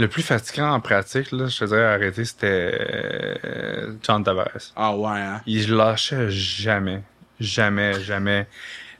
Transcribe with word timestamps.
Le 0.00 0.08
plus 0.08 0.22
fatigant 0.22 0.72
en 0.72 0.80
pratique, 0.80 1.30
là, 1.30 1.46
je 1.48 1.58
te 1.58 1.64
dirais 1.66 1.84
arrêter, 1.84 2.24
c'était 2.24 2.46
euh, 2.46 3.92
John 4.02 4.24
Tavares. 4.24 4.72
Ah 4.74 4.96
ouais, 4.96 5.20
hein? 5.20 5.42
Il 5.44 5.74
lâchait 5.74 6.30
jamais. 6.30 7.02
Jamais, 7.38 8.00
jamais. 8.00 8.46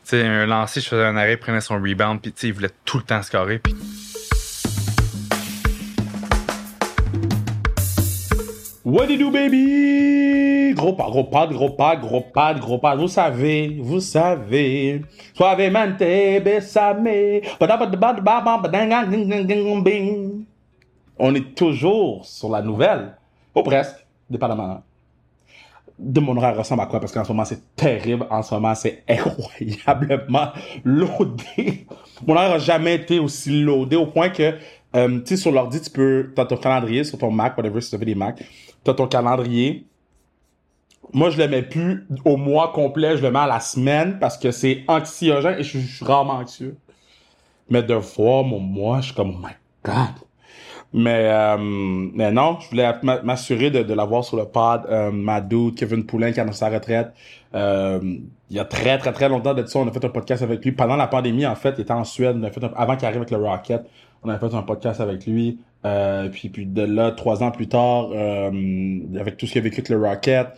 Tu 0.04 0.10
sais, 0.10 0.26
un 0.26 0.44
lancer, 0.44 0.82
je 0.82 0.88
faisais 0.90 1.06
un 1.06 1.16
arrêt, 1.16 1.32
il 1.32 1.38
prenait 1.38 1.62
son 1.62 1.80
rebound, 1.80 2.20
puis 2.20 2.32
tu 2.32 2.40
sais, 2.40 2.48
il 2.48 2.52
voulait 2.52 2.68
tout 2.84 2.98
le 2.98 3.04
temps 3.04 3.22
scorer. 3.22 3.60
Puis... 3.60 3.74
What 8.84 9.06
do 9.06 9.12
you 9.14 9.18
do, 9.20 9.30
baby? 9.30 10.74
Gros 10.74 10.92
pas, 10.92 11.04
gros 11.04 11.24
pas, 11.24 11.46
gros 11.46 11.70
pas, 11.70 11.96
gros 11.96 12.20
pas, 12.20 12.52
gros 12.52 12.78
pas. 12.78 12.94
Vous 12.94 13.08
savez, 13.08 13.78
vous 13.80 14.00
savez. 14.00 15.00
Suavemente, 15.34 15.98
besame. 16.44 17.08
On 21.20 21.34
est 21.34 21.54
toujours 21.54 22.24
sur 22.24 22.48
la 22.50 22.62
nouvelle. 22.62 23.16
Ou 23.54 23.62
presque, 23.62 24.06
dépendamment 24.28 24.82
de 26.00 26.18
mon 26.20 26.36
horaire 26.36 26.56
ressemble 26.56 26.82
à 26.82 26.86
quoi? 26.86 26.98
Parce 26.98 27.12
qu'en 27.12 27.24
ce 27.24 27.28
moment 27.28 27.44
c'est 27.44 27.76
terrible, 27.76 28.26
en 28.30 28.42
ce 28.42 28.54
moment 28.54 28.74
c'est 28.74 29.04
incroyablement 29.06 30.48
loadé. 30.84 31.86
Mon 32.26 32.34
horaire 32.34 32.50
n'a 32.50 32.58
jamais 32.58 32.94
été 32.94 33.18
aussi 33.18 33.62
loadé 33.62 33.96
au 33.96 34.06
point 34.06 34.30
que, 34.30 34.54
euh, 34.96 35.20
tu 35.20 35.26
sais, 35.26 35.36
sur 35.36 35.52
l'ordi, 35.52 35.80
tu 35.80 35.90
peux, 35.90 36.32
t'as 36.34 36.46
ton 36.46 36.56
calendrier 36.56 37.04
sur 37.04 37.18
ton 37.18 37.30
Mac, 37.30 37.56
whatever, 37.56 37.80
si 37.80 37.90
tu 37.90 37.98
fais 37.98 38.04
des 38.04 38.14
Mac, 38.14 38.42
t'as 38.82 38.94
ton 38.94 39.06
calendrier. 39.06 39.86
Moi, 41.12 41.30
je 41.30 41.38
le 41.38 41.48
mets 41.48 41.62
plus 41.62 42.06
au 42.24 42.36
mois 42.36 42.72
complet, 42.72 43.16
je 43.16 43.22
le 43.22 43.30
mets 43.30 43.40
à 43.40 43.46
la 43.46 43.60
semaine 43.60 44.18
parce 44.18 44.38
que 44.38 44.50
c'est 44.52 44.84
anxiogène 44.88 45.58
et 45.58 45.62
je 45.62 45.78
suis 45.78 46.04
rarement 46.04 46.34
anxieux. 46.34 46.76
Mais 47.68 47.82
de 47.82 47.98
fois, 48.00 48.42
mon 48.42 48.60
mois, 48.60 49.00
je 49.00 49.06
suis 49.06 49.14
comme, 49.14 49.34
oh 49.36 49.38
my 49.38 49.52
god. 49.84 50.14
Mais, 50.92 51.28
euh, 51.30 51.56
mais 51.58 52.32
non, 52.32 52.58
je 52.60 52.68
voulais 52.70 52.92
m'a- 53.02 53.22
m'assurer 53.22 53.70
de, 53.70 53.82
de 53.84 53.94
l'avoir 53.94 54.24
sur 54.24 54.36
le 54.36 54.44
pod. 54.44 54.82
Euh, 54.88 55.70
Kevin 55.76 56.04
Poulin, 56.04 56.32
qui 56.32 56.40
a 56.40 56.52
sa 56.52 56.68
retraite. 56.68 57.12
Euh, 57.54 58.00
il 58.50 58.56
y 58.56 58.58
a 58.58 58.64
très, 58.64 58.98
très, 58.98 59.12
très 59.12 59.28
longtemps 59.28 59.54
de 59.54 59.64
ça, 59.66 59.78
on 59.78 59.86
a 59.86 59.92
fait 59.92 60.04
un 60.04 60.08
podcast 60.08 60.42
avec 60.42 60.64
lui. 60.64 60.72
Pendant 60.72 60.96
la 60.96 61.06
pandémie, 61.06 61.46
en 61.46 61.54
fait, 61.54 61.74
il 61.78 61.82
était 61.82 61.92
en 61.92 62.04
Suède. 62.04 62.36
On 62.40 62.42
a 62.42 62.50
fait 62.50 62.64
un- 62.64 62.72
avant 62.76 62.96
qu'il 62.96 63.04
arrive 63.06 63.18
avec 63.18 63.30
le 63.30 63.36
Rocket, 63.36 63.82
on 64.24 64.28
a 64.28 64.38
fait 64.38 64.52
un 64.54 64.62
podcast 64.62 65.00
avec 65.00 65.26
lui. 65.26 65.58
Euh, 65.86 66.28
puis, 66.28 66.48
puis 66.48 66.66
de 66.66 66.82
là, 66.82 67.12
trois 67.12 67.42
ans 67.42 67.52
plus 67.52 67.68
tard, 67.68 68.08
euh, 68.12 68.50
avec 69.18 69.36
tout 69.36 69.46
ce 69.46 69.52
qu'il 69.52 69.60
a 69.60 69.64
vécu 69.64 69.76
avec 69.76 69.88
le 69.90 69.96
Rocket, 70.04 70.48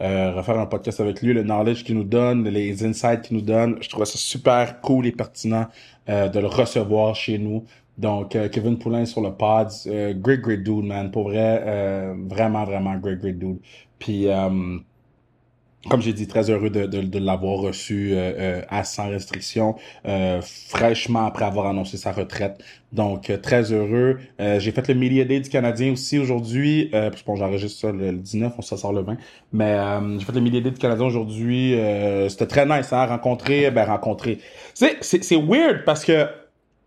euh, 0.00 0.32
refaire 0.32 0.58
un 0.58 0.66
podcast 0.66 1.00
avec 1.00 1.20
lui, 1.22 1.32
le 1.34 1.42
knowledge 1.42 1.84
qu'il 1.84 1.96
nous 1.96 2.02
donne, 2.04 2.48
les 2.48 2.84
insights 2.84 3.22
qu'il 3.22 3.36
nous 3.36 3.42
donne. 3.42 3.76
Je 3.82 3.88
trouvais 3.90 4.06
ça 4.06 4.16
super 4.18 4.80
cool 4.80 5.06
et 5.06 5.12
pertinent 5.12 5.66
de 6.08 6.40
le 6.40 6.48
recevoir 6.48 7.14
chez 7.14 7.38
nous. 7.38 7.64
Donc, 8.02 8.34
euh, 8.34 8.48
Kevin 8.48 8.78
Poulin 8.78 9.06
sur 9.06 9.20
le 9.20 9.30
pod, 9.32 9.68
euh, 9.86 10.12
great, 10.12 10.40
great 10.40 10.64
dude, 10.64 10.84
man. 10.84 11.12
Pour 11.12 11.28
vrai, 11.28 11.62
euh, 11.64 12.14
vraiment, 12.26 12.64
vraiment 12.64 12.96
great, 12.96 13.20
great 13.20 13.38
dude. 13.38 13.60
Puis, 14.00 14.26
euh, 14.26 14.78
comme 15.88 16.02
j'ai 16.02 16.12
dit, 16.12 16.26
très 16.26 16.50
heureux 16.50 16.68
de, 16.68 16.86
de, 16.86 17.02
de 17.02 17.18
l'avoir 17.20 17.58
reçu 17.58 18.10
euh, 18.14 18.60
à 18.68 18.82
sans 18.82 19.08
restriction, 19.08 19.76
fraîchement 20.42 21.26
après 21.26 21.44
avoir 21.44 21.68
annoncé 21.68 21.96
sa 21.96 22.10
retraite. 22.10 22.60
Donc, 22.92 23.32
très 23.40 23.72
heureux. 23.72 24.18
J'ai 24.38 24.72
fait 24.72 24.88
le 24.88 24.94
Media 24.94 25.24
Day 25.24 25.38
du 25.38 25.48
Canadien 25.48 25.92
aussi 25.92 26.18
aujourd'hui. 26.18 26.90
Bon, 27.24 27.36
j'enregistre 27.36 27.80
ça 27.80 27.92
le, 27.92 28.10
le 28.10 28.18
19, 28.18 28.54
on 28.58 28.62
ça 28.62 28.76
sort 28.76 28.92
le 28.92 29.02
20. 29.02 29.16
Mais 29.52 29.76
j'ai 30.18 30.24
fait 30.24 30.32
le 30.32 30.40
Media 30.40 30.60
Day 30.60 30.72
du 30.72 30.78
Canadien 30.78 31.06
aujourd'hui. 31.06 31.76
C'était 32.28 32.46
très 32.48 32.66
nice, 32.66 32.92
hein, 32.92 33.06
rencontrer, 33.06 33.70
ben 33.70 33.84
rencontrer. 33.84 34.38
C'est 34.74 35.36
weird 35.36 35.84
parce 35.84 36.04
que, 36.04 36.24
tu 36.24 36.30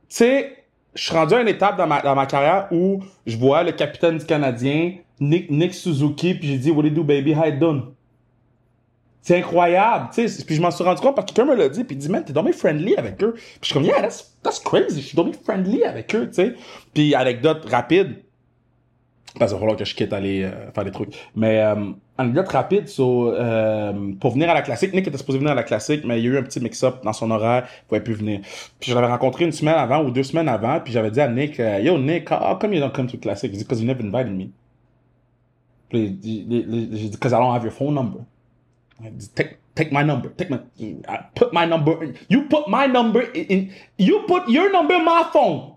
sais, 0.09 0.64
je 0.95 1.03
suis 1.03 1.13
rendu 1.13 1.33
à 1.33 1.41
une 1.41 1.47
étape 1.47 1.77
dans 1.77 1.87
ma, 1.87 2.01
dans 2.01 2.15
ma 2.15 2.25
carrière 2.25 2.67
où 2.71 3.01
je 3.25 3.37
vois 3.37 3.63
le 3.63 3.73
capitaine 3.73 4.17
du 4.17 4.25
Canadien, 4.25 4.93
Nick, 5.19 5.51
Nick 5.51 5.73
Suzuki, 5.73 6.33
puis 6.35 6.47
j'ai 6.47 6.57
dit, 6.57 6.71
what 6.71 6.83
do 6.83 6.87
you 6.87 6.93
do, 6.93 7.03
baby, 7.03 7.33
how 7.33 7.45
you 7.45 7.59
done? 7.59 7.93
C'est 9.21 9.37
incroyable, 9.37 10.09
tu 10.13 10.27
sais. 10.27 10.45
Puis 10.45 10.55
je 10.55 10.61
m'en 10.61 10.71
suis 10.71 10.83
rendu 10.83 11.01
compte 11.01 11.15
parce 11.15 11.25
que 11.29 11.33
quelqu'un 11.33 11.51
me 11.51 11.57
l'a 11.57 11.67
dit, 11.67 11.83
puis 11.83 11.95
il 11.95 11.99
dit, 11.99 12.09
man, 12.09 12.23
t'es 12.23 12.31
dommage 12.31 12.55
friendly 12.55 12.95
avec 12.95 13.21
eux. 13.23 13.33
Puis 13.33 13.59
je 13.61 13.65
suis 13.65 13.73
comme, 13.73 13.83
yeah, 13.83 14.01
that's, 14.01 14.35
that's 14.43 14.59
crazy. 14.59 15.01
Je 15.01 15.07
suis 15.07 15.15
dommage 15.15 15.35
friendly 15.43 15.83
avec 15.83 16.13
eux, 16.15 16.27
tu 16.27 16.35
sais. 16.35 16.53
Puis 16.93 17.15
anecdote 17.15 17.65
rapide, 17.69 18.23
parce 19.37 19.51
qu'il 19.51 19.55
va 19.55 19.59
falloir 19.59 19.77
que 19.77 19.85
je 19.85 19.95
quitte 19.95 20.13
aller 20.13 20.43
euh, 20.43 20.71
faire 20.71 20.85
des 20.85 20.91
trucs. 20.91 21.13
Mais 21.35 21.59
euh, 21.59 21.91
anecdote 22.17 22.47
rapide, 22.49 22.85
euh, 22.99 24.13
pour 24.19 24.31
venir 24.31 24.49
à 24.49 24.53
la 24.53 24.61
classique, 24.61 24.93
Nick 24.93 25.07
était 25.07 25.17
supposé 25.17 25.37
venir 25.37 25.51
à 25.51 25.55
la 25.55 25.63
classique, 25.63 26.03
mais 26.05 26.19
il 26.19 26.25
y 26.25 26.27
a 26.27 26.31
eu 26.31 26.37
un 26.37 26.43
petit 26.43 26.59
mix-up 26.59 27.03
dans 27.03 27.13
son 27.13 27.29
horaire, 27.31 27.67
il 27.67 27.87
pouvait 27.87 28.01
plus 28.01 28.13
venir. 28.13 28.41
Puis 28.79 28.91
je 28.91 28.95
l'avais 28.95 29.07
rencontré 29.07 29.45
une 29.45 29.51
semaine 29.51 29.75
avant 29.75 30.03
ou 30.03 30.11
deux 30.11 30.23
semaines 30.23 30.47
avant, 30.47 30.79
puis 30.79 30.93
j'avais 30.93 31.11
dit 31.11 31.19
à 31.19 31.27
Nick, 31.27 31.59
euh, 31.59 31.79
Yo 31.79 31.97
Nick, 31.97 32.31
how 32.31 32.55
come 32.59 32.73
you 32.73 32.79
don't 32.79 32.93
come 32.93 33.07
to 33.07 33.17
classic? 33.17 33.51
Il 33.51 33.57
dit, 33.57 33.63
because 33.63 33.81
you 33.81 33.87
never 33.87 34.01
invited 34.01 34.31
me. 34.33 34.49
Puis 35.89 36.17
j'ai 36.23 36.41
dit, 36.87 37.09
because 37.11 37.31
I 37.33 37.37
don't 37.37 37.53
have 37.53 37.63
your 37.63 37.73
phone 37.73 37.93
number. 37.93 38.21
Il 39.03 39.11
dit, 39.17 39.29
take, 39.75 39.91
my 39.91 40.03
number, 40.03 40.29
take 40.37 40.49
my, 40.49 40.59
put 41.35 41.51
my 41.51 41.65
number, 41.67 42.13
you 42.29 42.43
put 42.47 42.67
my 42.67 42.87
number 42.87 43.23
in- 43.35 43.67
you 43.99 44.21
put 44.25 44.47
your 44.47 44.71
number 44.71 44.95
in 44.95 45.03
my 45.03 45.23
phone. 45.33 45.74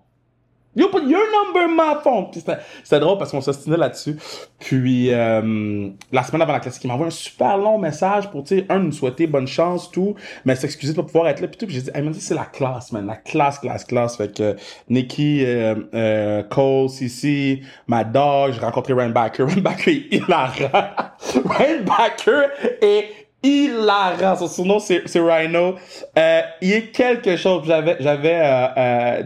You 0.75 0.87
put 0.89 1.03
your 1.03 1.25
number 1.31 1.61
in 1.61 1.75
my 1.75 1.99
phone. 2.03 2.29
Puis 2.31 2.43
c'était, 2.83 2.99
drôle 2.99 3.17
parce 3.17 3.31
qu'on 3.31 3.41
s'ostinait 3.41 3.77
là-dessus. 3.77 4.17
Puis 4.59 5.11
euh, 5.11 5.89
la 6.11 6.23
semaine 6.23 6.43
avant 6.43 6.53
la 6.53 6.59
classique, 6.59 6.83
il 6.83 6.87
m'a 6.87 6.93
envoyé 6.93 7.07
un 7.07 7.15
super 7.15 7.57
long 7.57 7.79
message 7.79 8.29
pour, 8.29 8.43
tu 8.43 8.59
sais, 8.59 8.65
un, 8.69 8.79
nous 8.79 8.91
souhaiter 8.91 9.25
bonne 9.25 9.47
chance, 9.47 9.89
tout, 9.89 10.13
mais 10.45 10.55
s'excuser 10.55 10.93
de 10.93 10.97
pas 10.97 11.03
pouvoir 11.03 11.27
être 11.27 11.39
là, 11.39 11.47
puis 11.47 11.57
tout. 11.57 11.65
Puis 11.65 11.75
j'ai 11.75 11.81
dit, 11.81 11.91
hey, 11.93 12.07
c'est 12.19 12.35
la 12.35 12.45
classe, 12.45 12.91
man, 12.91 13.07
la 13.07 13.15
classe, 13.15 13.57
classe, 13.57 13.83
classe. 13.83 14.15
Fait 14.15 14.31
que 14.31 14.55
Nikki, 14.89 15.43
euh, 15.43 15.75
euh, 15.95 16.43
Cole, 16.43 16.89
Cici, 16.89 17.63
ma 17.87 18.03
dog, 18.03 18.53
j'ai 18.53 18.59
rencontré 18.59 18.93
Ryan 18.93 19.09
Backer. 19.09 19.47
Ryan 19.47 19.61
Backer 19.61 19.91
est 19.91 20.13
hilarant. 20.13 20.89
Ryan 21.45 21.83
Backer 21.83 22.49
est 22.81 23.18
hilarant. 23.43 24.35
Son 24.35 24.47
surnom, 24.47 24.79
c'est, 24.79 25.03
Rhino. 25.19 25.75
Euh, 26.17 26.41
il 26.61 26.73
est 26.73 26.91
quelque 26.91 27.35
chose. 27.35 27.63
J'avais, 27.65 27.97
j'avais, 27.99 28.39
euh, 28.41 28.67
euh, 28.77 29.23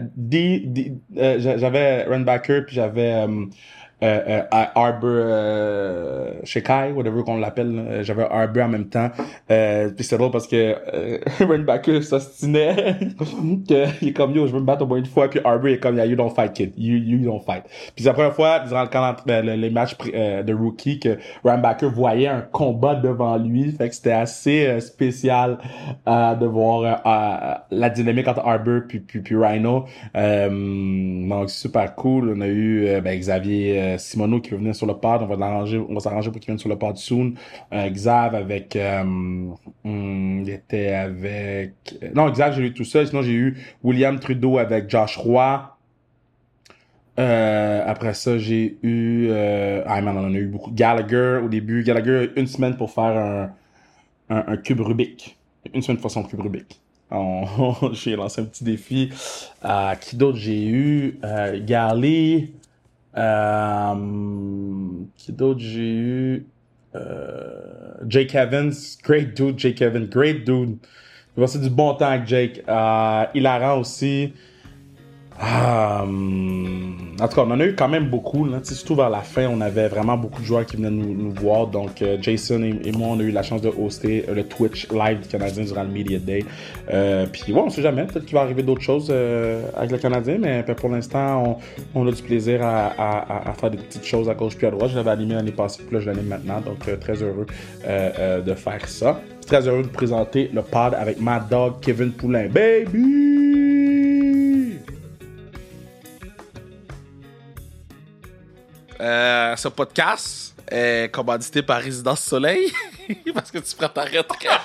euh, 1.16 1.36
j'a- 1.38 1.58
j'avais 1.58 2.04
Runbacker, 2.04 2.62
puis 2.66 2.76
j'avais, 2.76 3.26
euh, 4.04 4.20
euh, 4.28 4.42
euh, 4.52 4.64
Arbor, 4.74 5.10
euh, 5.10 6.32
Shekai, 6.44 6.92
whatever 6.94 7.22
qu'on 7.24 7.38
l'appelle. 7.38 7.74
là. 7.74 8.02
J'avais 8.02 8.24
Arbor 8.24 8.64
en 8.64 8.68
même 8.68 8.88
temps. 8.88 9.10
Euh, 9.50 9.90
puis 9.90 10.04
c'est 10.04 10.18
drôle 10.18 10.30
parce 10.30 10.46
que 10.46 10.56
euh, 10.94 11.18
Runbacker 11.40 12.02
s'ostinait 12.02 12.96
il 14.02 14.08
est 14.08 14.12
comme 14.12 14.32
yo, 14.34 14.46
je 14.46 14.52
veux 14.52 14.60
me 14.60 14.64
battre 14.66 14.82
au 14.82 14.86
moins 14.86 14.98
une 14.98 15.06
fois. 15.06 15.28
Puis 15.28 15.40
Arbor 15.44 15.68
est 15.68 15.78
comme 15.78 15.96
yeah, 15.96 16.06
you 16.06 16.16
don't 16.16 16.30
fight 16.34 16.52
kid, 16.52 16.72
you 16.76 16.96
you 16.96 17.24
don't 17.24 17.40
fight. 17.40 17.64
Puis 17.94 18.04
c'est 18.04 18.08
la 18.08 18.14
première 18.14 18.34
fois 18.34 18.60
durant 18.60 18.82
le 18.82 18.88
camp 18.88 19.16
le- 19.26 19.54
les 19.56 19.70
matchs 19.70 19.96
euh, 20.14 20.42
de 20.42 20.52
rookie 20.54 20.98
que 21.00 21.16
Runbacker 21.44 21.88
voyait 21.90 22.28
un 22.28 22.40
combat 22.42 22.94
devant 22.94 23.36
lui. 23.38 23.72
Fait 23.72 23.88
que 23.88 23.94
c'était 23.94 24.12
assez 24.12 24.66
euh, 24.66 24.80
spécial 24.80 25.58
euh, 26.08 26.34
de 26.34 26.46
voir 26.46 26.80
euh, 26.82 26.92
euh, 27.06 27.54
la 27.70 27.90
dynamique 27.90 28.28
entre 28.28 28.40
Arbor 28.46 28.82
puis 28.88 29.00
puis, 29.00 29.20
puis 29.20 29.36
Rhino. 29.36 29.84
Euh, 30.16 31.28
donc 31.28 31.50
super 31.50 31.94
cool. 31.94 32.34
On 32.36 32.40
a 32.40 32.46
eu 32.46 32.86
euh, 32.86 33.00
ben, 33.00 33.18
Xavier 33.18 33.93
euh, 33.94 33.98
Simoneau 33.98 34.40
qui 34.40 34.50
veut 34.50 34.58
venir 34.58 34.74
sur 34.74 34.86
le 34.86 34.94
pod. 34.94 35.22
On 35.22 35.26
va 35.26 36.00
s'arranger 36.00 36.30
pour 36.30 36.40
qu'il 36.40 36.46
vienne 36.46 36.58
sur 36.58 36.68
le 36.68 36.76
pod 36.76 36.96
soon. 36.96 37.34
Euh, 37.72 37.88
Xav 37.88 38.34
avec, 38.34 38.76
euh, 38.76 39.02
hum, 39.84 40.42
il 40.42 40.50
était 40.50 40.92
avec, 40.92 41.72
non 42.14 42.30
Xav 42.30 42.54
j'ai 42.54 42.62
eu 42.62 42.72
tout 42.72 42.84
seul. 42.84 43.06
Sinon 43.06 43.22
j'ai 43.22 43.32
eu 43.32 43.58
William 43.82 44.18
Trudeau 44.18 44.58
avec 44.58 44.90
Josh 44.90 45.16
Roy. 45.16 45.70
Euh, 47.18 47.84
après 47.86 48.14
ça, 48.14 48.38
j'ai 48.38 48.76
eu, 48.82 49.28
euh, 49.30 49.84
ah 49.86 50.00
man, 50.00 50.16
on 50.16 50.26
en 50.26 50.34
a 50.34 50.36
eu 50.36 50.46
beaucoup. 50.46 50.70
Gallagher 50.72 51.40
au 51.44 51.48
début. 51.48 51.84
Gallagher 51.84 52.30
une 52.36 52.46
semaine 52.46 52.76
pour 52.76 52.90
faire 52.90 53.04
un, 54.28 54.44
un, 54.48 54.56
cube 54.56 54.80
Rubik. 54.80 55.36
Une 55.72 55.82
semaine 55.82 56.00
pour 56.00 56.10
son 56.10 56.24
cube 56.24 56.40
Rubik. 56.40 56.80
J'ai 57.92 58.16
lancé 58.16 58.40
un 58.40 58.44
petit 58.44 58.64
défi. 58.64 59.10
Euh, 59.64 59.94
qui 59.94 60.16
d'autre 60.16 60.38
j'ai 60.38 60.66
eu? 60.66 61.18
Euh, 61.24 61.60
Garley. 61.64 62.48
Euh, 63.16 63.94
qui 65.16 65.32
d'autre 65.32 65.60
j'ai 65.60 65.94
eu? 65.94 66.46
Euh, 66.94 67.94
Jake 68.08 68.34
Evans. 68.34 68.72
Great 69.02 69.34
dude, 69.36 69.58
Jake 69.58 69.82
Evans. 69.82 70.06
Great 70.06 70.44
dude. 70.44 70.78
J'ai 71.36 71.42
passé 71.42 71.58
du 71.58 71.70
bon 71.70 71.94
temps 71.94 72.06
avec 72.06 72.26
Jake. 72.26 72.62
Euh, 72.68 73.24
hilarant 73.34 73.80
aussi. 73.80 74.32
Ah, 75.40 76.02
hum, 76.04 76.96
en 77.20 77.26
tout 77.26 77.34
cas, 77.34 77.42
on 77.42 77.50
en 77.50 77.58
a 77.58 77.66
eu 77.66 77.74
quand 77.74 77.88
même 77.88 78.08
beaucoup. 78.08 78.44
Là. 78.44 78.60
Surtout 78.62 78.94
vers 78.94 79.10
la 79.10 79.20
fin, 79.20 79.48
on 79.48 79.60
avait 79.60 79.88
vraiment 79.88 80.16
beaucoup 80.16 80.40
de 80.40 80.46
joueurs 80.46 80.64
qui 80.64 80.76
venaient 80.76 80.90
nous, 80.90 81.32
voir. 81.32 81.66
Donc, 81.66 82.02
euh, 82.02 82.16
Jason 82.20 82.62
et, 82.62 82.92
moi, 82.92 83.08
on 83.10 83.18
a 83.18 83.22
eu 83.22 83.32
la 83.32 83.42
chance 83.42 83.60
de 83.60 83.68
hoster 83.68 84.26
euh, 84.28 84.34
le 84.34 84.44
Twitch 84.44 84.88
live 84.92 85.20
du 85.20 85.28
Canadien 85.28 85.64
durant 85.64 85.82
le 85.82 85.88
Media 85.88 86.18
Day. 86.18 86.44
Euh, 86.92 87.26
Puis, 87.30 87.52
ouais, 87.52 87.60
on 87.60 87.68
sait 87.68 87.82
jamais. 87.82 88.04
Peut-être 88.04 88.26
qu'il 88.26 88.34
va 88.34 88.42
arriver 88.42 88.62
d'autres 88.62 88.82
choses 88.82 89.12
avec 89.76 89.90
le 89.90 89.98
Canadien. 89.98 90.38
Mais 90.38 90.62
ben, 90.62 90.74
pour 90.74 90.88
l'instant, 90.88 91.58
on, 91.94 92.06
a 92.06 92.12
du 92.12 92.22
plaisir 92.22 92.60
à, 92.62 93.52
faire 93.58 93.70
des 93.70 93.78
petites 93.78 94.04
choses 94.04 94.28
à 94.28 94.34
gauche 94.34 94.56
puis 94.56 94.66
à 94.66 94.70
droite. 94.70 94.90
Je 94.90 94.96
l'avais 94.96 95.10
animé 95.10 95.34
l'année 95.34 95.52
passée, 95.52 95.82
puis 95.84 95.96
là, 95.96 96.00
je 96.00 96.10
l'anime 96.10 96.26
maintenant. 96.26 96.60
Donc, 96.60 96.78
très 97.00 97.20
heureux 97.22 97.46
de 97.84 98.54
faire 98.54 98.88
ça. 98.88 99.20
Très 99.46 99.66
heureux 99.66 99.82
de 99.82 99.88
présenter 99.88 100.50
le 100.54 100.62
pod 100.62 100.94
avec 100.94 101.20
Mad 101.20 101.48
Dog 101.50 101.74
Kevin 101.80 102.12
Poulain. 102.12 102.48
Baby! 102.48 103.33
Euh, 109.00 109.56
ce 109.56 109.68
podcast 109.68 110.54
est 110.70 111.12
commandité 111.12 111.62
par 111.62 111.78
Résidence 111.80 112.20
Soleil 112.20 112.72
parce 113.34 113.50
que 113.50 113.58
tu 113.58 113.74
prends 113.76 113.88
ta 113.88 114.02
retraite. 114.02 114.60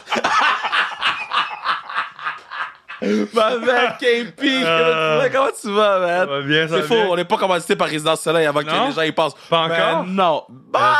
Ma 3.33 3.57
mec, 3.57 3.97
KP, 3.97 4.43
Euh. 4.43 5.29
comment 5.31 5.47
tu 5.59 5.71
vas, 5.73 5.99
man? 5.99 6.19
Ça 6.19 6.25
va 6.25 6.41
bien, 6.41 6.67
ça 6.67 6.75
C'est 6.75 6.81
faux, 6.87 6.95
bien. 6.95 7.07
on 7.09 7.15
n'est 7.15 7.23
pas 7.25 7.37
commandité 7.37 7.75
par 7.77 7.87
Résidence 7.87 8.19
Soleil 8.21 8.45
avant 8.45 8.59
que 8.59 8.65
les 8.65 8.91
gens 8.91 9.01
y 9.01 9.11
pensent. 9.13 9.35
Pas 9.49 9.67
Ben 9.69 9.81
encore? 9.91 10.05
non. 10.05 10.43
Bah! 10.49 10.97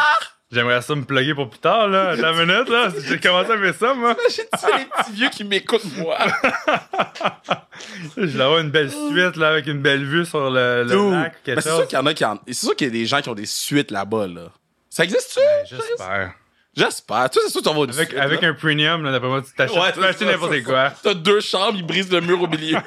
J'aimerais 0.52 0.82
ça 0.82 0.96
me 0.96 1.04
plugger 1.04 1.36
pour 1.36 1.48
plus 1.48 1.60
tard, 1.60 1.88
là. 1.88 2.16
Une 2.16 2.46
minute, 2.48 2.70
là. 2.70 2.90
J'ai 3.08 3.20
commencé 3.20 3.52
à 3.52 3.58
faire 3.60 3.76
ça, 3.76 3.94
moi. 3.94 4.16
J'ai 4.36 4.44
les 4.78 4.86
petits 4.86 5.12
vieux 5.12 5.30
qui 5.30 5.44
m'écoutent, 5.44 5.98
moi. 5.98 6.18
Je 8.18 8.22
vais 8.26 8.44
avoir 8.44 8.60
une 8.60 8.72
belle 8.72 8.90
suite, 8.90 9.36
là, 9.36 9.50
avec 9.50 9.68
une 9.68 9.80
belle 9.80 10.04
vue 10.04 10.26
sur 10.26 10.50
le, 10.50 10.84
le 10.84 11.12
lac, 11.12 11.36
Mais 11.46 11.62
c'est 11.62 11.70
sûr 11.70 11.88
qu'il 11.88 11.98
y 12.00 12.02
en 12.02 12.06
a 12.08 12.14
qui 12.16 12.26
en... 12.26 12.40
C'est 12.48 12.54
sûr 12.54 12.76
qu'il 12.76 12.88
y 12.88 12.90
a 12.90 12.94
des 12.94 13.06
gens 13.06 13.22
qui 13.22 13.30
ont 13.30 13.36
des 13.36 13.46
suites 13.46 13.92
là-bas, 13.92 14.28
là. 14.28 14.48
Ça 14.90 15.04
existe-tu? 15.04 15.40
J'espère. 15.76 16.34
J'espère. 16.80 17.30
Toi, 17.30 17.42
c'est 17.46 17.52
sûr 17.52 17.62
que 17.62 17.70
tu 17.70 17.76
vas 17.76 17.82
Avec, 17.84 18.10
suite, 18.10 18.18
avec 18.20 18.42
là. 18.42 18.48
un 18.50 18.54
premium, 18.54 19.04
là, 19.04 19.12
d'après 19.12 19.28
moi, 19.30 19.42
tu 19.42 19.54
t'achètes 19.54 19.76
Ouais, 19.78 19.92
tu 19.92 20.00
peux 20.00 20.06
acheter 20.06 20.20
c'est 20.20 20.26
ça, 20.26 20.32
n'importe 20.32 20.64
quoi. 20.64 20.90
ça. 20.90 20.96
T'as 21.04 21.14
deux 21.14 21.40
chambres, 21.42 21.76
ils 21.78 21.86
brisent 21.86 22.12
le 22.12 22.22
mur 22.22 22.42
au 22.42 22.48
milieu. 22.48 22.78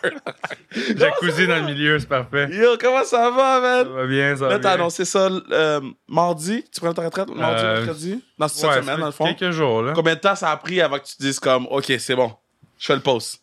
Jacuzzi 0.96 1.46
dans 1.46 1.56
le 1.56 1.62
milieu, 1.72 1.98
c'est 1.98 2.08
parfait. 2.08 2.48
Yo, 2.52 2.76
comment 2.80 3.04
ça 3.04 3.30
va, 3.30 3.56
Ça 3.56 3.60
man? 3.84 3.88
va 3.94 4.06
bien, 4.06 4.36
ça 4.36 4.44
va 4.46 4.50
Là, 4.52 4.58
t'as 4.58 4.72
annoncé 4.72 5.04
ça 5.04 5.28
euh, 5.50 5.80
mardi. 6.08 6.64
Tu 6.72 6.80
prends 6.80 6.94
ta 6.94 7.02
retraite 7.02 7.28
mardi, 7.34 7.62
Euh, 7.64 7.76
mercredi? 7.84 8.24
Dans 8.38 8.48
cette 8.48 8.64
Ouais, 8.68 8.74
semaine, 8.76 8.94
ça 8.94 9.00
dans 9.00 9.06
le 9.06 9.12
fond. 9.12 9.34
quelques 9.34 9.52
jours, 9.52 9.82
là. 9.82 9.92
Combien 9.94 10.14
de 10.14 10.20
temps 10.20 10.34
ça 10.34 10.50
a 10.50 10.56
pris 10.56 10.80
avant 10.80 10.98
que 10.98 11.04
tu 11.04 11.16
te 11.16 11.22
dises 11.22 11.38
comme, 11.40 11.66
OK, 11.70 11.92
c'est 11.98 12.14
bon, 12.16 12.32
je 12.78 12.86
fais 12.86 12.94
le 12.94 13.00
post? 13.02 13.40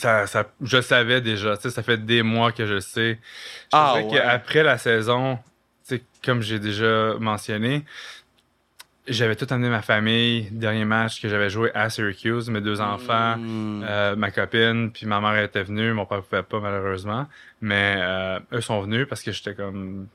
Ça, 0.00 0.26
ça, 0.26 0.44
je 0.60 0.80
savais 0.82 1.20
déjà, 1.20 1.56
tu 1.56 1.62
sais, 1.64 1.70
ça 1.70 1.82
fait 1.82 2.04
des 2.04 2.22
mois 2.22 2.52
que 2.52 2.66
je 2.66 2.74
le 2.74 2.80
sais. 2.80 3.18
Je 3.22 3.68
Ah, 3.72 3.94
ouais. 3.94 4.08
qu'après 4.12 4.62
la 4.62 4.76
saison, 4.78 5.38
tu 5.88 5.96
sais, 5.96 6.02
comme 6.24 6.42
j'ai 6.42 6.58
déjà 6.58 7.14
mentionné, 7.18 7.84
j'avais 9.08 9.36
tout 9.36 9.46
amené 9.50 9.68
ma 9.68 9.82
famille, 9.82 10.48
dernier 10.50 10.84
match 10.84 11.20
que 11.22 11.28
j'avais 11.28 11.48
joué 11.50 11.70
à 11.74 11.88
Syracuse, 11.90 12.50
mes 12.50 12.60
deux 12.60 12.80
enfants, 12.80 13.36
Mm. 13.36 13.84
euh, 13.88 14.16
ma 14.16 14.30
copine, 14.30 14.90
puis 14.92 15.06
ma 15.06 15.20
mère 15.20 15.38
était 15.42 15.62
venue, 15.62 15.92
mon 15.92 16.06
père 16.06 16.22
pouvait 16.22 16.42
pas 16.42 16.60
malheureusement, 16.60 17.28
mais 17.60 17.96
euh, 17.98 18.40
eux 18.52 18.60
sont 18.60 18.80
venus 18.82 19.06
parce 19.08 19.22
que 19.22 19.32
j'étais 19.32 19.54
comme, 19.54 20.08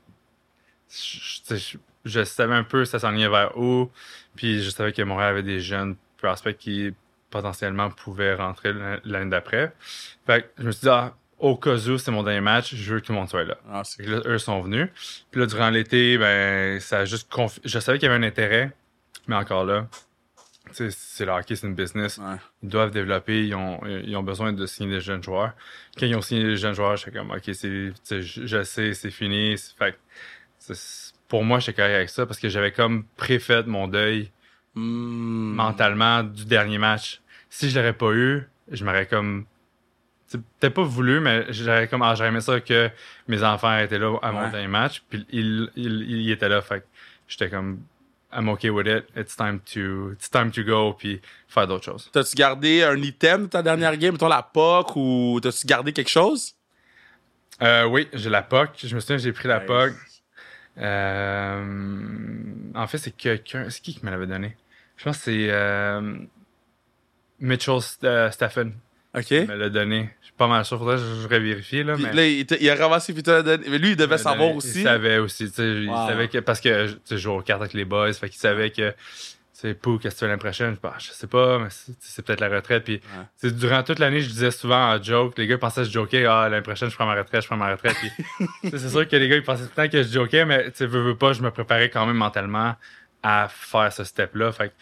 je, 2.04 2.24
savais 2.24 2.54
un 2.54 2.64
peu 2.64 2.84
ça 2.84 2.98
s'enlignait 2.98 3.28
vers 3.28 3.56
où, 3.58 3.90
puis 4.36 4.62
je 4.62 4.70
savais 4.70 4.92
que 4.92 5.02
Montréal 5.02 5.30
avait 5.30 5.42
des 5.42 5.60
jeunes 5.60 5.96
prospects 6.18 6.56
qui 6.56 6.92
potentiellement 7.30 7.90
pouvaient 7.90 8.34
rentrer 8.34 8.72
l'année 9.04 9.30
d'après. 9.30 9.72
Fait 10.26 10.42
que 10.42 10.48
je 10.58 10.64
me 10.66 10.70
suis 10.72 10.82
dit, 10.82 10.88
ah, 10.90 11.14
au 11.38 11.56
cas 11.56 11.74
où 11.76 11.98
c'est 11.98 12.10
mon 12.10 12.22
dernier 12.22 12.40
match, 12.42 12.74
je 12.74 12.92
veux 12.94 13.00
que 13.00 13.06
tout 13.06 13.12
le 13.12 13.18
monde 13.18 13.28
soit 13.28 13.44
là. 13.44 13.56
Ah, 13.72 13.82
là, 14.00 14.20
eux 14.26 14.38
sont 14.38 14.60
venus. 14.60 14.88
Puis 15.30 15.40
là, 15.40 15.46
durant 15.46 15.70
l'été, 15.70 16.18
ben, 16.18 16.78
ça 16.78 16.98
a 17.00 17.04
juste 17.06 17.32
confi- 17.32 17.60
Je 17.64 17.78
savais 17.78 17.98
qu'il 17.98 18.08
y 18.08 18.12
avait 18.12 18.22
un 18.22 18.28
intérêt, 18.28 18.70
mais 19.28 19.36
encore 19.36 19.64
là, 19.64 19.86
c'est 20.70 21.24
le 21.24 21.32
hockey, 21.32 21.56
c'est 21.56 21.66
une 21.66 21.74
business. 21.74 22.18
Ouais. 22.18 22.36
Ils 22.62 22.68
doivent 22.68 22.90
développer, 22.92 23.46
ils 23.46 23.54
ont, 23.54 23.80
ils 23.86 24.16
ont 24.16 24.22
besoin 24.22 24.52
de 24.52 24.64
signer 24.66 24.94
des 24.94 25.00
jeunes 25.00 25.22
joueurs. 25.22 25.52
Quand 25.98 26.06
ils 26.06 26.14
ont 26.14 26.22
signé 26.22 26.44
des 26.44 26.56
jeunes 26.56 26.74
joueurs, 26.74 26.96
j'étais 26.96 27.10
comme, 27.18 27.30
OK, 27.30 27.42
c'est, 27.52 27.92
je, 28.22 28.62
sais, 28.62 28.94
c'est 28.94 29.10
fini. 29.10 29.58
C'est- 29.58 29.76
Fait 29.76 29.96
pour 31.28 31.44
moi, 31.44 31.58
j'étais 31.58 31.74
correct 31.82 31.94
avec 31.94 32.10
ça 32.10 32.26
parce 32.26 32.38
que 32.38 32.48
j'avais 32.48 32.72
comme 32.72 33.04
préfait 33.16 33.62
mon 33.64 33.88
deuil 33.88 34.30
Mm. 34.74 35.54
mentalement 35.54 36.22
du 36.22 36.46
dernier 36.46 36.78
match. 36.78 37.20
Si 37.50 37.68
je 37.68 37.78
l'aurais 37.78 37.92
pas 37.92 38.12
eu, 38.12 38.48
je 38.70 38.84
m'aurais 38.86 39.04
comme 39.06 39.44
peut-être 40.30 40.72
pas 40.72 40.82
voulu, 40.82 41.20
mais 41.20 41.44
j'aurais 41.52 41.88
comme 41.88 42.00
ah, 42.00 42.14
j'aurais 42.14 42.30
aimé 42.30 42.40
ça 42.40 42.58
que 42.60 42.88
mes 43.28 43.42
enfants 43.44 43.76
étaient 43.78 43.98
là 43.98 44.16
à 44.22 44.32
mon 44.32 44.44
Ouais. 44.44 44.50
dernier 44.50 44.68
match, 44.68 45.02
puis 45.10 45.26
il, 45.30 45.70
il, 45.76 46.02
il 46.10 46.30
était 46.30 46.48
là, 46.48 46.62
fait 46.62 46.80
que 46.80 46.86
j'étais 47.28 47.50
comme 47.50 47.80
I'm 48.34 48.48
okay 48.50 48.70
with 48.70 48.86
it. 48.86 49.04
It's 49.16 49.36
time 49.36 49.60
to 49.74 50.12
it's 50.12 50.30
time 50.30 50.50
to 50.52 50.62
go 50.64 50.94
puis 50.94 51.20
faire 51.48 51.66
d'autres 51.66 51.84
choses. 51.84 52.08
T'as-tu 52.12 52.34
gardé 52.36 52.82
un 52.82 52.96
item 52.96 53.42
de 53.42 53.46
ta 53.48 53.62
dernière 53.62 53.96
game, 53.96 54.12
mettons 54.12 54.28
la 54.28 54.42
POC, 54.42 54.96
ou 54.96 55.40
t'as-tu 55.42 55.66
gardé 55.66 55.92
quelque 55.92 56.08
chose? 56.10 56.54
Euh, 57.62 57.84
oui, 57.84 58.08
j'ai 58.12 58.30
la 58.30 58.42
POC. 58.42 58.70
Je 58.84 58.94
me 58.94 59.00
souviens, 59.00 59.18
j'ai 59.18 59.32
pris 59.32 59.48
la 59.48 59.58
Nice. 59.60 59.66
POC. 59.66 59.92
Euh, 60.78 61.62
en 62.74 62.86
fait, 62.86 62.98
c'est 62.98 63.16
quelqu'un. 63.16 63.68
C'est 63.70 63.80
qui 63.82 63.94
qui 63.94 64.04
me 64.04 64.10
l'avait 64.10 64.26
donné? 64.26 64.56
Je 64.96 65.04
pense 65.04 65.18
que 65.18 65.24
c'est 65.24 65.48
euh, 65.50 66.18
Mitchell 67.40 67.80
St- 67.80 68.30
Stephen. 68.32 68.74
OK. 69.14 69.24
qui 69.24 69.40
me 69.46 69.54
l'a 69.56 69.68
donné. 69.68 70.10
Je 70.20 70.26
suis 70.26 70.34
pas 70.36 70.48
mal 70.48 70.64
sûr. 70.64 70.78
Faudrait 70.78 70.96
que 70.96 71.02
je, 71.02 71.22
je 71.22 71.28
vérifie, 71.28 71.82
là. 71.84 71.94
Puis 71.94 72.04
mais 72.04 72.12
là, 72.14 72.26
il, 72.26 72.46
il 72.60 72.70
a 72.70 72.74
ramassé 72.74 73.12
puis 73.12 73.20
il 73.20 73.24
te 73.24 73.30
l'a 73.30 73.42
donné. 73.42 73.64
Mais 73.68 73.78
lui, 73.78 73.90
il 73.90 73.96
devait 73.96 74.16
il 74.16 74.18
savoir 74.18 74.48
donné. 74.48 74.56
aussi. 74.56 74.78
Il 74.80 74.82
savait 74.84 75.18
aussi. 75.18 75.48
tu 75.50 75.54
sais, 75.56 75.68
Il 75.82 75.88
Wow. 75.90 76.06
savait 76.08 76.28
que. 76.28 76.38
Parce 76.38 76.60
que 76.60 76.86
tu 76.88 76.92
sais, 77.04 77.16
je 77.16 77.16
joue 77.18 77.32
aux 77.32 77.42
cartes 77.42 77.60
avec 77.62 77.74
les 77.74 77.84
boys. 77.84 78.12
Fait 78.14 78.28
qu'il 78.28 78.38
savait 78.40 78.70
que. 78.70 78.92
C'est 79.52 79.74
Pou, 79.74 79.96
qu'est-ce 79.98 80.14
que 80.14 80.18
tu 80.18 80.24
fais 80.24 80.26
l'année 80.28 80.40
prochaine? 80.40 80.74
Je, 80.74 80.80
bah, 80.80 80.94
je 80.98 81.12
sais 81.12 81.28
pas, 81.28 81.58
mais 81.60 81.68
c'est 81.70 81.92
c'est 82.00 82.24
peut-être 82.24 82.40
la 82.40 82.48
retraite. 82.48 82.82
Puis, 82.82 82.98
tu 82.98 83.06
sais, 83.36 83.50
durant 83.52 83.84
toute 83.84 84.00
l'année, 84.00 84.20
je 84.20 84.28
disais 84.28 84.50
souvent 84.50 84.92
en 84.92 85.00
joke. 85.00 85.38
Les 85.38 85.46
gars 85.46 85.56
pensaient 85.58 85.82
que 85.82 85.86
je 85.86 85.92
jokais. 85.92 86.24
Ah, 86.26 86.48
l'année 86.48 86.62
prochaine, 86.62 86.90
je 86.90 86.96
prends 86.96 87.06
ma 87.06 87.14
retraite, 87.14 87.42
je 87.42 87.46
prends 87.46 87.56
ma 87.56 87.70
retraite. 87.70 87.94
Puis, 88.00 88.10
tu 88.64 88.70
sais, 88.70 88.78
c'est 88.78 88.88
sûr 88.88 89.06
que 89.06 89.14
les 89.14 89.28
gars, 89.28 89.36
ils 89.36 89.42
pensaient 89.44 89.62
tout 89.64 89.70
le 89.76 89.84
temps 89.84 89.88
que 89.88 90.02
je 90.02 90.08
jokais, 90.08 90.44
mais 90.46 90.64
tu 90.72 90.78
sais, 90.78 90.86
veux, 90.86 91.02
veux 91.02 91.16
pas, 91.16 91.32
je 91.32 91.42
me 91.42 91.50
préparais 91.52 91.90
quand 91.90 92.04
même 92.06 92.16
mentalement 92.16 92.74
à 93.22 93.46
faire 93.48 93.92
ce 93.92 94.02
step-là. 94.02 94.50
Fait 94.50 94.70
que 94.70 94.72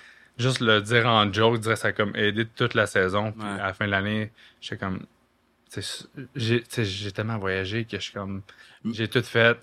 juste 0.41 0.61
le 0.61 0.81
dire 0.83 1.07
en 1.07 1.33
joke, 1.33 1.57
je 1.57 1.61
dirais 1.61 1.77
ça 1.77 1.89
a 1.89 1.93
comme 1.93 2.15
aidé 2.17 2.47
toute 2.47 2.75
la 2.75 2.87
saison. 2.87 3.33
Puis 3.33 3.43
Ouais. 3.43 3.61
à 3.61 3.67
la 3.69 3.75
fin 3.75 3.87
de 3.87 3.91
l'année, 3.91 4.31
j'étais 4.61 4.77
comme. 4.79 5.05
J'ai 6.35 6.63
tellement 7.13 7.39
voyagé 7.39 7.85
que 7.85 7.97
je 7.97 8.03
suis 8.03 8.13
comme. 8.13 8.43
J'ai 8.91 9.09
tout 9.09 9.23
fait. 9.23 9.57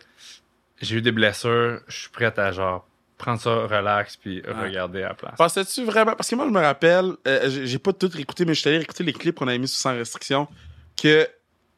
J'ai 0.81 0.97
eu 0.97 1.01
des 1.01 1.11
blessures. 1.11 1.81
Je 1.87 1.97
suis 2.01 2.09
prêt 2.09 2.33
à 2.39 2.51
genre 2.51 2.87
prendre 3.17 3.41
ça 3.41 3.49
relax 3.49 4.15
puis 4.15 4.43
regarder 4.45 5.01
à 5.03 5.09
la 5.09 5.13
place. 5.15 5.35
Pensais-tu 5.37 5.83
vraiment. 5.85 6.13
Parce 6.15 6.29
que 6.29 6.35
moi, 6.35 6.45
je 6.45 6.51
me 6.51 6.61
rappelle, 6.61 7.13
euh, 7.27 7.49
j'ai 7.49 7.65
j'ai 7.65 7.79
pas 7.79 7.91
tout 7.91 8.09
réécouté, 8.13 8.45
mais 8.45 8.53
je 8.53 8.59
suis 8.59 8.69
allé 8.69 8.77
réécouter 8.77 9.03
les 9.03 9.13
clips 9.13 9.35
qu'on 9.35 9.47
avait 9.47 9.57
mis 9.57 9.67
sous 9.67 9.79
sans 9.79 9.93
restriction. 9.95 10.47
Que 10.95 11.27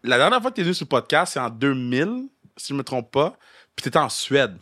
la 0.03 0.17
dernière 0.17 0.41
fois 0.41 0.51
que 0.51 0.57
t'es 0.57 0.63
venu 0.63 0.73
sur 0.73 0.83
le 0.83 0.89
podcast, 0.89 1.33
c'est 1.33 1.39
en 1.39 1.49
2000, 1.49 2.27
si 2.57 2.73
je 2.73 2.73
me 2.73 2.83
trompe 2.83 3.09
pas. 3.11 3.37
Puis 3.75 3.83
t'étais 3.85 3.97
en 3.99 4.09
Suède. 4.09 4.57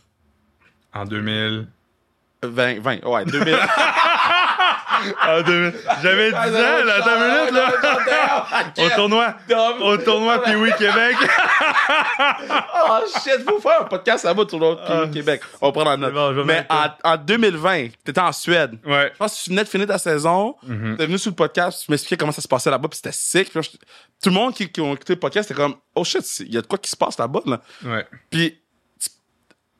En 0.94 1.04
2000. 1.04 1.66
20, 2.44 2.78
20, 2.80 3.04
ouais, 3.04 3.24
2000. 3.24 3.56
2000. 5.42 5.74
J'avais 6.02 6.30
10 6.30 6.36
ans, 6.36 6.40
là, 6.84 6.94
attends 6.96 7.16
une 7.16 7.38
minute, 7.38 7.52
là. 7.52 8.66
Au 8.84 8.88
tournoi. 8.90 9.34
Au 9.80 9.96
tournoi 9.98 10.42
Pee-Wee 10.42 10.72
Québec. 10.78 11.16
Oh 12.20 12.98
shit, 13.22 13.42
faut 13.48 13.60
faire 13.60 13.82
un 13.82 13.84
podcast 13.84 14.24
là-bas 14.24 14.44
sur 14.48 14.58
l'autre 14.58 14.82
Ah, 14.88 15.06
Québec. 15.12 15.42
On 15.60 15.66
va 15.66 15.72
prendre 15.72 15.90
en 15.90 15.96
note. 15.98 16.46
Mais 16.46 16.66
en, 16.68 16.86
en 17.12 17.16
2020, 17.16 17.88
t'étais 18.04 18.20
en 18.20 18.32
Suède. 18.32 18.78
Ouais. 18.84 19.10
Je 19.12 19.18
pense 19.18 19.38
que 19.38 19.44
tu 19.44 19.50
venais 19.50 19.64
de 19.64 19.68
finir 19.68 19.86
ta 19.86 19.98
saison. 19.98 20.54
Mhm. 20.62 20.96
T'es 20.96 21.06
venu 21.06 21.18
sur 21.18 21.30
le 21.30 21.36
podcast, 21.36 21.82
tu 21.84 21.90
m'expliquais 21.90 22.16
comment 22.16 22.32
ça 22.32 22.42
se 22.42 22.48
passait 22.48 22.70
là-bas, 22.70 22.88
puis 22.88 22.96
c'était 23.02 23.12
sick. 23.12 23.52
Tout 23.52 23.60
le 24.26 24.30
monde 24.32 24.54
qui, 24.54 24.70
qui 24.70 24.80
a 24.80 24.92
écouté 24.92 25.14
le 25.14 25.18
podcast, 25.20 25.48
c'était 25.48 25.60
comme, 25.60 25.76
oh 25.94 26.04
shit, 26.04 26.24
il 26.40 26.54
y 26.54 26.58
a 26.58 26.62
de 26.62 26.66
quoi 26.66 26.78
qui 26.78 26.90
se 26.90 26.96
passe 26.96 27.18
là-bas. 27.18 27.40
Là. 27.46 27.60
Ouais. 27.84 28.06
Puis, 28.30 28.60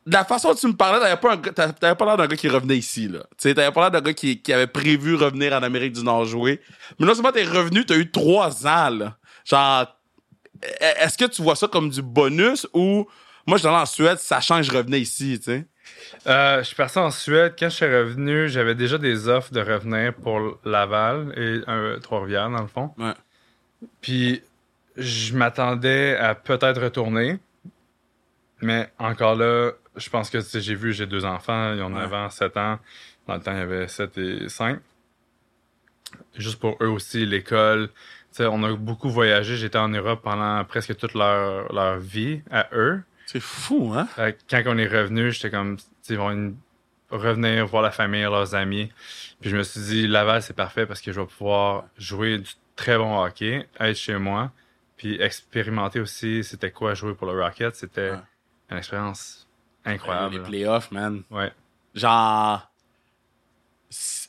de 0.09 0.12
la 0.15 0.25
façon 0.25 0.49
dont 0.49 0.55
tu 0.55 0.67
me 0.67 0.73
parlais, 0.73 1.00
t'avais 1.00 1.21
pas, 1.21 1.33
un 1.35 1.73
t'avais 1.73 1.95
pas 1.95 2.05
l'air 2.07 2.17
d'un 2.17 2.27
gars 2.27 2.37
qui 2.37 2.49
revenait 2.49 2.79
ici. 2.79 3.09
là. 3.09 3.21
Tu 3.37 3.55
t'avais 3.55 3.73
pas 3.73 3.83
l'air 3.83 3.91
d'un 3.91 4.00
gars 4.00 4.15
qui, 4.15 4.41
qui 4.41 4.53
avait 4.53 4.67
prévu 4.67 5.15
revenir 5.15 5.53
en 5.53 5.62
Amérique 5.62 5.93
du 5.93 6.03
Nord 6.03 6.25
jouer. 6.25 6.61
Mais 6.99 7.07
non 7.07 7.15
seulement 7.15 7.33
t'es 7.33 7.45
revenu, 7.45 7.85
t'as 7.85 7.97
eu 7.97 8.11
trois 8.11 8.67
ans. 8.67 8.91
Là. 8.91 9.17
Genre, 9.45 9.87
e- 10.65 10.67
est-ce 11.05 11.19
que 11.19 11.27
tu 11.27 11.43
vois 11.43 11.57
ça 11.57 11.69
comme 11.69 11.91
du 11.91 12.03
bonus 12.03 12.67
ou 12.73 13.07
moi, 13.47 13.57
je 13.57 13.61
suis 13.62 13.69
allé 13.69 13.79
en 13.79 13.87
Suède, 13.87 14.19
sachant 14.19 14.59
que 14.59 14.62
je 14.65 14.73
revenais 14.73 15.00
ici, 15.00 15.38
tu 15.38 15.45
sais? 15.45 15.67
Euh, 16.27 16.59
je 16.59 16.65
suis 16.65 16.77
parti 16.77 16.99
en 16.99 17.11
Suède. 17.11 17.55
Quand 17.59 17.71
je 17.71 17.77
suis 17.77 17.87
revenu, 17.87 18.47
j'avais 18.49 18.75
déjà 18.75 18.99
des 18.99 19.27
offres 19.27 19.53
de 19.53 19.61
revenir 19.61 20.12
pour 20.15 20.59
Laval 20.67 21.33
et 21.35 21.61
euh, 21.67 21.99
Trois-Rivières, 21.99 22.50
dans 22.50 22.61
le 22.61 22.67
fond. 22.67 22.91
Ouais. 22.99 23.15
Puis, 24.03 24.43
je 24.99 25.35
m'attendais 25.35 26.17
à 26.17 26.35
peut-être 26.35 26.83
retourner. 26.83 27.38
Mais 28.61 28.91
encore 28.99 29.37
là, 29.37 29.71
je 29.99 30.09
pense 30.11 30.31
que 30.31 30.38
j'ai 30.40 30.75
vu, 30.75 30.93
j'ai 30.93 31.07
deux 31.07 31.25
enfants. 31.25 31.75
Ils 31.75 31.83
ont 31.83 31.93
Ouais. 31.93 32.00
9 32.02 32.12
ans, 32.14 32.31
7 32.31 32.57
ans. 32.57 32.78
Dans 33.26 33.35
le 33.35 33.40
temps, 33.40 33.52
il 33.52 33.59
y 33.59 33.61
avait 33.62 33.88
7 33.88 34.17
et 34.19 34.49
5. 34.49 34.78
Juste 36.37 36.59
pour 36.59 36.76
eux 36.83 36.88
aussi, 36.88 37.26
l'école. 37.26 37.90
On 38.40 38.62
a 38.62 38.73
beaucoup 38.75 39.11
voyagé. 39.11 39.57
J'étais 39.57 39.78
en 39.78 39.88
Europe 39.88 40.23
pendant 40.23 40.64
presque 40.64 40.97
toute 40.97 41.14
leur, 41.14 41.73
leur 41.73 41.99
vie 41.99 42.40
à 42.50 42.69
eux. 42.73 43.02
C'est 43.26 43.40
fou, 43.40 43.93
hein? 43.95 44.09
Quand 44.49 44.62
on 44.67 44.78
est 44.78 44.87
revenu, 44.87 45.33
j'étais 45.33 45.50
comme, 45.50 45.76
ils 46.09 46.17
vont 46.17 46.31
une- 46.31 46.57
revenir 47.11 47.67
voir 47.67 47.83
la 47.83 47.90
famille, 47.90 48.23
leurs 48.23 48.55
amis. 48.55 48.93
Puis 49.40 49.50
je 49.50 49.57
me 49.57 49.62
suis 49.62 49.81
dit, 49.81 50.07
Laval, 50.07 50.43
c'est 50.43 50.55
parfait 50.55 50.87
parce 50.87 51.00
que 51.00 51.11
je 51.11 51.21
vais 51.21 51.26
pouvoir 51.26 51.85
jouer 51.97 52.38
du 52.38 52.50
très 52.76 52.97
bon 52.97 53.19
hockey, 53.23 53.67
être 53.81 53.97
chez 53.97 54.19
moi, 54.19 54.52
puis 54.97 55.21
expérimenter 55.21 56.00
aussi 56.00 56.45
c'était 56.45 56.71
quoi 56.71 56.95
jouer 56.95 57.14
pour 57.14 57.26
le 57.33 57.43
Rocket. 57.43 57.75
C'était 57.75 58.11
Ouais. 58.12 58.19
une 58.71 58.76
expérience 58.76 59.48
Les 59.87 59.92
incroyable. 59.92 60.42
playoffs, 60.42 60.90
man. 60.90 61.23
Ouais. 61.30 61.52
genre 61.94 62.70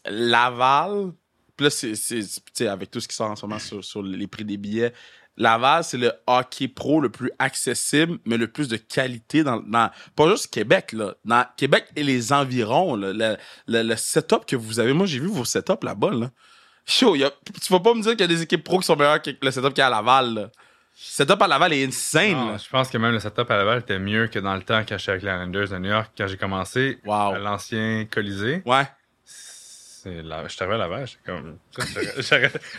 Laval 0.05 1.11
puis 1.57 1.65
là 1.65 1.69
c'est 1.69 2.67
avec 2.67 2.89
tout 2.89 2.99
ce 3.01 3.07
qui 3.07 3.15
sort 3.15 3.31
en 3.31 3.35
ce 3.35 3.45
moment 3.45 3.59
sur, 3.59 3.83
sur 3.83 4.01
les 4.01 4.27
prix 4.27 4.45
des 4.45 4.57
billets 4.57 4.93
Laval, 5.39 5.85
c'est 5.85 5.97
le 5.97 6.11
hockey 6.27 6.67
pro 6.67 6.99
le 6.99 7.09
plus 7.09 7.31
accessible, 7.39 8.19
mais 8.25 8.35
le 8.35 8.49
plus 8.49 8.67
de 8.67 8.75
qualité 8.75 9.41
dans, 9.41 9.61
dans 9.61 9.89
pas 10.13 10.29
juste 10.29 10.51
Québec, 10.53 10.91
là. 10.91 11.15
Dans 11.23 11.45
Québec 11.55 11.85
et 11.95 12.03
les 12.03 12.33
environs, 12.33 12.95
là. 12.97 13.13
Le, 13.13 13.37
le, 13.67 13.83
le 13.83 13.95
setup 13.95 14.45
que 14.45 14.57
vous 14.57 14.81
avez. 14.81 14.91
Moi, 14.91 15.05
j'ai 15.05 15.19
vu 15.19 15.27
vos 15.27 15.45
setups 15.45 15.81
là-bas, 15.81 16.11
là. 16.11 16.29
Y 17.01 17.23
a, 17.23 17.31
tu 17.31 17.71
vas 17.71 17.79
pas 17.79 17.93
me 17.93 18.01
dire 18.01 18.11
qu'il 18.11 18.19
y 18.19 18.23
a 18.23 18.27
des 18.27 18.41
équipes 18.41 18.65
pro 18.65 18.79
qui 18.79 18.85
sont 18.85 18.97
meilleures 18.97 19.21
que 19.21 19.29
le 19.41 19.51
setup 19.51 19.69
qu'il 19.69 19.77
y 19.77 19.81
a 19.81 19.87
à 19.87 19.89
Laval, 19.89 20.33
là. 20.33 20.51
Setup 21.01 21.41
à 21.41 21.47
Laval 21.47 21.71
est 21.73 21.85
insane, 21.85 22.31
Non, 22.33 22.51
là. 22.51 22.57
je 22.57 22.67
pense 22.69 22.89
que 22.89 22.97
même 22.97 23.13
le 23.13 23.19
setup 23.19 23.49
à 23.49 23.55
Laval 23.57 23.79
était 23.79 23.99
mieux 23.99 24.27
que 24.27 24.37
dans 24.39 24.53
le 24.55 24.61
temps 24.63 24.81
quand 24.87 24.97
j'étais 24.97 25.11
avec 25.11 25.23
les 25.23 25.29
Islanders 25.31 25.69
de 25.69 25.77
New 25.77 25.89
York, 25.89 26.11
quand 26.17 26.27
j'ai 26.27 26.35
commencé 26.37 26.99
Wow. 27.05 27.35
à 27.35 27.39
l'ancien 27.39 28.05
Colisée. 28.11 28.61
Ouais. 28.65 28.83
C'est 29.23 30.21
la... 30.21 30.47
Je 30.47 30.55
arrivé 30.61 30.75
à 30.75 30.77
Laval, 30.77 31.07
j'étais 31.07 31.19
comme. 31.25 31.57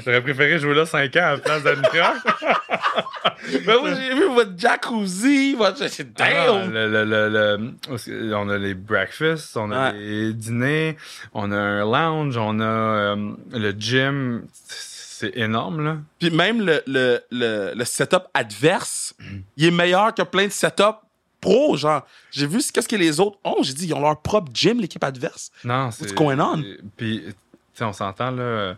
J'aurais- 0.04 0.20
préféré 0.22 0.58
jouer 0.58 0.74
là 0.74 0.84
5 0.86 1.16
ans 1.16 1.20
à 1.24 1.30
la 1.32 1.38
place 1.38 1.62
de 1.62 1.74
New 1.76 1.94
York. 1.94 2.16
Ben 3.66 3.76
oui, 3.82 3.90
j'ai 3.96 4.14
vu 4.14 4.26
votre 4.34 4.52
jacuzzi, 4.58 5.54
votre. 5.54 5.82
Ah, 5.82 6.02
damn! 6.14 6.70
le, 6.72 6.88
le, 6.90 7.04
le, 7.04 7.28
le- 7.28 8.34
on 8.36 8.48
a 8.50 8.58
les 8.58 8.74
breakfasts, 8.74 9.56
on 9.56 9.70
a 9.70 9.92
Ouais. 9.92 9.98
les 9.98 10.32
dîners, 10.34 10.96
on 11.32 11.50
a 11.50 11.56
un 11.56 11.80
lounge, 11.90 12.36
on 12.36 12.60
a 12.60 12.64
euh, 12.64 13.32
le 13.52 13.70
gym. 13.72 14.44
C'est 14.52 14.89
énorme, 15.34 15.82
là. 15.84 15.96
Puis 16.18 16.30
même 16.30 16.60
le, 16.60 16.82
le, 16.86 17.20
le, 17.30 17.72
le 17.74 17.84
setup 17.84 18.24
adverse, 18.34 19.14
il 19.56 19.66
est 19.66 19.70
meilleur 19.70 20.14
que 20.14 20.22
plein 20.22 20.46
de 20.46 20.52
setups 20.52 20.98
pro, 21.40 21.76
genre. 21.76 22.06
J'ai 22.30 22.46
vu 22.46 22.60
ce- 22.60 22.72
qu'est-ce 22.72 22.88
que 22.88 22.96
les 22.96 23.18
autres 23.20 23.38
ont. 23.44 23.62
J'ai 23.62 23.72
dit, 23.74 23.86
ils 23.86 23.94
ont 23.94 24.00
leur 24.00 24.20
propre 24.20 24.50
gym, 24.52 24.80
l'équipe 24.80 25.02
adverse. 25.04 25.50
Non, 25.64 25.90
c'est. 25.90 26.14
going 26.14 26.38
on? 26.38 26.62
c'est- 26.62 26.78
Puis, 26.96 27.22
tu 27.26 27.34
sais, 27.74 27.84
on 27.84 27.92
s'entend, 27.92 28.30
là. 28.30 28.76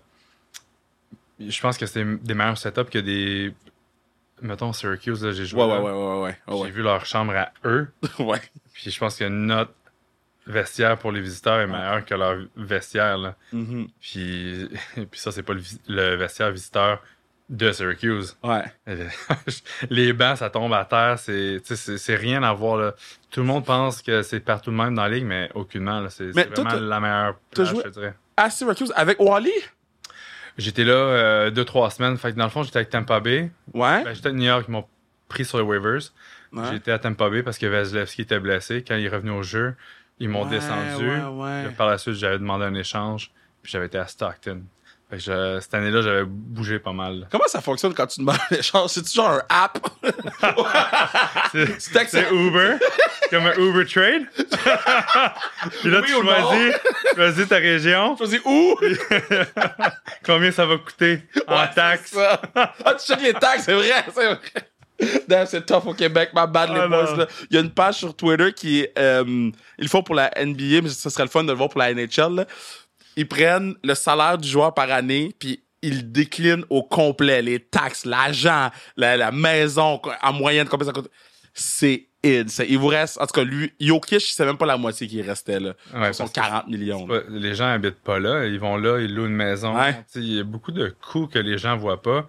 Je 1.40 1.60
pense 1.60 1.76
que 1.76 1.86
c'est 1.86 2.04
des 2.22 2.34
meilleurs 2.34 2.58
setups 2.58 2.84
que 2.84 2.98
des. 2.98 3.52
Mettons, 4.40 4.72
Syracuse, 4.72 5.24
là, 5.24 5.32
j'ai 5.32 5.46
joué. 5.46 5.62
Ouais, 5.62 5.78
ouais, 5.78 5.90
ouais, 5.90 5.90
ouais, 6.48 6.54
ouais. 6.54 6.66
J'ai 6.66 6.70
vu 6.72 6.82
leur 6.82 7.04
chambre 7.06 7.32
à 7.36 7.52
eux. 7.64 7.88
ouais. 8.18 8.40
Puis 8.72 8.90
je 8.90 8.98
pense 8.98 9.16
que 9.16 9.24
notre 9.24 9.72
vestiaire 10.46 10.98
pour 10.98 11.12
les 11.12 11.20
visiteurs 11.20 11.60
est 11.60 11.66
meilleur 11.66 12.04
que 12.04 12.14
leur 12.14 12.36
vestiaire, 12.56 13.18
là. 13.18 13.36
Mhm. 13.52 13.88
Puis, 14.00 14.68
puis 14.94 15.20
ça, 15.20 15.32
c'est 15.32 15.42
pas 15.42 15.54
le, 15.54 15.62
le 15.88 16.16
vestiaire 16.16 16.50
visiteur 16.50 17.00
de 17.52 17.70
Syracuse. 17.70 18.36
Ouais. 18.42 18.64
Les 19.90 20.12
bancs, 20.12 20.38
ça 20.38 20.48
tombe 20.48 20.72
à 20.72 20.84
terre. 20.84 21.18
C'est, 21.18 21.60
rien 22.16 22.42
à 22.42 22.52
voir. 22.52 22.76
Là. 22.78 22.94
Tout 23.30 23.40
le 23.40 23.46
monde 23.46 23.64
pense 23.64 24.00
que 24.00 24.22
c'est 24.22 24.40
partout 24.40 24.70
de 24.70 24.76
même 24.76 24.94
dans 24.94 25.02
la 25.02 25.10
ligue, 25.10 25.26
mais 25.26 25.50
aucunement. 25.54 26.08
C'est, 26.08 26.30
vraiment 26.30 26.74
la 26.74 27.00
meilleure 27.00 27.34
t'as 27.50 27.62
plage, 27.62 27.74
joué- 27.74 27.82
je 27.84 27.90
dirais. 27.90 28.14
À 28.36 28.48
Syracuse, 28.48 28.92
avec 28.96 29.20
Wally? 29.20 29.52
J'étais 30.56 30.84
là 30.84 30.94
euh, 30.94 31.50
deux, 31.50 31.64
trois 31.64 31.90
semaines. 31.90 32.16
Fait 32.16 32.32
que 32.32 32.38
dans 32.38 32.44
le 32.44 32.50
fond, 32.50 32.62
j'étais 32.62 32.78
avec 32.78 32.90
Tampa 32.90 33.20
Bay. 33.20 33.50
Ouais. 33.74 34.02
Ben, 34.02 34.14
j'étais 34.14 34.28
à 34.28 34.32
New 34.32 34.44
York, 34.44 34.64
ils 34.68 34.72
m'ont 34.72 34.86
pris 35.28 35.44
sur 35.44 35.58
les 35.58 35.64
waivers. 35.64 36.00
Ouais. 36.52 36.64
J'étais 36.70 36.92
à 36.92 36.98
Tampa 36.98 37.28
Bay 37.28 37.42
parce 37.42 37.58
que 37.58 37.66
Vasilevski 37.66 38.22
était 38.22 38.40
blessé. 38.40 38.82
Quand 38.86 38.96
il 38.96 39.04
est 39.04 39.10
revenu 39.10 39.30
au 39.30 39.42
jeu, 39.42 39.74
ils 40.22 40.28
m'ont 40.28 40.44
Ouais, 40.44 40.50
descendu. 40.50 41.08
ouais, 41.08 41.24
ouais. 41.44 41.64
Puis 41.66 41.74
Par 41.74 41.88
la 41.88 41.98
suite, 41.98 42.14
j'avais 42.14 42.38
demandé 42.38 42.64
un 42.64 42.74
échange. 42.74 43.30
Puis 43.62 43.70
j'avais 43.72 43.86
été 43.86 43.98
à 43.98 44.06
Stockton. 44.06 44.62
Fait 45.10 45.18
que 45.18 45.22
je- 45.24 45.60
cette 45.60 45.74
année-là, 45.74 46.00
j'avais 46.02 46.24
bougé 46.24 46.78
pas 46.78 46.92
mal. 46.92 47.28
Comment 47.30 47.46
ça 47.46 47.60
fonctionne 47.60 47.92
quand 47.92 48.06
tu 48.06 48.20
demandes 48.20 48.38
l'échange? 48.50 48.90
C'est-tu 48.90 49.12
genre 49.12 49.28
un 49.30 49.42
app? 49.48 49.78
C'est 51.52 52.32
Uber, 52.32 52.76
comme 53.30 53.46
un 53.46 53.54
Uber 53.54 53.84
Trade. 53.86 54.22
Puis 55.80 55.90
là, 55.90 56.00
Oui 56.00 56.06
tu 56.06 56.12
choisis, 56.12 56.74
choisis 57.14 57.48
ta 57.48 57.56
région, 57.56 58.14
dis 58.26 58.40
où? 58.44 58.76
combien 60.24 60.50
ça 60.50 60.66
va 60.66 60.78
coûter 60.78 61.22
en 61.46 61.56
Ouais, 61.60 61.70
taxes? 61.74 62.10
c'est 62.12 62.16
ça. 62.16 62.40
Ah, 62.54 62.94
tu 62.94 63.06
checkes 63.06 63.22
les 63.22 63.34
taxes, 63.34 63.64
c'est 63.64 63.74
vrai, 63.74 64.04
c'est 64.14 64.26
vrai. 64.26 64.38
Damn, 65.28 65.46
c'est 65.46 65.64
tough 65.66 65.86
au 65.86 65.94
Québec, 65.94 66.30
ma 66.34 66.46
bad, 66.46 66.70
les 66.70 66.80
Ah, 66.80 66.88
boys. 66.88 67.16
là. 67.16 67.26
Il 67.50 67.54
y 67.54 67.58
a 67.58 67.60
une 67.62 67.70
page 67.70 67.96
sur 67.96 68.14
Twitter 68.14 68.52
qui 68.52 68.80
est. 68.80 68.92
euh, 68.98 69.24
ils 69.78 69.82
le 69.84 69.88
font 69.88 70.02
pour 70.02 70.14
la 70.14 70.30
NBA, 70.36 70.82
mais 70.82 70.88
ce 70.88 71.10
serait 71.10 71.24
le 71.24 71.28
fun 71.30 71.44
de 71.44 71.50
le 71.52 71.56
voir 71.58 71.68
pour 71.68 71.80
la 71.80 71.92
NHL. 71.92 72.34
là. 72.34 72.46
Ils 73.16 73.28
prennent 73.28 73.74
le 73.84 73.94
salaire 73.94 74.38
du 74.38 74.48
joueur 74.48 74.72
par 74.74 74.90
année, 74.90 75.34
puis 75.38 75.62
ils 75.82 76.10
déclinent 76.12 76.64
au 76.70 76.82
complet 76.82 77.42
les 77.42 77.58
taxes, 77.60 78.04
l'argent, 78.06 78.70
la, 78.96 79.16
la 79.16 79.30
maison, 79.32 80.00
en 80.22 80.32
moyenne, 80.32 80.68
combien 80.68 80.86
ça 80.86 80.92
coûte? 80.92 81.10
C'est 81.52 82.06
id. 82.24 82.48
Il 82.68 82.78
vous 82.78 82.86
reste. 82.86 83.20
En 83.20 83.26
tout 83.26 83.32
cas, 83.34 83.42
lui, 83.44 83.72
Jokic, 83.80 84.20
c'est 84.22 84.46
même 84.46 84.56
pas 84.56 84.64
la 84.64 84.76
moitié 84.78 85.06
qui 85.08 85.20
restait, 85.20 85.60
là. 85.60 85.74
Ouais, 85.92 86.08
Ils 86.08 86.14
sont 86.14 86.24
parce 86.24 86.30
que 86.30 86.40
40 86.40 86.68
millions. 86.68 87.06
pas- 87.06 87.20
les 87.28 87.54
gens 87.54 87.66
habitent 87.72 88.00
pas 88.02 88.18
là, 88.18 88.46
ils 88.46 88.58
vont 88.60 88.76
là, 88.78 89.00
ils 89.00 89.12
louent 89.14 89.26
une 89.26 89.34
maison. 89.34 89.76
Ouais. 89.78 90.02
Il 90.14 90.32
y 90.36 90.40
a 90.40 90.44
beaucoup 90.44 90.72
de 90.72 90.94
coûts 91.10 91.26
que 91.26 91.38
les 91.38 91.58
gens 91.58 91.76
voient 91.76 92.00
pas. 92.00 92.26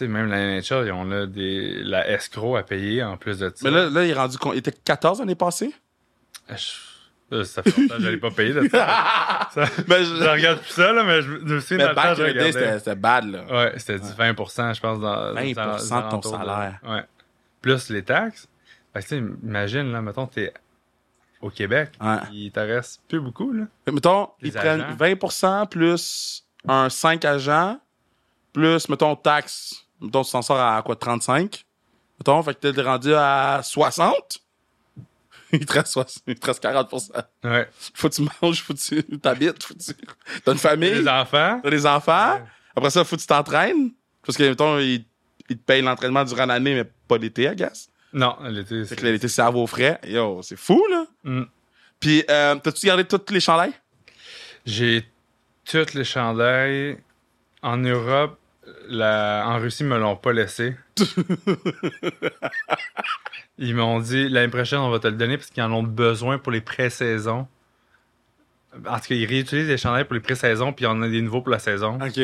Sais, 0.00 0.08
même 0.08 0.28
la 0.28 0.38
NHL, 0.60 0.86
ils 0.86 0.92
ont 0.92 1.04
là 1.04 1.26
des, 1.26 1.82
la 1.84 2.08
escroc 2.10 2.56
à 2.56 2.62
payer 2.62 3.02
en 3.04 3.16
plus 3.16 3.38
de 3.38 3.52
ça. 3.54 3.68
Mais 3.70 3.70
là, 3.70 3.88
là, 3.90 4.04
il 4.04 4.10
est 4.10 4.14
rendu. 4.14 4.38
con- 4.38 4.52
Il 4.52 4.58
était 4.58 4.72
14 4.72 5.20
l'année 5.20 5.34
passée? 5.34 5.74
Je- 6.48 6.56
euh, 7.36 7.44
ça 7.44 7.62
fait 7.62 7.76
longtemps 7.76 7.96
que 7.96 8.02
j'allais 8.02 8.16
pas 8.16 8.30
payer 8.30 8.52
de 8.54 8.68
ça. 8.68 9.48
Ça- 9.54 9.66
Ben, 9.86 10.02
je 10.04 10.28
regarde 10.28 10.58
plus 10.60 10.72
ça, 10.72 10.92
là, 10.92 11.04
mais 11.04 11.22
je 11.22 11.30
je 11.46 11.54
me 11.54 11.60
souviens 11.60 11.76
Mais 11.78 11.84
dans 11.86 11.94
back 11.94 12.16
je 12.16 12.22
regardais. 12.22 12.78
c'était 12.78 12.94
bad, 12.96 13.24
là. 13.26 13.44
Ouais, 13.50 13.72
c'était 13.78 13.98
du 13.98 14.06
20%, 14.06 14.74
je 14.74 14.80
pense, 14.80 15.00
dans 15.00 15.34
20% 15.34 15.54
dans- 15.54 16.06
de 16.06 16.10
ton 16.10 16.18
dans 16.30 16.38
salaire. 16.38 16.80
Ouais. 16.88 17.04
Plus 17.60 17.88
les 17.90 18.02
taxes. 18.02 18.48
Fait 18.94 19.02
que, 19.02 19.14
imagine, 19.44 19.92
là, 19.92 20.00
mettons, 20.02 20.26
t'es 20.26 20.52
au 21.40 21.50
Québec, 21.50 21.90
Ouais. 22.00 22.16
il 22.32 22.50
te 22.50 22.60
reste 22.60 23.00
plus 23.08 23.20
beaucoup, 23.20 23.52
là. 23.52 23.64
Que, 23.86 23.90
mettons, 23.92 24.30
Les 24.40 24.48
ils 24.48 24.52
prennent 24.54 24.80
agents. 24.80 24.96
20% 24.96 25.66
plus 25.66 26.44
un 26.66 26.88
5 26.88 27.24
agents, 27.24 27.78
plus, 28.52 28.88
mettons, 28.88 29.14
taxe. 29.14 29.86
Mettons, 30.00 30.22
tu 30.22 30.32
t'en 30.32 30.42
sors 30.42 30.58
à 30.58 30.82
quoi, 30.82 30.96
35? 30.96 31.64
Mettons, 32.18 32.42
fait 32.42 32.54
que 32.54 32.68
t'es 32.68 32.82
rendu 32.82 33.14
à 33.14 33.60
60? 33.62 34.40
Il 35.52 35.66
te 35.66 35.72
reste, 35.72 35.88
60 35.88 36.22
il 36.28 36.38
te 36.38 36.46
reste 36.46 36.62
40%. 36.62 37.10
Ouais. 37.42 37.68
Faut 37.94 38.08
que 38.08 38.14
tu 38.14 38.22
manges, 38.22 38.62
faut 38.62 38.72
que 38.72 38.78
tu 38.78 39.02
t'habites, 39.18 39.62
faut 39.64 39.74
que 39.74 39.80
tu... 39.82 39.92
T'as 40.44 40.52
une 40.52 40.58
famille, 40.58 40.94
Les 40.94 41.08
enfants. 41.08 41.60
t'as 41.62 41.70
des 41.70 41.86
enfants. 41.86 42.34
Ouais. 42.34 42.42
Après 42.76 42.90
ça, 42.90 43.02
faut 43.04 43.16
que 43.16 43.20
tu 43.20 43.26
t'entraînes. 43.26 43.90
Parce 44.24 44.38
que, 44.38 44.44
mettons, 44.44 44.78
ils, 44.78 45.04
ils 45.48 45.58
te 45.58 45.62
payent 45.62 45.82
l'entraînement 45.82 46.22
durant 46.24 46.46
l'année, 46.46 46.74
mais 46.74 46.84
pas 46.84 47.18
l'été, 47.18 47.44
I 47.44 47.56
guess. 47.56 47.90
Non, 48.12 48.36
l'été, 48.44 48.84
Fait 48.84 48.96
que 48.96 49.04
l'été, 49.06 49.26
c'est 49.28 49.42
à 49.42 49.50
vos 49.50 49.66
frais. 49.66 50.00
Yo, 50.06 50.40
c'est 50.42 50.56
fou, 50.56 50.80
là. 50.90 51.06
Mm. 51.24 51.42
Puis, 51.98 52.24
euh, 52.30 52.54
t'as-tu 52.56 52.86
gardé 52.86 53.04
tous 53.04 53.32
les 53.32 53.40
chandails? 53.40 53.72
J'ai 54.64 55.04
toutes 55.64 55.94
les 55.94 56.04
chandails. 56.04 56.98
En 57.62 57.76
Europe, 57.76 58.38
la... 58.88 59.44
en 59.46 59.58
Russie, 59.58 59.82
ils 59.82 59.88
me 59.88 59.98
l'ont 59.98 60.16
pas 60.16 60.32
laissé. 60.32 60.76
Ils 63.62 63.74
m'ont 63.74 64.00
dit 64.00 64.28
l'année 64.30 64.48
prochaine, 64.48 64.78
on 64.78 64.90
va 64.90 64.98
te 64.98 65.06
le 65.06 65.16
donner 65.16 65.36
parce 65.36 65.50
qu'ils 65.50 65.62
en 65.62 65.70
ont 65.70 65.82
besoin 65.82 66.38
pour 66.38 66.50
les 66.50 66.62
pré-saisons. 66.62 67.46
En 68.74 68.96
tout 68.96 69.08
cas, 69.08 69.14
ils 69.14 69.26
réutilisent 69.26 69.68
les 69.68 69.76
chandails 69.76 70.04
pour 70.04 70.14
les 70.14 70.20
pré-saisons, 70.20 70.72
puis 70.72 70.86
il 70.86 70.88
y 70.88 70.90
en 70.90 71.02
a 71.02 71.08
des 71.08 71.20
nouveaux 71.20 71.42
pour 71.42 71.50
la 71.50 71.58
saison. 71.58 71.98
OK. 72.00 72.20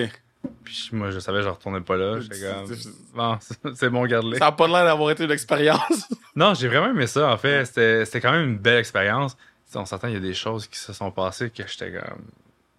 Puis 0.64 0.88
moi, 0.92 1.10
je 1.10 1.18
savais, 1.18 1.42
je 1.42 1.48
retournais 1.48 1.82
pas 1.82 1.96
là. 1.96 2.18
Comme, 2.20 2.76
bon, 3.14 3.38
c'est 3.74 3.90
bon, 3.90 4.06
garde-les. 4.06 4.38
Ça 4.38 4.46
a 4.46 4.52
pas 4.52 4.66
l'air 4.66 4.84
d'avoir 4.84 5.10
été 5.10 5.24
une 5.24 5.30
expérience. 5.30 6.08
Non, 6.36 6.52
j'ai 6.52 6.68
vraiment 6.68 6.90
aimé 6.90 7.06
ça, 7.06 7.32
en 7.32 7.38
fait. 7.38 7.64
C'était 7.64 8.20
quand 8.20 8.30
même 8.30 8.50
une 8.50 8.58
belle 8.58 8.78
expérience. 8.78 9.38
On 9.74 9.86
s'entend, 9.86 10.08
il 10.08 10.14
y 10.14 10.18
a 10.18 10.20
des 10.20 10.34
choses 10.34 10.66
qui 10.66 10.78
se 10.78 10.92
sont 10.92 11.10
passées 11.10 11.48
que 11.48 11.66
j'étais 11.66 11.90
comme, 11.90 12.24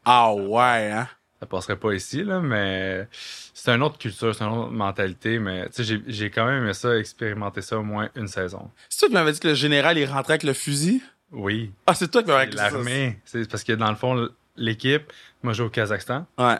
ah 0.05 0.31
ouais, 0.31 0.91
hein? 0.91 1.07
Ça 1.39 1.45
passerait 1.45 1.75
pas 1.77 1.93
ici, 1.93 2.23
là, 2.23 2.39
mais 2.39 3.07
c'est 3.11 3.71
une 3.71 3.83
autre 3.83 3.97
culture, 3.97 4.33
c'est 4.35 4.43
une 4.43 4.51
autre 4.51 4.71
mentalité, 4.71 5.37
mais 5.39 5.67
tu 5.67 5.73
sais, 5.75 5.83
j'ai- 5.83 6.03
j'ai 6.07 6.29
quand 6.31 6.45
même 6.47 6.63
aimé 6.63 6.73
ça, 6.73 6.97
expérimenter 6.97 7.61
ça 7.61 7.77
au 7.77 7.83
moins 7.83 8.09
une 8.15 8.27
saison. 8.27 8.71
C'est 8.89 8.99
toi 8.99 9.07
qui 9.09 9.13
m'avais 9.13 9.31
dit 9.31 9.39
que 9.39 9.47
le 9.49 9.53
général, 9.53 9.97
il 9.97 10.05
rentrait 10.05 10.33
avec 10.33 10.43
le 10.43 10.53
fusil? 10.53 11.01
Oui. 11.31 11.71
Ah, 11.85 11.93
c'est 11.93 12.09
toi 12.09 12.23
qui 12.23 12.29
m'avais 12.29 12.47
dit 12.47 12.57
ça. 12.57 12.71
L'armée. 12.71 13.19
C'est 13.25 13.49
parce 13.49 13.63
que 13.63 13.73
dans 13.73 13.89
le 13.89 13.95
fond, 13.97 14.29
l'équipe, 14.55 15.11
moi, 15.43 15.53
je 15.53 15.57
joue 15.59 15.65
au 15.65 15.69
Kazakhstan, 15.69 16.25
Ouais, 16.37 16.55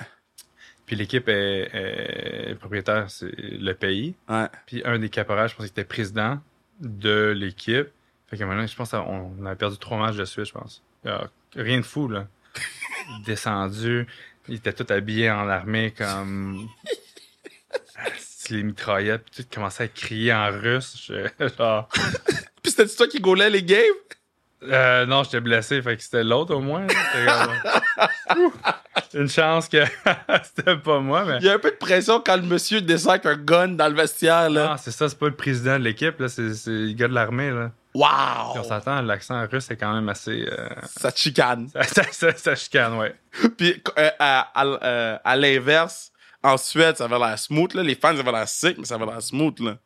puis 0.85 0.95
l'équipe 0.95 1.27
est, 1.27 1.69
est 2.51 2.55
propriétaire, 2.59 3.09
c'est 3.09 3.31
le 3.35 3.73
pays. 3.73 4.15
ouais. 4.29 4.47
Puis 4.67 4.81
un 4.85 4.99
des 4.99 5.09
caporals, 5.09 5.49
je 5.49 5.55
pense 5.55 5.65
qu'il 5.65 5.71
était 5.71 5.83
président 5.83 6.39
de 6.79 7.33
l'équipe. 7.35 7.87
Fait 8.29 8.37
que 8.37 8.43
maintenant, 8.43 8.67
je 8.67 8.75
pense 8.75 8.91
qu'on 8.91 9.45
avait 9.45 9.55
perdu 9.55 9.77
trois 9.77 9.97
matchs 9.97 10.17
de 10.17 10.25
suite, 10.25 10.45
je 10.45 10.51
pense. 10.53 10.83
Euh, 11.05 11.17
rien 11.55 11.77
de 11.77 11.85
fou, 11.85 12.07
là. 12.09 12.27
Descendu. 13.25 14.05
Il 14.49 14.55
était 14.55 14.73
tout 14.73 14.85
habillé 14.89 15.29
en 15.29 15.47
armée 15.49 15.91
comme. 15.91 16.67
les 18.49 18.63
mitraillettes, 18.63 19.25
puis 19.29 19.43
tout 19.43 19.49
commençait 19.55 19.83
à 19.83 19.87
crier 19.89 20.33
en 20.33 20.49
russe. 20.51 20.95
Je- 21.07 21.47
genre. 21.57 21.89
Puis 22.63 22.71
c'était 22.71 22.87
toi 22.87 23.07
qui 23.07 23.19
gaulais 23.19 23.49
les 23.49 23.63
games? 23.63 23.81
Euh, 24.63 25.05
non, 25.05 25.23
j'étais 25.23 25.39
blessé, 25.39 25.81
fait 25.81 25.95
que 25.97 26.01
c'était 26.03 26.23
l'autre 26.23 26.55
au 26.55 26.59
moins. 26.61 26.87
comme-! 26.87 28.51
Une 29.13 29.29
chance 29.29 29.69
que 29.69 29.83
c'était 30.43 30.75
pas 30.77 30.99
moi, 30.99 31.23
mais. 31.25 31.37
Il 31.39 31.45
y 31.45 31.49
a 31.49 31.53
un 31.53 31.59
peu 31.59 31.69
de 31.71 31.75
pression 31.75 32.21
quand 32.25 32.35
le 32.35 32.41
monsieur 32.41 32.81
descend 32.81 33.11
avec 33.11 33.25
un 33.27 33.35
gun 33.35 33.67
dans 33.69 33.87
le 33.87 33.93
vestiaire, 33.95 34.49
là. 34.49 34.69
Non, 34.69 34.75
c'est 34.77 34.91
ça, 34.91 35.07
c'est 35.07 35.17
pas 35.17 35.27
le 35.27 35.35
président 35.35 35.77
de 35.77 35.83
l'équipe, 35.83 36.19
là, 36.19 36.27
c'est 36.27 36.53
c'est 36.55 36.71
le 36.71 36.93
gars 36.93 37.07
de 37.07 37.13
l'armée, 37.13 37.51
là. 37.51 37.71
Puis 37.93 38.03
on 38.03 38.57
Wow! 38.57 38.63
s'attend, 38.63 39.01
l'accent 39.01 39.45
russe 39.51 39.69
est 39.71 39.77
quand 39.77 39.93
même 39.93 40.09
assez. 40.09 40.47
euh, 40.51 40.69
Ça 40.99 41.11
te 41.11 41.19
chicane. 41.19 41.69
ça, 41.73 41.83
ça, 41.83 42.03
ça- 42.11 42.35
ça 42.37 42.55
chicane, 42.55 42.93
ouais. 42.95 43.15
Puis 43.57 43.81
euh, 43.97 44.09
à, 44.19 44.49
à, 44.53 44.65
euh, 44.65 45.17
à 45.23 45.35
l'inverse, 45.35 46.11
en 46.43 46.57
Suède, 46.57 46.97
ça 46.97 47.05
avait 47.05 47.17
l'air 47.19 47.37
smooth, 47.39 47.73
là. 47.75 47.83
Les 47.83 47.95
fans, 47.95 48.13
ça 48.15 48.21
avait 48.21 48.31
l'air 48.31 48.47
sick, 48.47 48.77
mais 48.77 48.85
ça 48.85 48.95
avait 48.95 49.05
l'air 49.05 49.21
smooth, 49.21 49.59
là. 49.59 49.77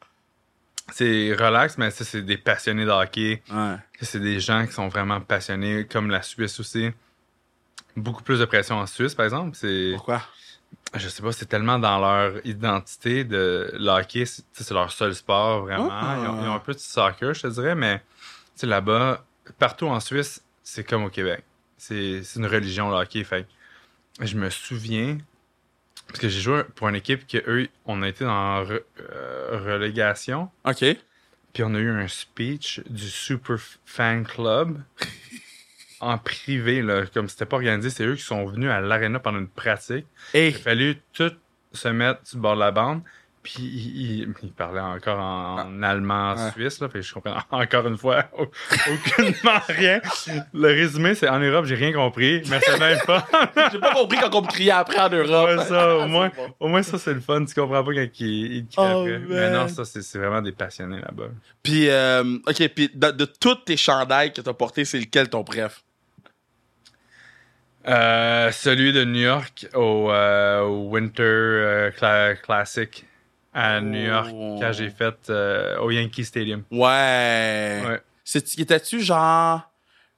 C'est 0.93 1.33
relax, 1.39 1.77
mais 1.77 1.89
ça, 1.91 2.03
c'est 2.03 2.21
des 2.21 2.37
passionnés 2.37 2.83
de 2.85 2.89
hockey. 2.89 3.41
Ouais. 3.49 3.75
C'est 4.01 4.19
des 4.19 4.39
gens 4.39 4.65
qui 4.65 4.73
sont 4.73 4.87
vraiment 4.87 5.21
passionnés, 5.21 5.85
comme 5.85 6.09
la 6.09 6.21
Suisse 6.21 6.59
aussi. 6.59 6.89
Beaucoup 7.95 8.23
plus 8.23 8.39
de 8.39 8.45
pression 8.45 8.77
en 8.77 8.85
Suisse, 8.85 9.13
par 9.13 9.25
exemple. 9.25 9.55
C'est, 9.55 9.91
Pourquoi? 9.95 10.21
je 10.95 11.07
sais 11.07 11.21
pas, 11.21 11.31
c'est 11.31 11.45
tellement 11.45 11.77
dans 11.77 11.99
leur 11.99 12.45
identité 12.45 13.23
de 13.23 13.71
le 13.73 13.89
hockey, 13.89 14.25
c'est, 14.25 14.71
leur 14.71 14.91
seul 14.91 15.13
sport, 15.13 15.61
vraiment. 15.61 15.89
Ah. 15.91 16.17
Ils, 16.19 16.27
ont, 16.27 16.43
ils 16.43 16.47
ont 16.47 16.55
un 16.55 16.59
peu 16.59 16.73
de 16.73 16.79
soccer, 16.79 17.33
je 17.33 17.41
te 17.43 17.47
dirais, 17.47 17.75
mais 17.75 18.01
là-bas, 18.67 19.23
partout 19.59 19.87
en 19.87 19.99
Suisse, 19.99 20.43
c'est 20.63 20.83
comme 20.83 21.03
au 21.03 21.09
Québec. 21.09 21.43
C'est, 21.77 22.21
une 22.35 22.45
religion, 22.45 22.89
le 22.89 22.95
hockey. 22.95 23.23
Fait 23.23 23.47
je 24.19 24.37
me 24.37 24.49
souviens, 24.49 25.17
parce 26.07 26.19
que 26.19 26.29
j'ai 26.29 26.41
joué 26.41 26.63
pour 26.75 26.89
une 26.89 26.95
équipe 26.95 27.25
que 27.27 27.37
eux, 27.47 27.67
on 27.85 28.01
a 28.03 28.09
été 28.09 28.23
dans 28.23 28.63
re- 28.63 28.81
euh, 28.99 29.59
relégation. 29.63 30.49
OK. 30.65 30.85
Puis 31.53 31.63
on 31.63 31.73
a 31.75 31.79
eu 31.79 31.89
un 31.89 32.07
speech 32.07 32.81
du 32.89 33.07
Super 33.09 33.57
Fan 33.85 34.25
Club 34.25 34.81
en 35.99 36.17
privé, 36.17 36.81
là, 36.81 37.05
comme 37.13 37.29
c'était 37.29 37.45
pas 37.45 37.57
organisé. 37.57 37.89
C'est 37.89 38.05
eux 38.05 38.15
qui 38.15 38.23
sont 38.23 38.45
venus 38.45 38.69
à 38.69 38.79
l'arena 38.79 39.19
pendant 39.19 39.39
une 39.39 39.47
pratique. 39.47 40.05
Et 40.33 40.49
Il 40.49 40.55
a 40.55 40.59
fallu 40.59 40.97
tout 41.13 41.31
se 41.73 41.87
mettre 41.87 42.21
sur 42.23 42.37
le 42.37 42.41
bord 42.41 42.55
de 42.55 42.59
la 42.59 42.71
bande. 42.71 43.01
Puis 43.43 43.63
il, 43.63 44.27
parlait 44.55 44.79
encore 44.79 45.17
en, 45.19 45.61
en 45.61 45.81
allemand 45.83 46.35
Ouais. 46.35 46.51
suisse, 46.51 46.79
là, 46.79 46.89
fait 46.89 47.01
je 47.01 47.11
comprends 47.13 47.37
encore 47.51 47.87
une 47.87 47.97
fois 47.97 48.25
au- 48.37 48.43
aucunement 48.43 49.59
rien. 49.67 49.99
Le 50.53 50.67
résumé, 50.67 51.15
c'est 51.15 51.27
en 51.27 51.39
Europe, 51.39 51.65
j'ai 51.65 51.73
rien 51.73 51.91
compris, 51.91 52.43
mais 52.49 52.59
c'est 52.63 52.77
même 52.79 52.99
pas. 53.07 53.25
j'ai 53.71 53.79
pas 53.79 53.93
compris 53.93 54.19
quand 54.21 54.35
on 54.35 54.41
me 54.43 54.47
criait 54.47 54.69
après 54.71 54.99
en 54.99 55.09
Europe. 55.09 55.49
Ouais, 55.57 55.65
ça, 55.65 55.97
au 55.97 56.07
moins, 56.07 56.29
bon. 56.35 56.53
au 56.59 56.67
moins, 56.67 56.83
ça, 56.83 56.99
c'est 56.99 57.13
le 57.15 57.19
fun. 57.19 57.43
Tu 57.43 57.55
comprends 57.59 57.83
pas 57.83 57.93
quand 57.93 58.07
il, 58.19 58.53
il 58.57 58.65
crie 58.67 58.75
Oh, 58.77 59.01
après. 59.01 59.19
Mais 59.27 59.49
non, 59.49 59.67
ça, 59.67 59.85
c'est 59.85 60.17
vraiment 60.19 60.41
des 60.43 60.51
passionnés 60.51 60.99
là-bas. 60.99 61.29
Puis, 61.63 61.89
euh, 61.89 62.23
OK, 62.47 62.67
puis 62.75 62.91
de, 62.93 63.09
de 63.09 63.25
tous 63.25 63.55
tes 63.55 63.75
chandails 63.77 64.33
que 64.33 64.41
t'as 64.41 64.53
portés, 64.53 64.85
c'est 64.85 64.99
lequel 64.99 65.29
ton 65.29 65.43
préf? 65.43 65.81
Euh, 67.87 68.51
celui 68.51 68.93
de 68.93 69.03
New 69.03 69.21
York 69.21 69.67
au, 69.73 70.11
euh, 70.11 70.63
Winter 70.67 71.23
euh, 71.23 71.89
Cla- 71.91 72.35
Classic 72.39 73.05
à 73.53 73.81
New 73.81 73.99
York 74.05 74.29
Oh. 74.33 74.57
quand 74.61 74.71
j'ai 74.71 74.89
fait 74.89 75.15
euh, 75.29 75.77
au 75.79 75.91
Yankee 75.91 76.23
Stadium. 76.25 76.63
Ouais. 76.71 77.81
Ouais. 77.85 78.01
C'est, 78.23 78.53
il 78.55 78.61
était-tu 78.61 79.01
genre... 79.01 79.61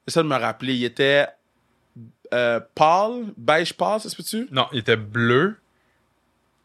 J'essaie 0.08 0.22
de 0.22 0.28
me 0.28 0.36
rappeler. 0.36 0.75
Il 0.75 0.84
était 0.84 1.28
euh, 2.34 2.60
pâle, 2.75 3.25
beige 3.38 3.74
pâle, 3.74 4.00
ça 4.02 4.10
se 4.10 4.16
peut-tu? 4.16 4.48
Non, 4.52 4.68
il 4.74 4.80
était 4.80 4.98
bleu. 4.98 5.56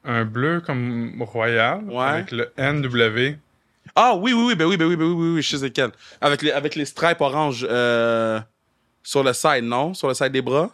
Un 0.05 0.25
bleu 0.25 0.61
comme 0.61 1.23
royal 1.23 1.83
Ouais. 1.85 2.05
avec 2.05 2.33
le 2.33 2.51
NW. 2.59 3.37
Ah 3.95 4.15
oui, 4.17 4.33
oui, 4.33 4.45
oui, 4.49 4.55
ben 4.55 4.65
oui, 4.67 4.77
ben 4.77 4.87
oui, 4.87 4.97
ben 4.97 5.05
oui, 5.05 5.13
oui, 5.15 5.29
oui, 5.37 5.43
je 5.43 5.57
sais 5.57 5.65
lequel. 5.65 5.91
Avec 6.21 6.43
les, 6.43 6.51
avec 6.53 6.75
les 6.75 6.85
stripes 6.85 7.21
orange 7.21 7.67
euh, 7.69 8.41
sur 9.03 9.23
le 9.25 9.33
side, 9.33 9.65
non? 9.65 9.95
Sur 9.95 10.09
le 10.09 10.15
side 10.15 10.33
des 10.33 10.43
bras? 10.43 10.71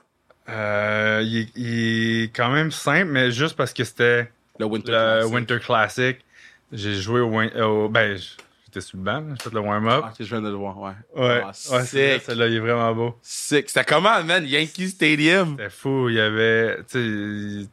Euh, 0.48 1.20
il, 1.24 1.48
il 1.56 2.22
est 2.24 2.36
quand 2.36 2.50
même 2.50 2.70
simple, 2.70 3.10
mais 3.10 3.30
juste 3.30 3.56
parce 3.56 3.72
que 3.72 3.84
c'était 3.84 4.30
Le 4.58 4.66
Winter 4.66 4.92
le 4.92 4.96
Classic. 4.98 5.34
Winter 5.34 5.58
Classic. 5.60 6.24
J'ai 6.72 6.94
joué 6.94 7.20
au, 7.20 7.30
win- 7.30 7.56
au- 7.60 7.88
ben 7.88 8.16
j'étais 8.64 8.80
sur 8.80 8.96
le 8.98 9.04
banc, 9.04 9.22
j'ai 9.30 9.42
fait 9.44 9.52
le 9.54 9.60
warm-up. 9.60 10.02
Ah, 10.06 10.10
ok, 10.10 10.16
je 10.20 10.24
viens 10.24 10.40
de 10.42 10.48
le 10.48 10.54
voir, 10.54 10.78
ouais. 10.80 10.92
Ouais, 11.14 11.40
Ah, 11.42 11.46
ouais, 11.46 11.52
c'est 11.52 11.68
vrai, 11.74 11.84
sick. 12.18 12.22
celui-là, 12.26 12.46
il 12.48 12.54
est 12.54 12.60
vraiment 12.60 12.94
beau. 12.94 13.18
Sick. 13.22 13.68
C'était 13.68 13.84
comment, 13.84 14.22
man? 14.24 14.44
Yankee 14.46 14.88
Stadium? 14.88 15.50
C'était 15.58 15.70
fou. 15.70 16.08
Il 16.08 16.16
y 16.16 16.20
avait, 16.20 16.78
tu 16.90 17.62
sais, 17.62 17.68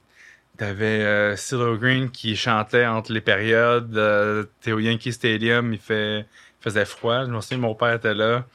t'avais 0.57 1.01
euh, 1.03 1.35
Green 1.77 2.11
qui 2.11 2.35
chantait 2.35 2.85
entre 2.85 3.11
les 3.11 3.21
périodes. 3.21 3.95
Euh, 3.97 4.43
T'es 4.61 4.71
au 4.71 4.79
Yankee 4.79 5.13
Stadium, 5.13 5.73
il 5.73 5.79
fait, 5.79 6.19
il 6.19 6.25
faisait 6.63 6.85
froid. 6.85 7.25
Je 7.25 7.31
me 7.31 7.41
souviens, 7.41 7.57
mon 7.57 7.73
père 7.75 7.93
était 7.93 8.13
là. 8.13 8.45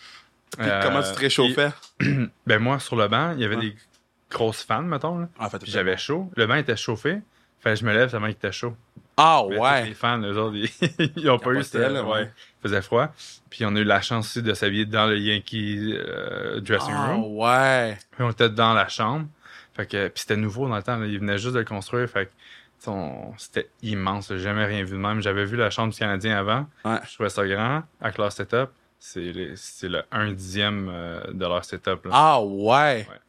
Puis 0.56 0.68
Euh, 0.68 0.82
comment 0.82 1.02
tu 1.02 1.12
te 1.12 1.18
réchauffais? 1.18 1.70
il- 2.00 2.30
ben 2.46 2.58
moi, 2.60 2.78
sur 2.78 2.94
le 2.96 3.08
banc, 3.08 3.32
il 3.32 3.40
y 3.40 3.44
avait 3.44 3.56
Ouais. 3.56 3.62
des 3.70 3.76
grosses 4.30 4.62
fans, 4.62 4.82
mettons. 4.82 5.18
Là. 5.18 5.28
En 5.38 5.50
fait, 5.50 5.58
Puis 5.58 5.70
j'avais 5.72 5.96
chaud. 5.96 6.30
Le 6.36 6.46
banc 6.46 6.54
était 6.54 6.76
chauffé. 6.76 7.18
Fallait 7.60 7.74
que 7.76 7.80
je 7.80 7.86
me 7.86 7.92
lève 7.92 8.10
tellement 8.10 8.26
qu'il 8.26 8.36
était 8.36 8.52
chaud. 8.52 8.74
Ah 9.16 9.42
Mais 9.48 9.58
ouais. 9.58 9.84
Les 9.86 9.94
fans, 9.94 10.20
eux 10.20 10.36
autres, 10.38 10.56
ils, 10.56 11.12
ils 11.16 11.30
ont 11.30 11.38
pas 11.38 11.52
eu 11.52 11.62
ça. 11.62 11.78
Ouais. 11.90 12.00
ouais. 12.00 12.30
Il 12.60 12.62
faisait 12.62 12.82
froid. 12.82 13.08
Puis 13.48 13.64
on 13.64 13.74
a 13.74 13.80
eu 13.80 13.84
la 13.84 14.00
chance 14.02 14.26
aussi 14.26 14.42
de 14.42 14.52
s'habiller 14.54 14.84
dans 14.84 15.06
le 15.06 15.18
Yankee 15.18 15.94
euh, 15.96 16.60
dressing 16.60 16.92
Ah 16.94 17.12
room. 17.12 17.36
ouais. 17.38 17.96
Puis 18.12 18.22
on 18.22 18.30
était 18.30 18.50
dans 18.50 18.74
la 18.74 18.88
chambre. 18.88 19.26
Fait 19.74 19.86
que, 19.86 20.08
puis 20.08 20.20
c'était 20.20 20.36
nouveau 20.36 20.68
dans 20.68 20.76
le 20.76 20.82
temps. 20.82 20.96
là. 20.98 21.06
Ils 21.06 21.18
venaient 21.18 21.38
juste 21.38 21.54
de 21.54 21.60
le 21.60 21.64
construire. 21.64 22.08
Fait 22.08 22.26
que, 22.26 22.90
on- 22.90 23.32
c'était 23.38 23.68
immense. 23.82 24.28
J'ai 24.28 24.38
jamais 24.38 24.64
rien 24.66 24.84
vu 24.84 24.92
de 24.92 24.96
même. 24.98 25.20
J'avais 25.22 25.44
vu 25.46 25.56
la 25.56 25.70
chambre 25.70 25.92
du 25.92 25.98
Canadien 25.98 26.36
avant. 26.38 26.66
Ouais. 26.84 26.98
Je 27.08 27.14
trouvais 27.14 27.30
ça 27.30 27.46
grand. 27.46 27.82
Avec 28.02 28.18
leur 28.18 28.30
setup, 28.32 28.68
c'est 28.98 29.20
les- 29.32 29.56
c'est 29.56 29.88
le 29.88 30.02
1 30.12 30.32
dixième 30.32 30.90
euh, 30.92 31.20
de 31.32 31.40
leur 31.46 31.64
setup. 31.64 32.04
Là. 32.04 32.10
Ah 32.12 32.42
ouais. 32.42 33.06
Ouais. 33.08 33.20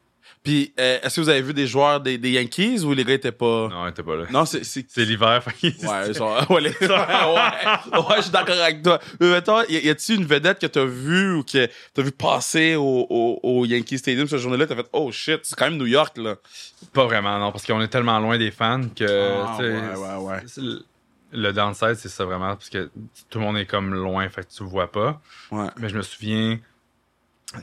Puis, 0.44 0.74
euh, 0.80 1.00
est-ce 1.04 1.16
que 1.18 1.22
vous 1.22 1.30
avez 1.30 1.42
vu 1.42 1.54
des 1.54 1.68
joueurs 1.68 2.00
des, 2.00 2.18
des 2.18 2.32
Yankees 2.32 2.80
ou 2.86 2.94
les 2.94 3.04
gars 3.04 3.16
étaient 3.16 3.32
pas? 3.34 3.68
Non, 3.70 3.82
on 3.84 3.88
était 3.88 4.04
pas 4.04 4.16
là. 4.16 4.24
Non, 4.32 4.46
c'est. 4.46 4.64
c'est- 4.64 4.86
C'est 4.88 5.04
l'hiver. 5.06 5.44
Ouais, 5.64 6.14
genre, 6.14 6.50
ouais, 6.52 6.62
les- 6.62 6.70
ouais, 6.82 6.88
ouais, 6.88 8.16
je 8.18 8.22
suis 8.22 8.32
d'accord 8.32 8.56
avec 8.62 8.82
toi. 8.82 9.00
Mais 9.20 9.30
mettons, 9.32 9.62
y, 9.68 9.74
y 9.86 9.90
a-tu 9.90 10.16
une 10.16 10.26
vedette 10.26 10.60
que 10.60 10.68
t'as 10.68 10.86
vue 10.86 11.36
ou 11.36 11.44
que 11.44 11.68
t'as 11.94 12.02
vu 12.02 12.12
passer 12.12 12.76
au, 12.76 13.06
au, 13.10 13.40
au 13.44 13.66
Yankee 13.66 13.98
Stadium 13.98 14.28
cette 14.28 14.40
journée-là, 14.40 14.68
t'as 14.68 14.76
fait, 14.76 14.88
oh 14.94 15.12
shit, 15.12 15.40
c'est 15.44 15.56
quand 15.58 15.66
même 15.70 15.78
New 15.78 15.86
York, 15.86 16.18
là. 16.18 16.36
Pas 16.94 17.06
vraiment, 17.06 17.38
non. 17.40 17.52
Parce 17.52 17.66
qu'on 17.66 17.82
est 17.82 17.88
tellement 17.90 18.20
loin 18.20 18.38
des 18.38 18.52
fans 18.52 18.82
que. 18.96 19.06
Ah, 19.46 19.58
ouais, 19.60 19.72
ouais, 19.72 20.16
ouais. 20.26 20.42
le- 20.58 20.86
Le 21.34 21.52
downside, 21.52 21.96
c'est 21.96 22.08
ça 22.10 22.24
vraiment. 22.24 22.56
Parce 22.56 22.70
que 22.70 22.90
tout 23.30 23.40
le 23.40 23.46
monde 23.46 23.58
est 23.58 23.66
comme 23.66 23.94
loin. 23.94 24.28
Fait 24.30 24.44
que 24.48 24.54
tu 24.56 24.64
vois 24.64 24.90
pas. 24.90 25.20
Ouais. 25.52 25.68
Mais 25.78 25.90
je 25.90 25.98
me 25.98 26.02
souviens 26.02 26.58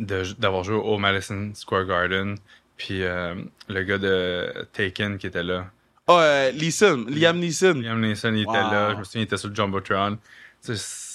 d'avoir 0.00 0.64
joué 0.64 0.76
au 0.76 0.98
Madison 0.98 1.50
Square 1.54 1.86
Garden. 1.86 2.36
Puis 2.76 3.02
euh, 3.02 3.34
le 3.68 3.82
gars 3.82 3.98
de 3.98 4.66
Taken 4.72 5.18
qui 5.18 5.26
était 5.26 5.42
là. 5.42 5.66
Oh, 6.06 6.18
euh, 6.18 6.50
Leeson, 6.50 7.06
Liam 7.08 7.38
Neeson. 7.38 7.74
Liam 7.74 8.00
Neeson, 8.00 8.34
il 8.34 8.42
était 8.42 8.52
là. 8.52 8.92
Je 8.92 8.98
me 8.98 9.04
souviens, 9.04 9.22
il 9.22 9.24
était 9.24 9.36
sur 9.36 9.48
le 9.48 9.54
Jumbotron. 9.54 10.18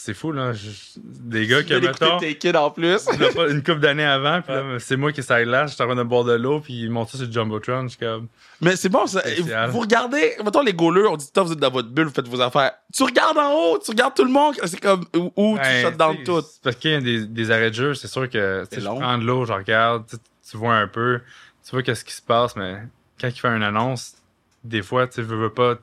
C'est 0.09 0.15
fou, 0.15 0.31
là. 0.31 0.53
Je- 0.53 0.67
Des 0.97 1.45
gars 1.45 1.61
qui, 1.61 1.71
mettons, 1.73 2.17
Taken 2.19 2.55
en 2.57 2.71
plus. 2.71 3.05
une 3.49 3.59
couple 3.61 3.79
d'années 3.79 4.03
avant, 4.05 4.41
puis 4.41 4.51
là, 4.53 4.63
c'est 4.79 4.95
moi 4.97 5.11
qui 5.11 5.19
est 5.19 5.45
là, 5.45 5.67
j'étais 5.67 5.83
en 5.83 5.85
train 5.85 5.95
de 5.95 6.01
boire 6.03 6.23
de 6.23 6.33
l'eau, 6.33 6.61
puis 6.61 6.73
ils 6.81 6.89
montent 6.89 7.09
ça 7.09 7.17
sur 7.19 7.27
le 7.27 7.31
Jumbotron. 7.31 7.83
Je 7.83 7.87
suis 7.89 7.97
comme. 7.99 8.27
Mais 8.59 8.75
c'est 8.75 8.89
bon, 8.89 9.05
ça. 9.05 9.21
Vous 9.69 9.79
regardez, 9.81 10.33
mettons 10.43 10.61
les 10.63 10.73
goalers, 10.73 11.05
on 11.11 11.15
dit, 11.15 11.31
Toi, 11.31 11.43
vous 11.43 11.53
êtes 11.53 11.59
dans 11.59 11.69
votre 11.69 11.89
bulle, 11.89 12.07
vous 12.07 12.13
faites 12.13 12.27
vos 12.27 12.41
affaires. 12.41 12.71
Tu 12.91 13.03
regardes 13.03 13.37
en 13.37 13.53
haut, 13.53 13.77
tu 13.77 13.91
regardes 13.91 14.15
tout 14.15 14.25
le 14.25 14.31
monde, 14.31 14.55
c'est 14.65 14.79
comme, 14.81 15.05
où, 15.15 15.31
où 15.35 15.57
tu 15.57 15.61
Ben, 15.63 15.85
shut 15.85 15.97
down 15.97 16.17
tout. 16.23 16.43
Parce 16.63 16.75
qu'il 16.77 16.91
y 16.91 16.95
a 16.95 17.01
des, 17.01 17.25
des 17.27 17.51
arrêts 17.51 17.69
de 17.69 17.75
jeu, 17.75 17.93
c'est 17.93 18.07
sûr 18.07 18.27
que 18.27 18.65
tu 18.71 18.81
je 18.81 18.85
prends 18.85 19.17
de 19.19 19.23
l'eau, 19.25 19.45
je 19.45 19.53
regarde, 19.53 20.05
tu, 20.09 20.15
tu 20.49 20.57
vois 20.57 20.73
un 20.75 20.87
peu, 20.87 21.19
tu 21.63 21.71
vois 21.71 21.83
qu'est-ce 21.83 22.03
qui 22.03 22.13
se 22.13 22.21
passe, 22.23 22.55
mais 22.55 22.77
quand 23.21 23.27
il 23.27 23.39
fait 23.39 23.47
une 23.47 23.61
annonce, 23.63 24.15
des 24.63 24.81
fois, 24.81 25.07
tu 25.07 25.21
veux, 25.21 25.37
veux 25.37 25.53
pas, 25.53 25.75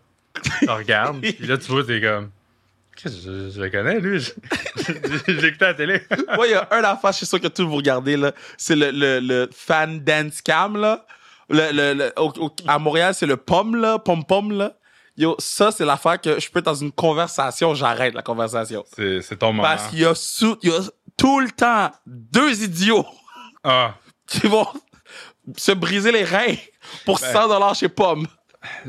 tu 0.63 0.69
regardes, 0.69 1.21
puis 1.23 1.47
là, 1.47 1.57
tu 1.59 1.71
vois, 1.71 1.85
t'es 1.85 2.01
comme. 2.01 2.31
Je, 3.05 3.51
je 3.51 3.61
le 3.61 3.71
connais, 3.71 4.01
lui. 4.01 4.21
J'ai 5.29 5.47
écouté 5.49 5.65
à 5.65 5.69
la 5.69 5.75
télé. 5.75 6.03
Moi, 6.35 6.47
il 6.47 6.51
y 6.53 6.55
a 6.55 6.67
un 6.71 6.83
affaire, 6.85 7.13
je 7.13 7.19
suis 7.19 7.27
sûr 7.27 7.41
que 7.41 7.49
tous 7.49 7.65
vous 7.67 7.77
regardez, 7.77 8.17
là. 8.17 8.33
C'est 8.57 8.77
le, 8.77 8.91
le, 8.91 9.21
le 9.21 9.49
fan 9.55 10.01
dance 10.01 10.41
cam, 10.43 10.77
là. 10.81 11.05
Le, 11.49 11.71
le, 11.73 11.95
le- 11.95 12.13
au- 12.17 12.33
au- 12.47 12.57
à 12.67 12.79
Montréal, 12.79 13.15
c'est 13.15 13.27
le 13.27 13.37
pom, 13.37 13.77
là. 13.77 13.99
Pom-pom, 13.99 14.53
là. 14.57 14.75
Yo, 15.17 15.35
ça, 15.39 15.71
c'est 15.71 15.85
l'affaire 15.85 16.21
que 16.21 16.39
je 16.41 16.51
peux 16.51 16.59
être 16.59 16.65
dans 16.67 16.75
une 16.75 16.93
conversation, 16.93 17.75
j'arrête 17.75 18.13
la 18.15 18.23
conversation. 18.23 18.85
C'est 18.95 19.23
c'est 19.23 19.37
ton 19.37 19.49
moment. 19.53 19.63
Parce 19.63 19.89
qu'il 19.89 20.01
y 20.01 20.05
a, 20.05 20.15
sous- 20.15 20.59
il 20.63 20.71
y 20.71 20.73
a 20.75 20.81
tout 21.17 21.41
le 21.41 21.51
temps 21.51 21.91
deux 22.07 22.63
idiots 22.63 23.07
Ah, 23.65 23.95
qui 24.27 24.47
vont 24.47 24.67
se 25.57 25.73
briser 25.73 26.13
les 26.13 26.25
reins 26.25 26.55
pour 27.07 27.19
Ben. 27.21 27.33
100 27.33 27.49
dollars 27.49 27.75
chez 27.75 27.89
Pomme. 27.89 28.27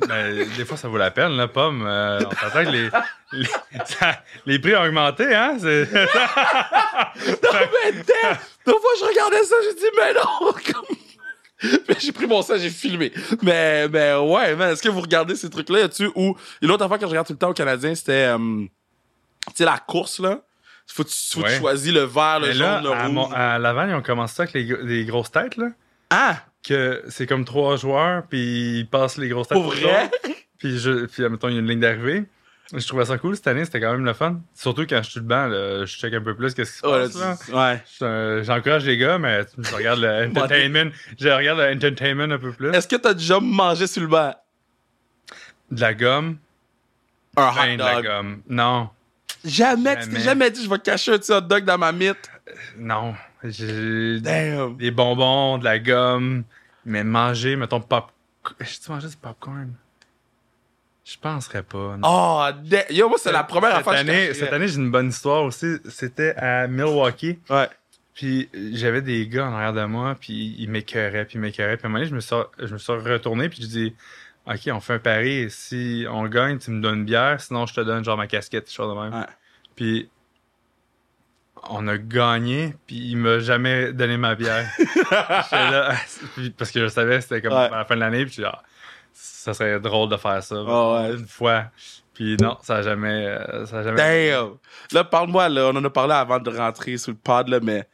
Ben, 0.07 0.47
des 0.57 0.65
fois, 0.65 0.77
ça 0.77 0.87
vaut 0.87 0.97
la 0.97 1.11
peine, 1.11 1.35
là, 1.37 1.47
pomme. 1.47 1.85
Euh, 1.85 2.19
on 2.25 2.31
s'entend 2.35 2.63
que 2.65 2.69
les, 2.69 2.89
les, 3.33 3.45
ça- 3.85 4.21
les 4.45 4.59
prix 4.59 4.75
ont 4.75 4.83
augmenté, 4.83 5.33
hein? 5.35 5.57
C'est- 5.59 5.87
Non, 5.93 7.49
mais! 7.53 7.91
Deux 8.65 8.73
fois, 8.79 8.91
je 8.99 9.05
regardais 9.05 9.43
ça, 9.43 9.55
j'ai 9.63 9.73
dit, 9.75 9.89
mais 9.97 10.13
non! 10.13 10.51
Comme- 10.73 10.97
j'ai 11.99 12.11
pris 12.11 12.27
mon 12.27 12.41
sang, 12.43 12.53
j'ai 12.57 12.69
filmé. 12.69 13.11
Mais, 13.41 13.87
mais 13.87 14.13
ouais, 14.15 14.55
man, 14.55 14.71
est-ce 14.73 14.81
que 14.83 14.89
vous 14.89 15.01
regardez 15.01 15.35
ces 15.35 15.49
trucs-là? 15.49 15.85
A-tu 15.85 16.09
ou. 16.15 16.37
L'autre 16.61 16.85
affaire 16.85 16.97
que 16.99 17.05
je 17.05 17.09
regarde 17.09 17.25
tout 17.25 17.33
le 17.33 17.39
temps 17.39 17.49
au 17.49 17.53
Canadien, 17.53 17.95
c'était. 17.95 18.27
euh, 18.27 18.37
tu 19.47 19.53
sais, 19.55 19.65
la 19.65 19.77
course, 19.79 20.19
là? 20.19 20.41
Faut 20.85 21.03
que 21.03 21.09
tu, 21.09 21.15
que 21.15 21.33
tu 21.33 21.39
Ouais. 21.43 21.57
choisis 21.57 21.91
le 21.91 22.01
vert, 22.03 22.39
le 22.39 22.49
Mais 22.49 22.53
là, 22.53 22.75
jaune, 22.75 22.83
le 22.83 22.91
à, 22.91 23.03
rouge. 23.05 23.11
Mon- 23.13 23.31
à 23.33 23.57
Laval, 23.59 23.89
ils 23.89 23.95
ont 23.95 24.01
commencé 24.03 24.35
ça 24.35 24.43
avec 24.43 24.53
les, 24.53 24.63
les 24.83 25.05
grosses 25.05 25.31
têtes, 25.31 25.57
là. 25.57 25.67
Ah! 26.11 26.37
Que 26.67 27.01
c'est 27.07 27.25
comme 27.27 27.45
trois 27.45 27.77
joueurs, 27.77 28.23
puis 28.27 28.79
ils 28.79 28.87
passent 28.87 29.17
les 29.17 29.29
grosses. 29.29 29.47
Pour 29.47 29.67
aux 29.67 29.69
vrai? 29.71 30.09
Puis, 30.57 30.79
je, 30.79 31.05
puis, 31.05 31.23
admettons, 31.23 31.49
il 31.49 31.53
y 31.53 31.57
a 31.57 31.59
une 31.59 31.67
ligne 31.67 31.79
d'arrivée. 31.79 32.23
Je 32.73 32.85
trouvais 32.87 33.05
ça 33.05 33.17
cool 33.19 33.35
cette 33.35 33.45
année, 33.47 33.63
c'était 33.63 33.79
quand 33.79 33.91
même 33.91 34.03
le 34.03 34.13
fun. 34.13 34.41
Surtout 34.55 34.87
quand 34.89 35.01
je 35.03 35.11
suis 35.11 35.19
le 35.19 35.25
banc, 35.27 35.45
là, 35.45 35.85
je 35.85 35.95
check 35.97 36.11
un 36.15 36.19
peu 36.21 36.35
plus 36.35 36.53
qu'est-ce 36.55 36.71
qui 36.73 36.77
se 36.79 36.85
Ouais, 36.87 37.03
passe. 37.03 37.47
Là. 37.49 37.69
ouais. 37.73 37.83
Euh, 38.01 38.43
J'encourage 38.43 38.83
les 38.85 38.97
gars, 38.97 39.19
mais 39.19 39.41
je 39.59 39.75
regarde 39.75 39.99
le 40.01 40.25
entertainment. 40.29 40.89
Je 41.19 41.29
regarde 41.29 41.59
le 41.59 41.71
entertainment 41.75 42.23
un 42.31 42.39
peu 42.39 42.51
plus. 42.51 42.71
Est-ce 42.73 42.87
que 42.87 42.95
t'as 42.95 43.13
déjà 43.13 43.39
mangé 43.39 43.85
sur 43.85 44.01
le 44.01 44.07
banc? 44.07 44.33
De 45.71 45.79
la 45.79 45.93
gomme. 45.93 46.37
Un 47.37 47.49
hot 47.49 47.73
de 47.73 47.77
la 47.77 47.95
dog. 47.95 48.05
gomme. 48.05 48.41
Non. 48.49 48.89
Jamais, 49.45 49.95
tu 49.97 50.05
t'es 50.05 50.11
Jamais. 50.13 50.23
jamais 50.23 50.51
dit 50.51 50.63
je 50.63 50.69
vais 50.69 50.79
cacher 50.79 51.13
un 51.13 51.19
petit 51.19 51.31
hot 51.31 51.41
dog 51.41 51.63
dans 51.65 51.77
ma 51.77 51.91
mythe. 51.91 52.31
Non. 52.77 53.13
J'ai 53.43 54.19
Damn. 54.21 54.75
des 54.77 54.89
bonbons, 54.89 55.59
de 55.59 55.63
la 55.65 55.77
gomme. 55.77 56.43
Mais 56.87 57.03
manger, 57.03 57.57
mettons, 57.57 57.81
pop. 57.81 58.11
J'ai-tu 58.61 58.89
mangé 58.89 59.09
du 59.09 59.17
popcorn? 59.17 59.73
Je 61.03 61.17
penserais 61.17 61.63
pas. 61.63 61.97
Oh. 62.01 62.45
Yo, 62.89 63.09
moi, 63.09 63.17
c'est 63.19 63.31
la 63.31 63.43
première 63.43 63.71
cette 63.71 63.79
affaire 63.87 63.93
que 63.93 64.07
je 64.07 64.11
année. 64.11 64.33
Cette 64.33 64.53
année, 64.53 64.67
j'ai 64.69 64.77
une 64.77 64.89
bonne 64.89 65.09
histoire 65.09 65.43
aussi. 65.43 65.77
C'était 65.89 66.33
à 66.35 66.67
Milwaukee. 66.67 67.39
Ouais. 67.49 67.67
Puis 68.13 68.49
j'avais 68.73 69.01
des 69.01 69.27
gars 69.27 69.47
en 69.47 69.53
arrière 69.53 69.73
de 69.73 69.83
moi, 69.83 70.15
puis 70.19 70.55
ils 70.57 70.69
m'écœuraient, 70.69 71.25
puis 71.25 71.35
ils 71.35 71.41
m'écœuraient. 71.41 71.77
Puis 71.77 71.85
à 71.85 71.87
un 71.87 71.89
moment 71.89 71.99
donné, 71.99 72.09
je 72.09 72.15
me 72.15 72.19
suis, 72.21 72.35
je 72.57 72.73
me 72.73 72.77
suis 72.77 72.93
retourné, 72.93 73.49
puis 73.49 73.61
je 73.61 73.67
dis 73.67 73.95
Ok, 74.47 74.61
on 74.71 74.79
fait 74.79 74.93
un 74.93 74.99
pari. 74.99 75.51
Si 75.51 76.05
on 76.09 76.25
gagne, 76.27 76.57
tu 76.57 76.71
me 76.71 76.81
donnes 76.81 76.99
une 76.99 77.05
bière, 77.05 77.39
sinon 77.41 77.65
je 77.65 77.73
te 77.73 77.81
donne 77.81 78.03
genre 78.03 78.17
ma 78.17 78.27
casquette, 78.27 78.65
des 78.65 78.71
choses 78.71 78.95
de 78.95 78.99
même. 78.99 79.13
Ouais. 79.13 79.27
Puis 79.75 80.09
on 81.69 81.87
a 81.87 81.97
gagné, 81.97 82.75
puis 82.87 82.95
il 82.95 83.17
m'a 83.17 83.39
jamais 83.39 83.91
donné 83.91 84.17
ma 84.17 84.35
bière. 84.35 84.69
Là, 85.11 85.95
puis- 86.35 86.49
parce 86.51 86.71
que 86.71 86.79
je 86.81 86.87
savais 86.87 87.21
c'était 87.21 87.41
comme 87.41 87.53
Ouais. 87.53 87.65
à 87.71 87.77
la 87.77 87.85
fin 87.85 87.95
de 87.95 87.99
l'année, 88.01 88.25
puis 88.25 88.35
je 88.35 88.43
Ah, 88.43 88.61
ça 89.13 89.53
serait 89.53 89.79
drôle 89.79 90.09
de 90.09 90.17
faire 90.17 90.41
ça 90.43 90.55
Ah 90.67 90.93
ouais. 91.01 91.13
une 91.13 91.27
fois. 91.27 91.65
Puis 92.13 92.35
non, 92.41 92.57
ça 92.63 92.77
a 92.77 92.81
jamais. 92.81 93.27
euh, 93.27 93.65
Ça 93.65 93.79
a 93.79 93.83
jamais 93.83 94.31
Damn. 94.31 94.53
Là, 94.91 95.03
parle-moi, 95.03 95.49
là. 95.49 95.67
On 95.67 95.75
en 95.75 95.83
a 95.83 95.89
parlé 95.89 96.13
avant 96.13 96.39
de 96.39 96.49
rentrer 96.49 96.97
sur 96.97 97.11
le 97.11 97.17
pod, 97.17 97.47
là, 97.47 97.59
mais 97.61 97.87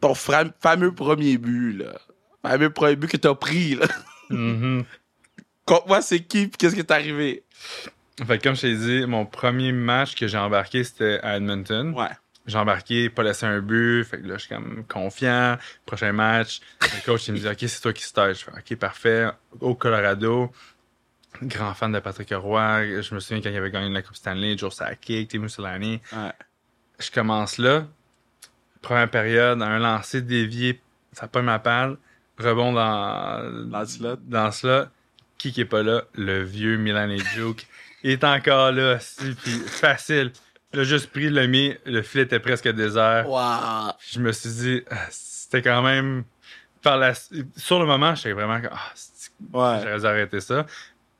ton 0.00 0.14
fameux 0.14 0.92
premier 0.94 1.36
but, 1.36 1.74
là. 1.78 1.92
Fameux 2.42 2.70
premier 2.70 2.96
but 2.96 3.10
que 3.10 3.16
t'as 3.18 3.34
pris, 3.34 3.74
là. 3.74 3.86
Mhm. 4.30 4.84
Conte-moi, 5.66 6.00
c'est 6.02 6.20
qui, 6.20 6.46
pis 6.48 6.56
qu'est-ce 6.56 6.74
qui 6.74 6.80
est 6.80 6.90
arrivé? 6.90 7.44
Fait 8.26 8.38
que 8.38 8.42
comme 8.42 8.56
je 8.56 8.62
t'ai 8.62 8.74
dit, 8.76 9.06
mon 9.06 9.26
premier 9.26 9.72
match 9.72 10.14
que 10.14 10.26
j'ai 10.26 10.38
embarqué, 10.38 10.82
c'était 10.84 11.20
à 11.22 11.36
Edmonton. 11.36 11.92
Ouais. 11.94 12.08
J'ai 12.50 12.58
embarqué, 12.58 13.08
pas 13.10 13.22
laissé 13.22 13.46
un 13.46 13.60
but. 13.60 14.04
Fait 14.04 14.20
que 14.20 14.26
là, 14.26 14.34
je 14.34 14.40
suis 14.40 14.48
comme 14.54 14.84
confiant. 14.86 15.56
Prochain 15.86 16.12
match, 16.12 16.60
le 16.82 17.04
coach, 17.04 17.28
il 17.28 17.34
me 17.34 17.38
dit 17.38 17.48
OK, 17.48 17.56
c'est 17.60 17.80
toi 17.80 17.92
qui 17.92 18.04
fais 18.04 18.20
OK, 18.48 18.76
parfait. 18.78 19.28
Au 19.60 19.74
Colorado, 19.74 20.50
grand 21.42 21.74
fan 21.74 21.92
de 21.92 22.00
Patrick 22.00 22.32
Roy. 22.32 23.00
Je 23.02 23.14
me 23.14 23.20
souviens 23.20 23.40
quand 23.40 23.50
il 23.50 23.56
avait 23.56 23.70
gagné 23.70 23.88
la 23.88 24.02
Coupe 24.02 24.16
Stanley, 24.16 24.58
Joe 24.58 24.74
Sakic, 24.74 25.28
Timo 25.28 25.48
Solani. 25.48 26.00
Ouais. 26.12 26.32
Je 26.98 27.10
commence 27.10 27.58
là. 27.58 27.86
Première 28.82 29.10
période, 29.10 29.60
un 29.62 29.78
lancer 29.78 30.22
dévié, 30.22 30.80
ça 31.12 31.28
pas 31.28 31.42
ma 31.42 31.58
palle. 31.58 31.96
Rebond 32.38 32.72
dans, 32.72 33.68
Dans 33.68 33.84
slot. 33.86 34.16
dans 34.22 34.50
cela. 34.50 34.90
Qui 35.38 35.52
qui 35.52 35.60
est 35.62 35.66
pas 35.66 35.82
là? 35.82 36.02
Le 36.14 36.42
vieux 36.42 36.76
Milan 36.76 37.14
Juke. 37.34 37.66
Il 38.02 38.10
est 38.12 38.24
encore 38.24 38.72
là, 38.72 38.98
si, 38.98 39.34
puis 39.34 39.52
facile. 39.52 40.32
A 40.72 40.84
juste 40.84 41.10
pris 41.10 41.30
le 41.30 41.46
mis, 41.46 41.74
le 41.84 42.02
filet 42.02 42.24
était 42.24 42.38
presque 42.38 42.68
désert. 42.68 43.28
Wow. 43.28 43.92
Je 44.12 44.20
me 44.20 44.30
suis 44.32 44.50
dit, 44.50 44.82
ah, 44.90 45.06
c'était 45.10 45.62
quand 45.62 45.82
même. 45.82 46.24
Par 46.82 46.96
la... 46.96 47.12
Sur 47.56 47.78
le 47.80 47.86
moment, 47.86 48.14
j'étais 48.14 48.32
vraiment 48.32 48.60
comme, 48.60 48.70
ah, 48.72 48.92
Ouais. 49.52 49.80
j'aurais 49.82 49.98
dû 50.00 50.06
arrêter 50.06 50.40
ça? 50.40 50.66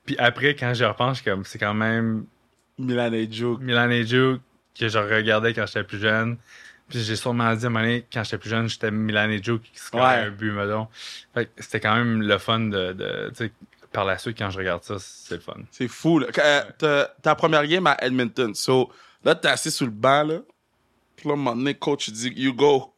Puis 0.06 0.16
après, 0.18 0.54
quand 0.54 0.72
j'y 0.72 0.84
repense, 0.84 1.20
comme, 1.22 1.44
c'est 1.44 1.58
quand 1.58 1.74
même 1.74 2.26
Milan 2.78 3.12
et 3.12 3.28
Joke. 3.30 3.60
Milan 3.60 3.90
Juke 4.04 4.40
que 4.78 4.88
je 4.88 4.98
regardais 4.98 5.52
quand 5.52 5.66
j'étais 5.66 5.84
plus 5.84 5.98
jeune. 5.98 6.36
Puis 6.88 7.00
j'ai 7.00 7.16
sûrement 7.16 7.54
dit 7.54 7.64
à 7.64 7.68
un 7.68 7.70
moment 7.70 7.84
donné, 7.84 8.06
quand 8.12 8.24
j'étais 8.24 8.38
plus 8.38 8.50
jeune, 8.50 8.68
j'étais 8.68 8.90
Milan 8.90 9.28
Juke 9.42 9.62
qui 9.62 9.78
se 9.78 9.94
Ouais. 9.94 10.02
un 10.02 10.30
but, 10.30 10.52
mettons. 10.52 10.88
Fait 11.34 11.46
que 11.46 11.50
c'était 11.62 11.80
quand 11.80 11.94
même 11.96 12.22
le 12.22 12.38
fun 12.38 12.60
de. 12.60 12.92
de 12.92 13.50
par 13.92 14.04
la 14.04 14.16
suite, 14.18 14.38
quand 14.38 14.50
je 14.50 14.58
regarde 14.58 14.84
ça, 14.84 14.94
c'est 15.00 15.34
le 15.34 15.40
fun. 15.40 15.56
C'est 15.72 15.88
fou, 15.88 16.20
là. 16.20 16.28
Euh, 16.82 17.04
Ta 17.22 17.34
première 17.34 17.66
game 17.66 17.86
à 17.88 17.96
Edmonton. 18.00 18.54
So, 18.54 18.90
là, 19.24 19.34
t'es 19.34 19.48
assis 19.48 19.70
sur 19.70 19.86
le 19.86 19.92
banc, 19.92 20.22
là. 20.24 20.38
Puis 21.16 21.28
là, 21.28 21.32
à 21.32 21.34
un 21.34 21.36
moment 21.36 21.56
donné, 21.56 21.74
coach, 21.74 22.08
il 22.08 22.14
dit, 22.14 22.32
you 22.36 22.54
go. 22.54 22.92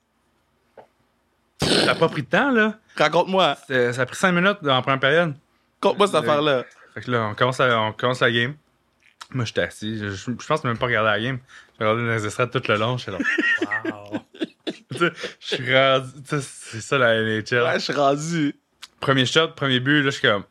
Ça 1.61 1.93
a 1.93 1.95
pas 1.95 2.09
pris 2.09 2.23
de 2.23 2.29
temps, 2.29 2.51
là. 2.51 2.79
Raconte-moi. 2.97 3.57
C'était- 3.61 3.93
Ça 3.93 4.03
a 4.03 4.07
pris 4.07 4.17
cinq 4.17 4.33
minutes 4.33 4.59
la 4.63 4.83
première 4.83 5.01
période. 5.01 5.35
Conte-moi 5.81 6.07
cette 6.07 6.15
Le- 6.15 6.21
affaire-là. 6.21 6.65
Fait 6.95 7.01
que 7.01 7.11
là, 7.11 7.29
on 7.31 7.35
commence 7.35 7.59
la, 7.59 7.81
on 7.81 7.93
commence 7.93 8.21
la 8.21 8.31
game. 8.31 8.55
Moi, 9.31 9.45
j'étais 9.47 9.63
assis. 9.63 9.99
Je, 9.99 10.31
pense 10.47 10.63
même 10.65 10.77
pas 10.77 10.87
regarder 10.87 11.11
la 11.11 11.21
game. 11.21 11.39
J'ai 11.79 11.85
regardé 11.87 12.05
les 12.15 12.25
extraits 12.27 12.51
tout 12.51 12.63
le 12.69 12.77
long. 12.77 12.99
J'étais 12.99 13.13
là, 13.13 13.19
wow. 13.87 14.19
Tu 14.93 14.99
sais, 14.99 15.11
je 15.41 15.55
suis 15.57 15.75
rendu. 15.75 16.09
tu 16.29 16.37
sais, 16.37 16.41
C'est 16.43 16.81
ça 16.81 16.99
la 16.99 17.15
NHL. 17.23 17.63
Ouais, 17.63 17.75
je 17.75 17.79
suis 17.79 17.93
rendu. 17.95 18.55
Premier 19.01 19.25
shot, 19.27 19.49
premier 19.57 19.81
but, 19.81 20.03
là, 20.03 20.11
je 20.11 20.11
suis 20.11 20.29
comme, 20.29 20.45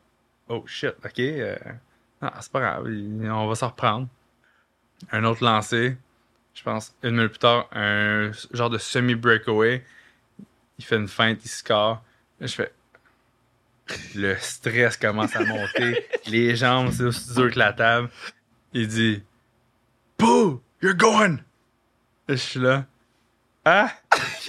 oh 0.50 0.64
shit, 0.68 0.94
ok. 1.06 1.20
euh, 1.20 1.56
ah, 2.22 2.34
c'est 2.42 2.52
pas 2.52 2.60
grave, 2.60 2.88
il- 2.90 3.30
on 3.32 3.48
va 3.48 3.56
s'en 3.56 3.68
reprendre. 3.70 4.08
Un 5.12 5.24
autre 5.24 5.44
lancé. 5.44 5.98
Je 6.54 6.64
pense, 6.64 6.94
une 7.04 7.12
minute 7.16 7.30
plus 7.32 7.40
tard, 7.40 7.70
un 7.72 8.32
genre 8.52 8.70
de 8.70 8.78
semi-breakaway. 8.78 9.84
Il 10.78 10.86
fait 10.86 10.98
une 10.98 11.08
feinte, 11.08 11.40
il 11.46 11.50
score. 11.50 12.04
Là, 12.40 12.48
je 12.48 12.54
fais. 12.54 12.74
Le 14.16 14.36
stress 14.38 14.98
commence 14.98 15.36
à 15.36 15.44
monter. 15.46 16.06
Les 16.28 16.56
jambes, 16.56 16.92
c'est 16.92 17.04
aussi 17.04 17.34
dur 17.34 17.52
que 17.52 17.60
la 17.60 17.74
table. 17.74 18.10
Il 18.74 18.88
dit 18.88 19.24
Boo, 20.18 20.62
you're 20.82 20.96
going! 20.96 21.38
Là, 22.28 22.36
je 22.36 22.36
suis 22.36 22.60
là. 22.60 22.86
Ah! 23.66 23.92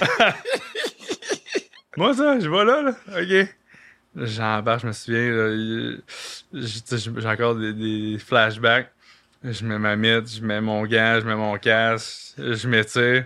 Moi, 1.97 2.15
ça, 2.15 2.41
je 2.41 2.49
vais 2.49 2.65
là, 2.65 2.83
là. 2.83 2.95
OK. 3.21 3.55
J'embarque, 4.15 4.83
je 4.83 4.87
me 4.87 4.93
souviens, 4.93 6.01
j'ai 6.53 7.27
encore 7.27 7.57
des, 7.57 7.73
des 7.73 8.19
flashbacks. 8.19 8.91
Je 9.45 9.65
mets 9.65 9.79
ma 9.79 9.97
mythe, 9.97 10.37
je 10.37 10.43
mets 10.43 10.61
mon 10.61 10.83
gant, 10.87 11.19
je 11.21 11.27
mets 11.27 11.35
mon 11.35 11.59
casque, 11.59 12.35
je 12.39 12.69
m'étire. 12.69 13.25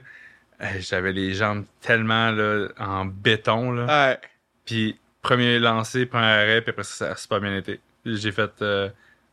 J'avais 0.78 1.12
les 1.12 1.34
jambes 1.34 1.64
tellement 1.82 2.30
là, 2.30 2.68
en 2.78 3.04
béton. 3.04 3.72
Là. 3.72 4.08
Ouais. 4.10 4.18
Puis, 4.64 4.98
premier 5.20 5.58
lancé, 5.58 6.06
premier 6.06 6.24
arrêt, 6.24 6.62
puis 6.62 6.70
après 6.70 6.84
ça, 6.84 6.94
ça 7.06 7.12
a 7.12 7.16
super 7.16 7.40
bien 7.40 7.54
été. 7.56 7.80
J'ai 8.06 8.32
fait 8.32 8.50
euh, 8.62 8.88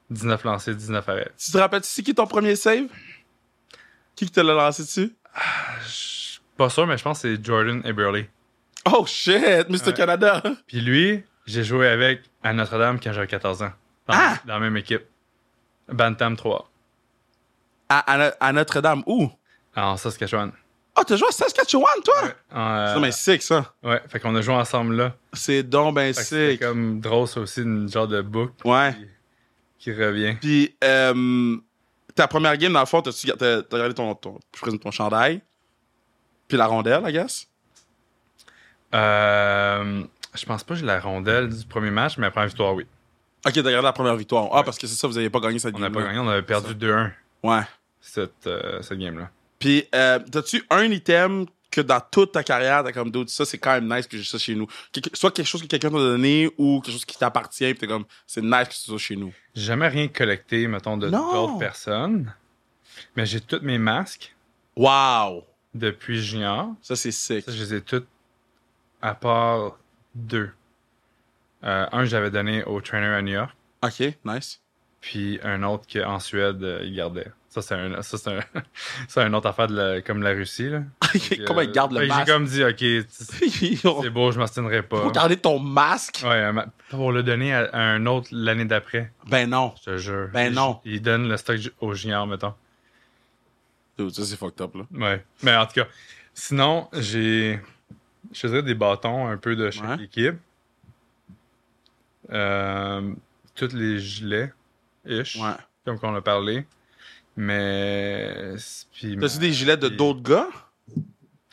19 0.10 0.44
lancés, 0.44 0.76
19 0.76 1.08
arrêts. 1.08 1.32
Tu 1.38 1.52
te 1.52 1.58
rappelles-tu 1.58 1.88
c'est 1.88 2.04
qui 2.04 2.14
ton 2.14 2.28
premier 2.28 2.56
save? 2.58 2.88
Qui 4.16 4.30
te 4.30 4.42
l'a 4.42 4.54
lancé 4.54 4.84
dessus? 4.84 5.14
Je 5.84 5.88
suis 5.88 6.42
pas 6.58 6.70
sûr, 6.70 6.86
mais 6.86 6.98
je 6.98 7.04
pense 7.04 7.22
que 7.22 7.34
c'est 7.36 7.44
Jordan 7.46 7.82
Eberle. 7.86 8.26
Oh 8.92 9.06
shit, 9.08 9.70
Mr. 9.70 9.88
Ouais. 9.88 9.94
Canada. 9.94 10.44
Puis 10.68 10.82
lui, 10.82 11.24
j'ai 11.46 11.64
joué 11.64 11.88
avec 11.88 12.22
à 12.44 12.52
Notre-Dame 12.52 13.00
quand 13.00 13.14
j'avais 13.14 13.28
14 13.28 13.62
ans. 13.64 13.72
Dans, 14.08 14.14
Ah! 14.18 14.38
dans 14.46 14.56
la 14.56 14.60
même 14.60 14.76
équipe. 14.76 15.04
Bantam 15.88 16.36
3. 16.36 16.70
À, 18.00 18.26
à, 18.28 18.28
à 18.40 18.52
Notre-Dame. 18.54 19.04
Où? 19.06 19.30
En 19.76 19.98
Saskatchewan. 19.98 20.52
Oh, 20.98 21.02
t'as 21.06 21.16
joué 21.16 21.28
à 21.28 21.32
Saskatchewan, 21.32 22.02
toi? 22.06 22.16
En, 22.54 22.60
euh, 22.76 22.94
C'est 22.94 23.00
mais 23.00 23.12
sick, 23.12 23.42
ça. 23.42 23.74
ouais, 23.84 24.02
fait 24.08 24.20
qu'on 24.20 24.36
a 24.36 24.42
joué 24.42 24.54
ensemble 24.54 24.96
là. 24.96 25.16
C'est 25.34 25.64
donc 25.64 25.96
ben 25.96 26.14
sick. 26.14 26.60
comme 26.62 27.00
drôle, 27.00 27.28
ça 27.28 27.40
aussi, 27.42 27.62
une 27.64 27.90
genre 27.90 28.08
de 28.08 28.22
boucle 28.22 28.54
Ouais. 28.68 28.96
qui 29.80 29.92
revient. 29.92 30.36
Puis, 30.40 30.76
euh, 30.84 31.58
ta 32.14 32.28
première 32.28 32.56
game, 32.58 32.72
dans 32.74 32.80
le 32.80 32.86
fond, 32.86 33.02
t'as, 33.02 33.12
regardé 33.72 33.94
ton, 33.96 34.14
ton, 34.14 34.38
ton 34.82 34.92
chandail? 34.92 35.42
Puis 36.48 36.58
la 36.58 36.68
rondelle, 36.68 37.02
I 37.08 37.12
guess? 37.12 37.48
Euh, 38.94 40.04
je 40.36 40.46
pense 40.46 40.64
pas 40.64 40.76
que 40.76 40.80
j'ai 40.80 40.86
la 40.86 41.00
rondelle 41.00 41.50
du 41.50 41.66
premier 41.66 41.90
match, 41.90 42.18
mais 42.18 42.28
la 42.28 42.32
première 42.32 42.48
victoire, 42.50 42.76
oui. 42.76 42.86
Ok, 43.46 43.54
t'as 43.54 43.62
regardé 43.64 43.82
la 43.86 43.94
première 43.94 44.16
victoire. 44.16 44.50
Ah, 44.54 44.64
parce 44.64 44.78
que 44.78 44.86
c'est 44.88 44.96
ça, 44.96 45.08
vous 45.08 45.18
avez 45.18 45.30
pas 45.30 45.40
gagné 45.40 45.60
cette 45.60 45.76
On 45.76 45.80
n'a 45.80 45.88
game 45.90 45.94
pas 45.94 46.04
gagné, 46.04 46.20
on 46.20 46.30
avait 46.30 46.44
perdu 46.44 46.76
2-1 46.76 47.12
Ouais. 47.42 47.62
Cette, 48.06 48.48
euh, 48.48 48.82
cette 48.82 49.00
game-là. 49.00 49.30
Puis, 49.60 49.86
euh, 49.96 50.20
t'as-tu 50.20 50.64
un 50.70 50.84
item 50.92 51.46
que 51.72 51.80
dans 51.82 52.02
toute 52.12 52.34
ta 52.34 52.44
carrière, 52.44 52.84
t'as 52.84 52.92
comme 52.92 53.10
d'autres, 53.10 53.32
ça, 53.32 53.46
c'est 53.46 53.58
quand 53.58 53.72
même 53.80 53.92
nice 53.92 54.06
que 54.06 54.18
j'ai 54.18 54.24
ça 54.26 54.38
chez 54.38 54.54
nous? 54.56 54.68
Soit 55.14 55.32
quelque 55.32 55.48
chose 55.48 55.62
que 55.62 55.68
quelqu'un 55.68 55.90
t'a 55.90 55.96
donné 55.98 56.52
ou 56.58 56.82
quelque 56.82 56.94
chose 56.94 57.06
qui 57.06 57.18
t'appartient, 57.18 57.66
puis 57.74 57.78
t'es 57.80 57.88
comme, 57.88 58.06
c'est 58.28 58.44
nice 58.44 58.68
que 58.68 58.74
c'est 58.76 58.92
ça 58.92 58.98
chez 58.98 59.16
nous. 59.16 59.34
J'ai 59.56 59.64
jamais 59.64 59.88
rien 59.88 60.08
collecté, 60.10 60.68
mettons, 60.68 60.98
de 60.98 61.10
d'autres 61.10 61.58
personnes. 61.58 62.34
Mais 63.16 63.26
j'ai 63.26 63.40
tous 63.42 63.62
mes 63.62 63.78
masques 63.80 64.36
Wow! 64.76 65.46
depuis 65.74 66.22
junior. 66.22 66.70
Ça, 66.82 66.96
c'est 66.96 67.12
sick. 67.12 67.46
Ça, 67.46 67.52
je 67.52 67.64
les 67.64 67.74
ai 67.76 67.82
tous 67.82 68.04
à 69.02 69.16
part 69.16 69.78
deux. 70.14 70.52
Euh, 71.64 71.86
un, 71.92 72.06
j'avais 72.06 72.30
donné 72.30 72.64
au 72.66 72.82
trainer 72.82 73.08
à 73.08 73.22
New 73.22 73.34
York, 73.34 73.56
Ok, 73.82 74.14
nice. 74.26 74.62
puis 75.02 75.40
un 75.44 75.64
autre 75.64 75.86
qu'en 75.92 76.20
Suède, 76.20 76.62
euh, 76.64 76.82
il 76.84 76.94
gardait. 76.96 77.32
Ça, 77.54 77.62
c'est 77.62 77.76
un, 77.76 78.02
ça, 78.02 78.18
c'est 78.18 78.32
un, 78.32 78.40
c'est 79.08 79.22
une 79.22 79.36
autre 79.36 79.48
affaire 79.48 79.68
de 79.68 79.76
la- 79.76 80.02
comme 80.02 80.24
la 80.24 80.32
Russie. 80.32 80.70
Là. 80.70 80.82
Comment 81.46 81.62
il 81.62 81.72
garde 81.72 81.92
le 81.94 82.00
Fait 82.00 82.08
que 82.08 82.12
masque? 82.14 82.26
J'ai 82.26 82.34
comme 82.34 82.46
dit, 82.46 82.64
OK, 82.64 83.06
c'est 83.10 83.76
Faut 83.82 84.10
beau, 84.10 84.32
je 84.32 84.40
m'obstinerai 84.40 84.82
pas. 84.82 85.12
garder 85.12 85.38
ton 85.38 85.60
masque? 85.60 86.24
Ouais, 86.26 86.50
pour 86.90 87.12
le 87.12 87.22
donner 87.22 87.54
à, 87.54 87.66
à 87.72 87.80
un 87.80 88.08
autre 88.08 88.30
l'année 88.32 88.66
d'après, 88.66 89.12
Ben 89.28 89.48
non. 89.48 89.72
je 89.80 89.92
te 89.92 89.98
jure. 89.98 90.30
Ben 90.34 90.48
Il- 90.48 90.56
non. 90.56 90.80
Il 90.84 91.00
donne 91.02 91.30
le 91.30 91.38
stock 91.38 91.58
ju- 91.58 91.72
au 91.80 91.94
junior, 91.94 92.26
mettons. 92.26 92.56
Ça, 94.00 94.26
c'est 94.26 94.36
fucked 94.36 94.60
up, 94.62 94.74
là. 94.74 94.86
Ouais. 94.92 95.24
Mais 95.44 95.56
en 95.56 95.68
tout 95.68 95.74
cas, 95.76 95.88
sinon, 96.34 96.90
j'ai. 96.94 97.60
Je 98.34 98.40
faisais 98.40 98.64
des 98.64 98.74
bâtons 98.74 99.28
un 99.28 99.38
peu 99.38 99.56
de 99.56 99.70
chaque 99.70 100.00
Ouais. 100.00 100.06
équipe. 100.06 100.38
Euh, 102.32 103.14
tous 103.54 103.74
les 103.74 104.00
gilets. 104.00 104.52
ish, 105.06 105.36
Ouais. 105.36 105.52
comme 105.86 106.00
qu'on 106.00 106.16
a 106.16 106.22
parlé. 106.22 106.66
Mais. 107.36 108.56
puis- 108.94 109.18
T'as-tu 109.18 109.38
des 109.40 109.52
gilets 109.54 109.78
de 109.78 109.90
d'autres 109.90 110.22
gars? 110.22 110.48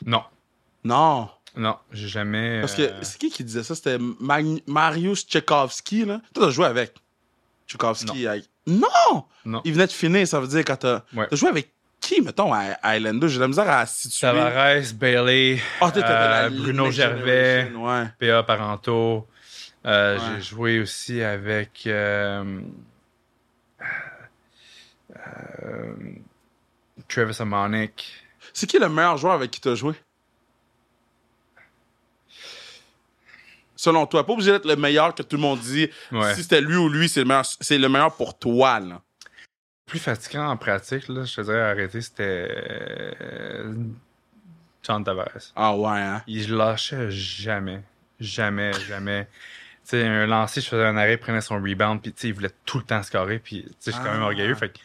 Non, 0.05 0.23
Non. 0.85 1.29
non, 1.57 1.77
j'ai 1.93 2.09
jamais. 2.09 2.61
Parce 2.61 2.75
que 2.75 2.83
euh, 2.83 2.99
c'est 3.03 3.19
qui 3.19 3.31
qui 3.31 3.45
disait 3.45 3.63
ça? 3.63 3.75
C'était 3.75 3.99
Mag- 3.99 4.63
Marius 4.67 5.27
Tchaikovsky, 5.27 6.05
là. 6.05 6.21
Toi, 6.35 6.47
t'as 6.47 6.51
joué 6.51 6.67
avec 6.67 6.95
Tchaikovsky. 7.67 8.27
avec- 8.27 8.45
Non! 8.67 9.25
Non. 9.45 9.61
Il 9.65 9.73
venait 9.73 9.87
de 9.87 9.93
finir, 9.93 10.27
ça 10.29 10.39
veut 10.41 10.49
dire, 10.49 10.65
quand 10.67 10.77
t'as. 10.77 11.03
Ouais. 11.15 11.27
T'as 11.29 11.37
joué 11.37 11.49
avec 11.49 11.71
qui, 12.01 12.21
mettons, 12.21 12.53
à 12.53 12.77
Highlander? 12.83 13.29
J'ai 13.29 13.37
de 13.37 13.41
la 13.41 13.49
misère 13.49 13.69
à 13.71 13.85
situer. 13.87 14.21
Tavares, 14.27 14.83
Bailey, 14.95 15.59
Ah, 15.81 15.91
euh, 15.97 16.01
la 16.01 16.51
Bruno 16.51 16.91
Gervais, 16.91 17.71
Ouais. 17.75 18.05
PA 18.19 18.43
Parento. 18.43 19.27
Euh, 19.87 20.19
Ouais. 20.19 20.23
J'ai 20.37 20.43
joué 20.43 20.81
aussi 20.81 21.23
avec. 21.23 21.87
Euh, 25.63 25.95
Travis 27.09 27.37
Amonic. 27.41 28.25
C'est 28.53 28.67
qui 28.67 28.79
le 28.79 28.89
meilleur 28.89 29.17
joueur 29.17 29.35
avec 29.35 29.51
qui 29.51 29.61
t'as 29.61 29.75
joué? 29.75 29.95
Selon 33.77 34.07
toi, 34.07 34.27
pas 34.27 34.33
obligé 34.35 34.53
d'être 34.53 34.67
le 34.67 34.77
meilleur 34.77 35.15
que 35.15 35.23
tout 35.23 35.37
le 35.37 35.43
monde 35.43 35.61
dit. 35.61 35.89
Ouais. 36.13 36.35
Si 36.35 36.43
c'était 36.43 36.61
lui 36.61 36.77
ou 36.77 36.89
lui, 36.89 37.09
c'est 37.09 37.21
le 37.21 37.27
meilleur, 37.27 37.47
c'est 37.47 37.79
le 37.79 37.89
meilleur 37.89 38.15
pour 38.15 38.39
toi, 38.39 38.79
là. 38.81 39.01
Plus 39.87 39.99
fatigant 39.99 40.49
en 40.49 40.57
pratique, 40.57 41.09
là, 41.09 41.25
je 41.25 41.35
te 41.35 41.41
dirais 41.41 41.63
arrêter, 41.63 42.01
c'était. 42.01 42.47
euh, 43.21 43.75
John 44.83 45.03
Tavares. 45.03 45.53
Ah 45.57 45.75
ouais, 45.77 45.99
hein? 45.99 46.23
Il 46.27 46.55
lâchait 46.55 47.11
jamais. 47.11 47.83
Jamais, 48.21 48.73
jamais. 48.87 49.25
Tu 49.85 49.91
sais, 49.97 50.07
un 50.07 50.27
lancer, 50.27 50.61
je 50.61 50.69
faisais 50.69 50.85
un 50.85 50.97
arrêt, 50.97 51.15
il 51.15 51.19
prenait 51.19 51.41
son 51.41 51.57
rebound, 51.57 52.03
puis 52.03 52.13
tu 52.13 52.21
sais, 52.21 52.29
il 52.29 52.35
voulait 52.35 52.51
tout 52.67 52.79
le 52.79 52.85
temps 52.85 53.03
scorer, 53.03 53.39
puis 53.39 53.63
tu 53.65 53.69
sais, 53.81 53.91
je 53.91 53.97
suis 53.97 54.05
quand 54.05 54.13
même 54.13 54.23
Ah. 54.23 54.27
orgueilleux, 54.27 54.55
fait 54.55 54.69
que 54.69 54.79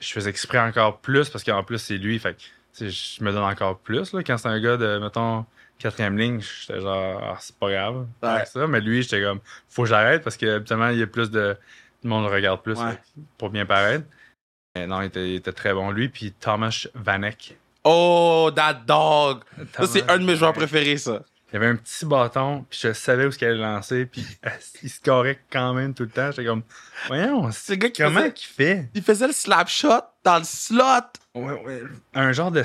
je 0.00 0.12
faisais 0.12 0.30
exprès 0.30 0.58
encore 0.58 0.98
plus, 1.00 1.28
parce 1.28 1.44
qu'en 1.44 1.62
plus, 1.64 1.78
c'est 1.78 1.98
lui, 1.98 2.18
fait 2.18 2.34
que 2.78 2.88
je 2.88 3.22
me 3.24 3.32
donne 3.32 3.42
encore 3.44 3.78
plus, 3.78 4.12
là, 4.12 4.22
quand 4.22 4.38
c'est 4.38 4.48
un 4.48 4.60
gars 4.60 4.76
de, 4.76 4.98
mettons, 4.98 5.44
quatrième 5.78 6.16
ligne, 6.16 6.40
j'étais 6.40 6.80
genre, 6.80 7.20
ah, 7.24 7.36
c'est 7.40 7.56
pas 7.56 7.70
grave, 7.70 8.06
Ouais. 8.22 8.44
ça, 8.46 8.66
mais 8.66 8.80
lui, 8.80 9.02
j'étais 9.02 9.22
comme, 9.22 9.40
faut 9.68 9.82
que 9.82 9.88
j'arrête, 9.88 10.22
parce 10.22 10.36
que, 10.36 10.56
habituellement, 10.56 10.88
il 10.90 10.98
y 10.98 11.02
a 11.02 11.06
plus 11.06 11.30
de, 11.30 11.56
le 12.04 12.08
monde 12.08 12.24
le 12.24 12.30
regarde 12.30 12.62
plus, 12.62 12.78
Ouais. 12.78 12.98
pour 13.36 13.50
bien 13.50 13.66
paraître. 13.66 14.04
Mais 14.76 14.86
non, 14.86 15.00
il 15.02 15.06
était, 15.06 15.28
il 15.30 15.34
était 15.36 15.52
très 15.52 15.72
bon, 15.74 15.90
lui, 15.90 16.08
puis 16.08 16.32
Thomas 16.32 16.86
Vanek. 16.94 17.56
Oh, 17.84 18.50
that 18.54 18.74
dog! 18.86 19.42
Ça, 19.76 19.86
c'est 19.86 20.08
un 20.10 20.18
de 20.18 20.24
mes 20.24 20.36
joueurs 20.36 20.52
préférés, 20.52 20.98
ça. 20.98 21.22
Il 21.50 21.54
y 21.54 21.56
avait 21.56 21.66
un 21.68 21.76
petit 21.76 22.04
bâton, 22.04 22.66
puis 22.68 22.78
je 22.82 22.92
savais 22.92 23.24
où 23.24 23.30
ce 23.30 23.38
qu'elle 23.38 23.52
allait 23.52 23.60
lancer, 23.62 24.04
puis 24.04 24.24
il 24.82 24.90
scorait 24.90 25.38
quand 25.50 25.72
même 25.72 25.94
tout 25.94 26.02
le 26.02 26.10
temps. 26.10 26.30
J'étais 26.30 26.44
comme, 26.44 26.62
voyons, 27.06 27.50
C'est 27.52 27.72
le 27.72 27.78
gars 27.78 27.90
qui 27.90 28.02
comment 28.02 28.20
faisait, 28.20 28.32
qu'il 28.32 28.48
fait? 28.48 28.88
il 28.94 29.02
faisait 29.02 29.26
le 29.26 29.32
slap 29.32 29.68
shot 29.68 29.88
dans 30.24 30.38
le 30.38 30.44
slot. 30.44 30.84
Ouais, 31.34 31.62
ouais. 31.64 31.82
Un 32.14 32.32
genre 32.32 32.50
de. 32.50 32.58
Ouais, 32.60 32.62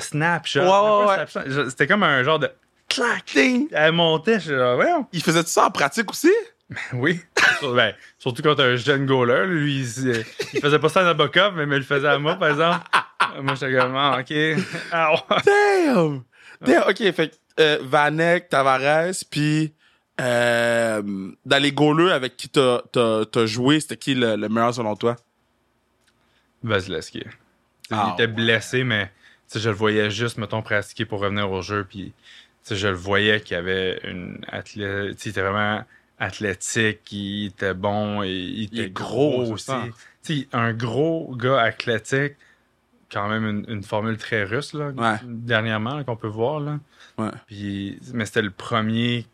snapshot. 1.26 1.40
Je- 1.46 1.68
C'était 1.70 1.86
comme 1.86 2.02
un 2.02 2.22
genre 2.24 2.38
de 2.38 2.50
clac. 2.88 3.34
Elle 3.36 3.92
montait, 3.92 4.34
je 4.34 4.38
suis 4.40 4.54
genre, 4.54 4.76
voyons. 4.76 5.06
Il 5.12 5.22
faisait 5.22 5.42
tout 5.42 5.48
ça 5.50 5.66
en 5.66 5.70
pratique 5.70 6.10
aussi? 6.10 6.32
Oui. 6.92 7.20
ben, 7.62 7.94
surtout 8.18 8.42
quand 8.42 8.54
t'as 8.54 8.64
un 8.64 8.76
jeune 8.76 9.06
goaler, 9.06 9.46
lui, 9.46 9.80
il, 9.80 9.86
se- 9.88 10.24
il 10.54 10.60
faisait 10.60 10.78
pas 10.78 10.88
ça 10.88 11.00
à 11.00 11.04
Nabokov, 11.04 11.54
mais, 11.56 11.64
mais 11.66 11.76
il 11.76 11.80
le 11.80 11.84
faisait 11.84 12.08
à 12.08 12.18
moi, 12.18 12.36
par 12.36 12.48
exemple. 12.50 12.84
moi, 13.42 13.54
j'étais 13.54 13.78
comme, 13.78 13.94
ah, 13.96 14.18
ok. 14.20 14.34
Ah. 14.92 15.14
Damn! 15.44 16.22
Damn! 16.64 16.88
OK, 16.88 16.96
fait 17.12 17.28
que, 17.30 17.34
euh, 17.60 17.78
Vanek, 17.82 18.48
Tavares, 18.48 19.12
puis 19.30 19.72
euh, 20.20 21.02
dans 21.44 21.62
les 21.62 21.72
goalers 21.72 22.12
avec 22.12 22.36
qui 22.36 22.48
t'as 22.48 22.80
t'as- 22.92 23.24
t'as 23.26 23.46
joué, 23.46 23.80
c'était 23.80 23.96
qui 23.96 24.14
le, 24.14 24.36
le 24.36 24.48
meilleur 24.48 24.74
selon 24.74 24.94
toi? 24.96 25.16
Vasilevski. 26.62 27.20
Sais, 27.20 27.28
Ah, 27.90 28.06
il 28.08 28.22
était 28.22 28.32
blessé, 28.32 28.84
mais 28.84 29.10
je 29.54 29.68
le 29.68 29.74
voyais 29.74 30.10
juste, 30.10 30.38
mettons, 30.38 30.62
pratiquer 30.62 31.04
pour 31.04 31.20
revenir 31.20 31.50
au 31.50 31.62
jeu. 31.62 31.84
Puis 31.88 32.12
je 32.68 32.88
le 32.88 32.94
voyais 32.94 33.40
qu'il 33.40 33.56
avait 33.56 34.00
une 34.04 34.38
athlète. 34.50 35.24
Il 35.24 35.28
était 35.30 35.42
vraiment 35.42 35.84
athlétique, 36.18 37.00
il 37.12 37.46
était 37.46 37.74
bon, 37.74 38.22
et 38.22 38.30
il 38.30 38.64
était 38.64 38.88
gros, 38.88 39.42
gros, 39.42 39.52
aussi. 39.52 39.72
un 40.52 40.72
gros 40.72 41.34
gars 41.36 41.60
athlétique, 41.60 42.34
quand 43.14 43.28
même 43.28 43.46
une, 43.48 43.64
une 43.68 43.82
formule 43.82 44.16
très 44.18 44.44
russe, 44.44 44.74
là, 44.74 44.88
Ouais. 44.90 45.16
dernièrement, 45.24 46.02
qu'on 46.04 46.16
peut 46.16 46.28
voir. 46.28 46.60
Là. 46.60 46.78
Ouais. 47.16 47.30
Puis, 47.46 47.98
mais 48.12 48.26
c'était 48.26 48.42
le 48.42 48.50
premier 48.50 49.26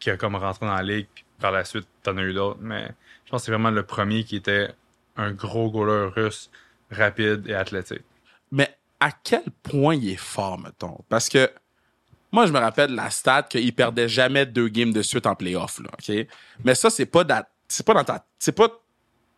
qui 0.00 0.10
a 0.10 0.16
comme 0.16 0.34
rentré 0.36 0.66
dans 0.66 0.74
la 0.74 0.82
ligue. 0.82 1.06
Puis 1.14 1.24
par 1.38 1.52
la 1.52 1.64
suite, 1.64 1.86
t'en 2.02 2.16
as 2.16 2.22
eu 2.22 2.32
d'autres. 2.32 2.58
Mais 2.62 2.88
je 3.26 3.30
pense 3.30 3.42
que 3.42 3.46
c'est 3.46 3.52
vraiment 3.52 3.70
le 3.70 3.82
premier 3.82 4.24
qui 4.24 4.36
était 4.36 4.70
un 5.16 5.30
gros 5.32 5.70
goaler 5.70 6.08
russe, 6.16 6.50
rapide 6.90 7.46
et 7.46 7.54
athlétique. 7.54 8.02
Mais 8.50 8.74
à 9.00 9.10
quel 9.12 9.44
point 9.62 9.94
il 9.94 10.08
est 10.10 10.16
fort, 10.16 10.58
mettons? 10.58 10.98
Parce 11.08 11.28
que 11.28 11.50
moi, 12.32 12.46
je 12.46 12.52
me 12.52 12.58
rappelle 12.58 12.94
la 12.94 13.10
stat 13.10 13.44
qu'il 13.44 13.74
perdait 13.74 14.08
jamais 14.08 14.46
deux 14.46 14.68
games 14.68 14.92
de 14.92 15.02
suite 15.02 15.26
en 15.26 15.34
playoff, 15.34 15.78
là, 15.80 15.90
OK? 15.92 16.26
Mais 16.64 16.74
ça, 16.74 16.90
c'est 16.90 17.06
pas, 17.06 17.24
c'est 17.68 17.84
pas 17.86 17.94
dans 17.94 18.04
ta... 18.04 18.24
C'est 18.38 18.52
pas 18.52 18.68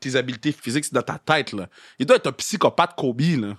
tes 0.00 0.14
habiletés 0.14 0.52
physiques, 0.52 0.84
c'est 0.84 0.94
dans 0.94 1.02
ta 1.02 1.18
tête, 1.18 1.52
là. 1.52 1.68
Il 1.98 2.06
doit 2.06 2.16
être 2.16 2.28
un 2.28 2.32
psychopathe 2.32 2.94
Kobe, 2.96 3.20
là. 3.20 3.56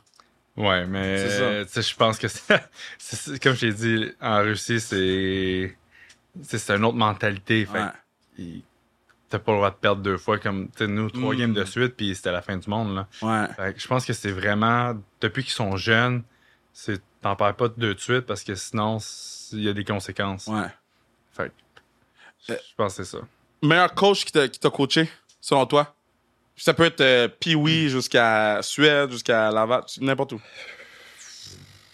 Ouais, 0.60 0.86
mais 0.86 1.17
C'est 1.17 1.38
ça. 1.38 1.43
euh, 1.43 1.65
je 1.74 1.95
pense 1.95 2.17
que 2.19 2.28
c'est, 2.28 2.43
c'est- 3.00 3.15
c'est- 3.15 3.39
comme 3.41 3.56
je 3.56 3.62
t'ai 3.62 3.74
dit, 3.74 4.12
en 4.22 4.41
Russie, 4.43 4.80
c'est 4.80 5.76
c'est 6.43 6.58
c'est 6.60 6.74
une 6.76 6.86
autre 6.86 6.98
mentalité. 6.98 7.65
Fait 7.65 7.80
Ouais. 7.80 8.62
t'as 9.30 9.39
pas 9.39 9.52
le 9.52 9.58
droit 9.58 9.69
de 9.72 9.76
perdre 9.76 10.02
deux 10.02 10.17
fois 10.17 10.38
comme 10.39 10.67
tu 10.72 10.80
sais, 10.80 10.88
nous, 10.88 11.10
trois 11.10 11.34
Mm. 11.34 11.38
games 11.38 11.54
de 11.54 11.63
suite, 11.65 11.95
puis 11.95 12.15
c'était 12.15 12.32
la 12.32 12.41
fin 12.41 12.58
du 12.58 12.69
monde. 12.69 12.95
Là. 12.95 13.08
Ouais. 13.22 13.48
Fait 13.56 13.74
que 13.74 13.80
je 13.80 13.88
pense 13.88 14.06
que 14.06 14.13
c'est 14.13 14.32
vraiment, 14.32 14.95
depuis 15.22 15.43
qu'ils 15.43 15.54
sont 15.54 15.76
jeunes, 15.78 16.24
c'est 16.74 17.02
t'en 17.22 17.36
perds 17.36 17.56
pas 17.56 17.67
deux 17.69 17.95
de 17.95 18.00
suite 18.00 18.22
parce 18.22 18.43
que 18.43 18.56
sinon, 18.56 18.98
il 19.52 19.62
y 19.63 19.69
a 19.69 19.74
des 19.74 19.84
conséquences. 19.84 20.48
Ouais. 20.48 20.67
Fait 21.34 21.52
Euh, 22.50 22.56
je 22.69 22.76
pense 22.76 22.95
que 22.98 23.04
c'est 23.04 23.17
ça. 23.17 23.24
Meilleur 23.62 23.93
coach 23.93 24.26
qui 24.26 24.32
t'a 24.32 24.48
qui 24.48 24.60
t'a 24.60 24.69
coaché, 24.69 25.10
selon 25.41 25.65
toi? 25.65 25.93
Ça 26.62 26.74
peut 26.74 26.84
être 26.84 27.02
euh, 27.02 27.28
Pee-Wee 27.28 27.89
jusqu'à 27.89 28.60
Suède, 28.62 29.12
jusqu'à 29.12 29.50
Laval, 29.52 29.84
n'importe 30.02 30.34
où. 30.34 30.41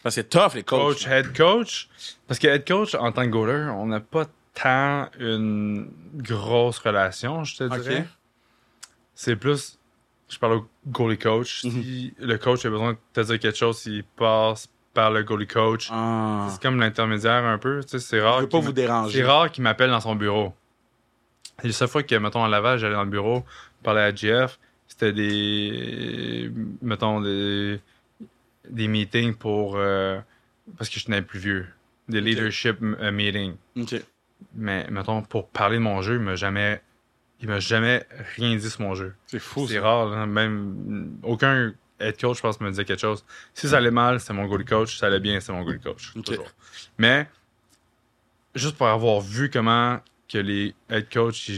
Parce 0.02 0.16
que 0.16 0.22
c'est 0.22 0.30
tough, 0.30 0.54
les 0.56 0.64
coachs. 0.64 0.80
Coach, 0.98 1.08
head 1.08 1.36
coach. 1.38 1.88
Parce 2.28 2.40
que 2.40 2.48
head 2.48 2.68
coach, 2.68 2.96
en 2.96 3.12
tant 3.12 3.24
que 3.24 3.30
goaler, 3.30 3.70
on 3.76 3.86
n'a 3.88 4.00
pas 4.00 4.26
tant 4.54 5.10
une 5.20 5.90
grosse 6.16 6.80
relation, 6.80 7.44
je 7.44 7.58
te 7.58 7.64
Ok. 7.66 7.80
dirais. 7.82 8.08
C'est 9.14 9.36
plus, 9.36 9.78
je 10.30 10.38
parle 10.40 10.54
au 10.54 10.68
goalie 10.88 11.18
coach. 11.18 11.62
Si 11.62 12.14
le 12.20 12.38
coach 12.38 12.66
a 12.66 12.70
besoin 12.70 12.94
de 12.94 12.98
te 13.14 13.22
dire 13.22 13.40
quelque 13.40 13.58
chose, 13.58 13.84
il 13.86 14.04
passe 14.04 14.68
par 14.94 15.12
le 15.12 15.24
goalie 15.24 15.48
coach. 15.48 15.90
Ah. 15.92 16.48
C'est 16.52 16.62
comme 16.62 16.80
l'intermédiaire 16.80 17.44
un 17.46 17.58
peu. 17.58 17.82
Tu 17.84 17.90
sais, 17.92 18.00
c'est 18.00 18.18
Je 18.20 18.24
rare. 18.24 18.42
veux 18.42 18.50
pas 18.50 18.60
vous 18.60 18.72
déranger. 18.72 19.20
C'est 19.20 19.26
rare 19.26 19.52
qu'il 19.52 19.64
m'appelle 19.64 19.90
dans 19.90 20.02
son 20.02 20.16
bureau. 20.16 20.54
Et 21.64 21.68
la 21.68 21.74
seule 21.74 21.88
fois 21.88 22.04
que, 22.04 22.16
mettons, 22.16 22.44
à 22.44 22.50
Laval, 22.50 22.78
j'allais 22.80 22.96
dans 22.96 23.04
le 23.06 23.10
bureau, 23.10 23.46
parler 23.86 24.02
à 24.02 24.14
GF, 24.14 24.60
c'était 24.88 25.14
des. 25.14 26.52
Mettons, 26.82 27.22
des. 27.22 27.80
Des 28.70 28.88
meetings 28.88 29.36
pour. 29.36 29.76
euh, 29.78 30.20
parce 30.78 30.90
que 30.90 31.00
je 31.00 31.06
tenais 31.06 31.22
plus 31.22 31.40
vieux. 31.40 31.68
Des 32.10 32.20
leadership 32.22 32.78
euh, 32.82 33.12
meetings. 33.12 33.56
OK. 33.80 33.96
Mais, 34.56 34.88
mettons, 34.90 35.22
pour 35.22 35.48
parler 35.50 35.78
de 35.78 35.82
mon 35.84 36.02
jeu, 36.02 36.16
il 36.16 36.22
m'a 36.22 36.36
jamais. 36.36 36.82
Il 37.42 37.48
m'a 37.50 37.60
jamais 37.60 38.06
rien 38.38 38.56
dit 38.56 38.70
sur 38.70 38.82
mon 38.82 38.96
jeu. 38.96 39.14
C'est 39.28 39.40
fou, 39.40 39.68
C'est 39.68 39.80
rare, 39.80 40.26
même. 40.26 41.18
Aucun 41.24 41.74
head 42.00 42.20
coach, 42.20 42.38
je 42.38 42.42
pense, 42.42 42.60
me 42.62 42.70
disait 42.70 42.86
quelque 42.86 43.00
chose. 43.02 43.24
Si 43.54 43.68
ça 43.68 43.78
allait 43.78 43.92
mal, 43.92 44.20
c'est 44.20 44.34
mon 44.34 44.46
goalie 44.48 44.66
coach. 44.66 44.94
Si 44.94 44.98
ça 45.00 45.08
allait 45.08 45.20
bien, 45.20 45.40
c'est 45.40 45.52
mon 45.52 45.64
goalie 45.64 45.80
coach. 45.80 46.14
Toujours. 46.24 46.50
Mais, 46.98 47.28
juste 48.56 48.78
pour 48.78 48.88
avoir 48.88 49.20
vu 49.22 49.50
comment 49.50 50.00
que 50.28 50.38
les 50.40 50.74
head 50.90 51.08
coachs 51.14 51.52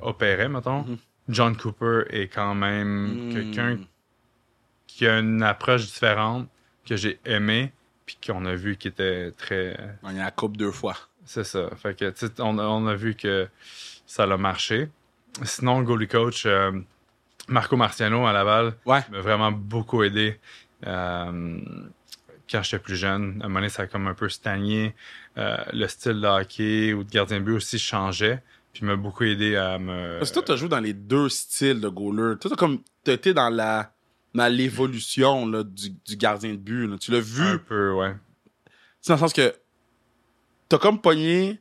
opéraient, 0.00 0.48
mettons, 0.48 0.82
Mhm. 0.84 0.96
John 1.28 1.56
Cooper 1.56 2.02
est 2.10 2.28
quand 2.28 2.54
même 2.54 3.28
Mm. 3.28 3.32
quelqu'un 3.32 3.78
qui 4.86 5.06
a 5.06 5.18
une 5.18 5.42
approche 5.42 5.86
différente 5.86 6.48
que 6.86 6.96
j'ai 6.96 7.18
aimé, 7.24 7.72
puis 8.06 8.18
qu'on 8.26 8.44
a 8.44 8.54
vu 8.54 8.76
qui 8.76 8.88
était 8.88 9.30
très. 9.32 9.76
On 10.02 10.08
a 10.08 10.12
la 10.24 10.30
coupe 10.30 10.56
deux 10.56 10.72
fois. 10.72 10.96
C'est 11.24 11.44
ça. 11.44 11.70
Fait 11.76 11.96
que, 11.98 12.12
on, 12.42 12.58
a- 12.58 12.64
on 12.66 12.86
a 12.86 12.94
vu 12.94 13.14
que 13.14 13.48
ça 14.06 14.24
a 14.24 14.36
marché. 14.36 14.88
Sinon, 15.44 15.82
goalie 15.82 16.08
coach, 16.08 16.44
euh, 16.46 16.72
Marco 17.48 17.76
Marciano 17.76 18.26
à 18.26 18.32
Laval, 18.32 18.74
Ouais. 18.84 19.00
m'a 19.10 19.20
vraiment 19.20 19.52
beaucoup 19.52 20.02
aidé. 20.02 20.38
euh, 20.86 21.60
quand 22.50 22.62
j'étais 22.64 22.80
plus 22.80 22.96
jeune, 22.96 23.38
à 23.40 23.44
un 23.44 23.48
moment 23.48 23.60
donné, 23.60 23.68
ça 23.70 23.84
a 23.84 23.86
comme 23.86 24.08
un 24.08 24.14
peu 24.14 24.28
stagné. 24.28 24.94
Euh, 25.38 25.56
le 25.72 25.86
style 25.86 26.20
de 26.20 26.26
hockey 26.26 26.92
ou 26.92 27.04
de 27.04 27.10
gardien 27.10 27.38
de 27.38 27.44
but 27.44 27.52
aussi 27.54 27.78
changeait. 27.78 28.42
Puis 28.72 28.82
il 28.82 28.86
m'a 28.86 28.96
beaucoup 28.96 29.24
aidé 29.24 29.56
à 29.56 29.78
me. 29.78 30.18
Parce 30.18 30.30
que 30.30 30.34
toi, 30.34 30.42
t'as 30.46 30.56
joué 30.56 30.68
dans 30.68 30.80
les 30.80 30.94
deux 30.94 31.28
styles 31.28 31.80
de 31.80 31.88
goaler. 31.88 32.38
Toi, 32.38 32.50
t'as 32.50 32.56
comme, 32.56 32.80
t'as 33.04 33.12
été 33.12 33.34
dans 33.34 33.50
la, 33.50 33.92
dans 34.34 34.50
l'évolution, 34.50 35.46
là, 35.46 35.62
du, 35.62 35.90
du 35.90 36.16
gardien 36.16 36.52
de 36.52 36.56
but, 36.56 36.86
là. 36.86 36.96
Tu 36.98 37.10
l'as 37.10 37.20
vu? 37.20 37.42
un 37.42 37.58
peu, 37.58 37.92
ouais. 37.92 38.14
C'est 39.00 39.08
dans 39.12 39.16
le 39.16 39.20
sens 39.20 39.32
que 39.34 39.54
t'as 40.68 40.78
comme 40.78 41.00
pogné 41.00 41.60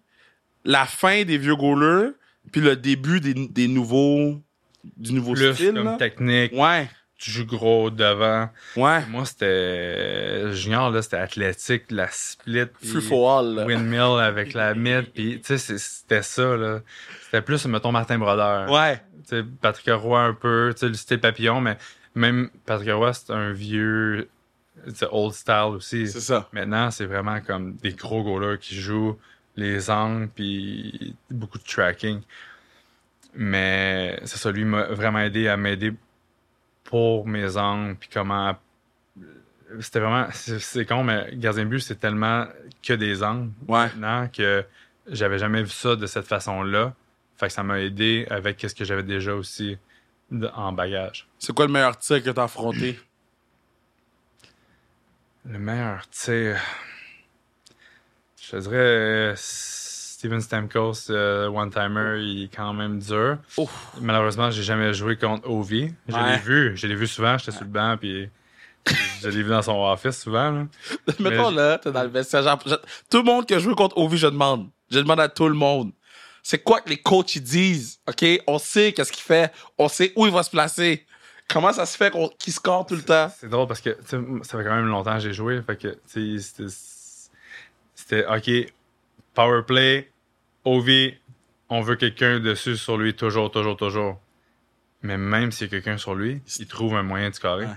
la 0.64 0.86
fin 0.86 1.24
des 1.24 1.38
vieux 1.38 1.56
goalers, 1.56 2.12
puis 2.52 2.62
le 2.62 2.76
début 2.76 3.20
des, 3.20 3.34
des 3.34 3.68
nouveaux 3.68 4.42
du 4.98 5.14
nouveau 5.14 5.34
Plus 5.34 5.54
style. 5.54 5.74
comme 5.74 5.84
là. 5.86 5.98
technique, 5.98 6.54
Ouais, 6.54 6.90
tu 7.22 7.30
joues 7.30 7.46
gros 7.46 7.92
devant. 7.92 8.50
ouais. 8.76 9.06
Moi, 9.06 9.26
c'était. 9.26 10.52
Junior, 10.54 10.90
là, 10.90 11.04
c'était 11.04 11.18
athlétique, 11.18 11.84
la 11.92 12.08
split. 12.10 12.66
puis 12.66 12.90
Free. 12.90 13.08
Windmill 13.12 14.20
avec 14.20 14.54
la 14.54 14.74
mid. 14.74 15.06
Puis, 15.14 15.40
tu 15.40 15.58
sais, 15.58 15.78
c'était 15.78 16.24
ça, 16.24 16.58
là. 16.58 16.80
C'était 17.26 17.44
plus, 17.44 17.64
mettons, 17.68 17.92
Martin 17.92 18.18
Brodeur. 18.18 18.72
Ouais. 18.72 18.98
Tu 19.30 19.38
sais, 19.38 19.44
Patrick 19.62 19.94
Roy 19.94 20.20
un 20.20 20.34
peu, 20.34 20.72
tu 20.74 20.80
sais, 20.80 20.88
le 20.88 20.96
style 20.96 21.20
papillon, 21.20 21.62
mais 21.62 21.78
même 22.16 22.50
Patrick 22.66 22.92
Roy, 22.92 23.14
c'est 23.14 23.32
un 23.32 23.52
vieux. 23.52 24.28
C'est 24.96 25.08
old 25.12 25.34
style 25.34 25.76
aussi. 25.76 26.08
C'est 26.08 26.22
ça. 26.22 26.50
Maintenant, 26.54 26.90
c'est 26.90 27.06
vraiment 27.06 27.40
comme 27.40 27.76
des 27.76 27.94
gros 27.94 28.24
goalers 28.24 28.58
qui 28.58 28.74
jouent 28.76 29.16
les 29.56 29.92
angles, 29.92 30.28
puis 30.34 31.16
beaucoup 31.30 31.60
de 31.60 31.64
tracking. 31.64 32.22
Mais 33.36 34.20
c'est 34.26 34.38
ça, 34.38 34.52
lui 34.52 34.66
m'a 34.66 34.86
vraiment 34.86 35.20
aidé 35.20 35.48
à 35.48 35.56
m'aider 35.56 35.94
pour 36.92 37.26
mes 37.26 37.58
angles, 37.58 37.96
puis 37.96 38.10
comment. 38.14 38.56
C'était 39.80 40.02
vraiment. 40.02 40.28
C'est 40.34 40.86
con, 40.86 41.04
mais 41.04 41.30
gardien 41.34 41.64
de 41.64 41.70
but, 41.70 41.80
c'est 41.80 41.96
tellement 42.00 42.46
que 42.84 42.94
des 42.94 43.24
angles 43.24 43.52
Ouais. 43.68 43.86
maintenant 43.88 44.28
que 44.28 44.64
j'avais 45.08 45.40
jamais 45.40 45.64
vu 45.64 45.70
ça 45.70 45.96
de 45.96 46.06
cette 46.06 46.28
façon-là. 46.28 46.94
Fait 47.38 47.48
que 47.48 47.54
ça 47.54 47.64
m'a 47.64 47.80
aidé 47.80 48.28
avec 48.30 48.60
ce 48.62 48.76
que 48.76 48.86
j'avais 48.86 49.02
déjà 49.04 49.34
aussi 49.34 49.78
en 50.54 50.72
bagage. 50.74 51.28
C'est 51.40 51.54
quoi 51.56 51.66
le 51.66 51.72
meilleur 51.72 51.98
tir 51.98 52.22
que 52.22 52.30
t'as 52.30 52.44
affronté? 52.44 53.00
Le 55.46 55.58
meilleur 55.58 56.08
tir. 56.10 56.60
Je 58.42 58.52
te 58.52 58.58
dirais 58.58 59.34
Steven 60.22 60.40
Stamkos, 60.40 61.10
euh, 61.10 61.48
one-timer, 61.48 62.20
il 62.22 62.44
est 62.44 62.56
quand 62.56 62.74
même 62.74 63.00
dur. 63.00 63.40
Ouf. 63.58 63.72
Malheureusement, 64.00 64.52
j'ai 64.52 64.62
jamais 64.62 64.94
joué 64.94 65.16
contre 65.18 65.50
Ovi. 65.50 65.92
Je 66.08 66.14
Ouais. 66.14 66.34
l'ai 66.34 66.38
vu, 66.38 66.78
je 66.78 66.86
l'ai 66.86 66.94
vu 66.94 67.08
souvent, 67.08 67.40
j'étais 67.40 67.50
sur 67.52 67.64
le 67.64 67.70
banc, 67.72 67.98
puis 68.00 68.30
je 69.20 69.30
l'ai 69.30 69.42
vu 69.42 69.50
dans 69.50 69.64
son 69.64 69.84
office 69.84 70.22
souvent. 70.22 70.52
là. 70.52 70.66
Mettons 71.20 71.50
là, 71.50 71.80
t'es 71.80 71.92
dans 71.92 72.04
le 72.04 72.10
vestiaire. 72.10 72.44
genre, 72.44 72.60
je- 72.64 72.76
tout 73.10 73.18
le 73.18 73.24
monde 73.24 73.48
qui 73.48 73.56
a 73.56 73.60
joué 73.60 73.74
contre 73.74 73.98
Ovi, 73.98 74.16
je 74.20 74.28
demande. 74.28 74.70
Je 74.92 75.00
demande 75.00 75.22
à 75.22 75.28
tout 75.28 75.48
le 75.48 75.56
monde. 75.56 75.92
C'est 76.44 76.60
quoi 76.62 76.82
que 76.82 76.90
les 76.90 76.98
coachs 76.98 77.36
ils 77.36 77.42
disent? 77.42 78.00
OK? 78.08 78.24
On 78.46 78.60
sait 78.60 78.94
qu'est-ce 78.94 79.12
qu'il 79.12 79.24
fait. 79.24 79.52
On 79.80 79.88
sait 79.88 80.14
où 80.16 80.28
il 80.28 80.32
va 80.32 80.44
se 80.44 80.52
placer. 80.52 81.04
Comment 81.50 81.74
ça 81.74 81.88
se 81.88 81.98
fait 81.98 82.14
qu'il 82.38 82.54
score 82.54 82.86
tout 82.86 82.96
le 82.96 83.02
temps? 83.02 83.32
C'est 83.40 83.50
drôle 83.50 83.68
parce 83.68 83.82
que 83.82 83.98
ça 84.08 84.18
fait 84.20 84.64
quand 84.64 84.76
même 84.76 84.86
longtemps 84.86 85.16
que 85.16 85.20
j'ai 85.22 85.34
joué. 85.34 85.64
Fait 85.64 85.76
que 85.78 85.98
c'était 87.96 88.26
OK, 88.28 88.72
power 89.34 89.62
play, 89.66 90.12
Ovi, 90.66 91.14
on 91.70 91.82
veut 91.82 91.96
quelqu'un 91.96 92.40
dessus 92.40 92.78
sur 92.78 92.98
lui 92.98 93.16
toujours, 93.16 93.52
toujours, 93.52 93.78
toujours. 93.78 94.22
Mais 95.02 95.18
même 95.18 95.52
s'il 95.52 95.66
y 95.66 95.68
a 95.68 95.72
quelqu'un 95.72 95.98
sur 95.98 96.14
lui, 96.16 96.42
il 96.60 96.68
trouve 96.68 96.96
un 96.96 97.04
moyen 97.04 97.30
de 97.30 97.36
scorer. 97.36 97.66
Ouais. 97.66 97.72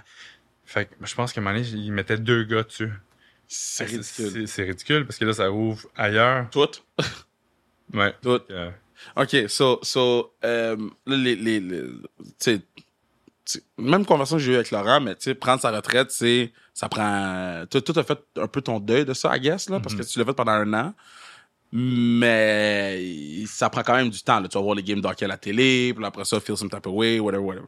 Fait 0.67 0.87
que 0.87 0.95
je 1.03 1.15
pense 1.15 1.33
qu'à 1.33 1.41
un 1.41 1.45
moment 1.45 1.57
donné, 1.57 1.67
il 1.69 1.93
mettait 1.93 2.19
deux 2.19 2.45
gars 2.45 2.63
dessus. 2.65 2.91
C'est 3.47 3.85
ridicule. 3.85 4.49
C'est 4.49 4.65
ridicule 4.65 5.07
parce 5.07 5.19
que 5.19 5.25
là, 5.25 5.33
ça 5.33 5.51
ouvre 5.51 5.87
ailleurs. 5.97 6.49
Tout? 6.51 6.69
Ouais. 7.93 8.15
Tout. 8.23 8.41
Euh, 8.51 8.71
OK, 9.17 9.37
so, 9.49 9.79
so 9.83 10.35
euh, 10.43 10.75
là, 11.07 11.17
les, 11.17 11.37
les, 11.37 11.61
les- 11.61 11.83
tu 11.83 12.25
sais, 12.39 12.59
tu 12.59 12.65
sais, 13.45 13.63
même 13.77 14.07
conversation 14.07 14.39
que 14.39 14.43
j'ai 14.43 14.53
eue 14.53 14.57
avec 14.57 14.71
Laurent, 14.71 15.01
mais 15.01 15.15
tu 15.15 15.25
sais, 15.25 15.35
prendre 15.35 15.61
sa 15.61 15.71
retraite, 15.71 16.11
c'est, 16.11 16.51
ça 16.73 16.89
prend, 16.89 17.65
tu 17.71 17.79
as 17.79 18.03
fait 18.03 18.19
un 18.37 18.47
peu 18.49 18.63
ton 18.63 18.81
deuil 18.81 19.05
de 19.05 19.13
ça, 19.13 19.37
I 19.37 19.41
guess, 19.41 19.69
là, 19.69 19.81
parce 19.81 19.95
que 19.95 20.03
tu 20.03 20.19
l'as 20.19 20.25
fait 20.25 20.33
pendant 20.33 20.53
un 20.53 20.73
an. 20.73 20.95
Mais 21.75 23.45
ça 23.47 23.69
prend 23.69 23.83
quand 23.83 23.97
même 23.97 24.11
du 24.11 24.21
temps. 24.23 24.41
Là. 24.41 24.49
Tu 24.49 24.57
vas 24.57 24.63
voir 24.63 24.75
les 24.77 24.83
games 24.83 25.01
d'hockey 25.01 25.25
à 25.25 25.29
la 25.29 25.37
télé, 25.37 25.93
puis 25.95 26.05
après 26.05 26.25
ça, 26.25 26.41
feel 26.41 26.57
some 26.57 26.71
type 26.71 26.87
of 26.87 26.93
way, 26.95 27.19
whatever, 27.21 27.43
whatever. 27.43 27.67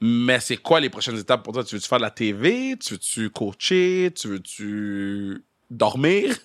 Mais 0.00 0.40
c'est 0.40 0.56
quoi 0.56 0.80
les 0.80 0.88
prochaines 0.90 1.18
étapes 1.18 1.42
pour 1.42 1.52
toi? 1.52 1.62
Tu 1.62 1.74
veux-tu 1.74 1.86
faire 1.88 1.98
de 1.98 2.04
la 2.04 2.10
TV? 2.10 2.76
Tu 2.82 2.94
veux-tu 2.94 3.30
coacher? 3.30 4.10
Tu 4.16 4.28
veux-tu 4.28 5.44
dormir? 5.70 6.34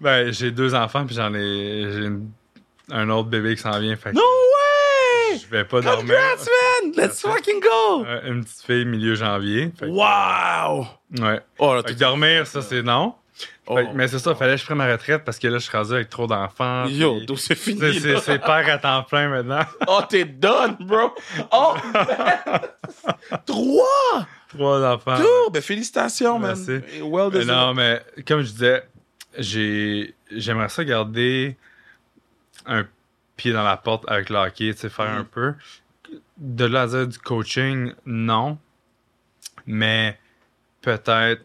Ben, 0.00 0.32
j'ai 0.32 0.50
deux 0.50 0.74
enfants, 0.74 1.06
puis 1.06 1.14
j'en 1.14 1.32
ai. 1.34 1.84
J'ai 1.92 2.04
une- 2.06 2.30
un 2.90 3.08
autre 3.10 3.28
bébé 3.28 3.54
qui 3.54 3.62
s'en 3.62 3.78
vient. 3.78 3.94
Fait 3.96 4.10
que 4.10 4.16
no 4.16 4.20
way! 4.22 5.38
je 5.38 5.46
vais 5.46 5.64
pas 5.64 5.80
dormir. 5.80 6.14
Congrats, 6.16 6.44
man! 6.82 6.92
Let's 6.96 7.20
fucking 7.20 7.60
go! 7.60 8.04
Euh, 8.04 8.32
Une 8.32 8.44
petite 8.44 8.62
fille 8.62 8.84
milieu 8.84 9.14
janvier. 9.14 9.70
Que- 9.78 9.84
Wow! 9.86 10.86
Ouais. 11.20 11.40
Oh, 11.58 11.74
là, 11.74 11.82
Fait 11.82 11.94
que 11.94 11.98
dormir, 12.00 12.46
ça, 12.46 12.62
c'est 12.62 12.82
non. 12.82 13.14
Oh. 13.66 13.76
Fait 13.76 13.88
mais 13.94 14.08
c'est 14.08 14.18
ça, 14.18 14.34
fallait 14.34 14.54
que 14.54 14.60
je 14.60 14.64
prenne 14.64 14.78
ma 14.78 14.90
retraite 14.90 15.24
parce 15.24 15.38
que 15.38 15.46
là, 15.48 15.58
je 15.58 15.64
suis 15.64 15.76
rendu 15.76 15.92
avec 15.94 16.08
trop 16.08 16.26
d'enfants. 16.26 16.86
Yo, 16.86 17.20
donc 17.20 17.38
c'est 17.38 17.54
fini. 17.54 17.80
C'est- 18.00 18.38
père 18.38 18.68
à 18.68 18.78
temps 18.78 19.02
plein 19.04 19.28
maintenant. 19.28 19.64
Oh, 19.86 20.00
t'es 20.08 20.24
done, 20.24 20.76
bro! 20.80 21.12
Oh, 21.52 21.74
man! 21.92 22.60
Trois! 23.46 24.26
Trois 24.48 24.84
enfants. 24.94 25.16
Cool! 25.16 25.52
Ben, 25.52 25.62
félicitations. 25.62 26.38
Merci. 26.38 26.80
Well 27.02 27.30
Mais 27.32 27.44
non, 27.44 27.74
mais 27.74 28.02
comme 28.26 28.42
je 28.42 28.50
disais, 28.50 28.82
j'ai 29.38 30.14
j'aimerais 30.30 30.68
ça 30.68 30.84
garder 30.84 31.56
un 32.66 32.84
pied 33.36 33.52
dans 33.52 33.64
la 33.64 33.76
porte 33.76 34.04
avec 34.08 34.28
le 34.30 34.36
hockey, 34.36 34.72
tu 34.74 34.80
sais, 34.80 34.88
faire 34.88 35.10
Mhm. 35.10 35.18
un 35.20 35.24
peu. 35.24 35.54
De 36.36 36.64
là 36.64 36.82
à 36.82 36.86
dire 36.86 37.06
du 37.08 37.18
coaching, 37.18 37.92
non. 38.04 38.58
Mais 39.66 40.18
peut-être 40.80 41.42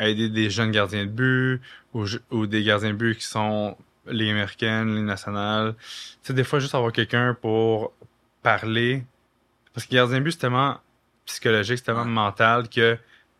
aider 0.00 0.28
des 0.28 0.50
jeunes 0.50 0.70
gardiens 0.70 1.04
de 1.06 1.10
but 1.10 1.60
ou, 2.30 2.46
des 2.46 2.62
gardiens 2.62 2.90
de 2.90 2.96
but 2.96 3.16
qui 3.16 3.24
sont 3.24 3.76
les 4.06 4.30
américaines, 4.30 4.94
les 4.94 5.02
nationales. 5.02 5.74
Tu 5.78 6.28
sais, 6.28 6.32
des 6.34 6.44
fois, 6.44 6.58
juste 6.58 6.74
avoir 6.74 6.92
quelqu'un 6.92 7.34
pour 7.40 7.92
parler. 8.42 9.04
Parce 9.74 9.86
que 9.86 9.94
gardien 9.94 10.18
de 10.18 10.24
but, 10.24 10.32
c'est 10.32 10.38
tellement 10.38 10.78
psychologique, 11.24 11.78
c'est 11.78 11.84
tellement 11.84 12.02
Ouais. 12.02 12.08
mental 12.08 12.68
que 12.68 12.98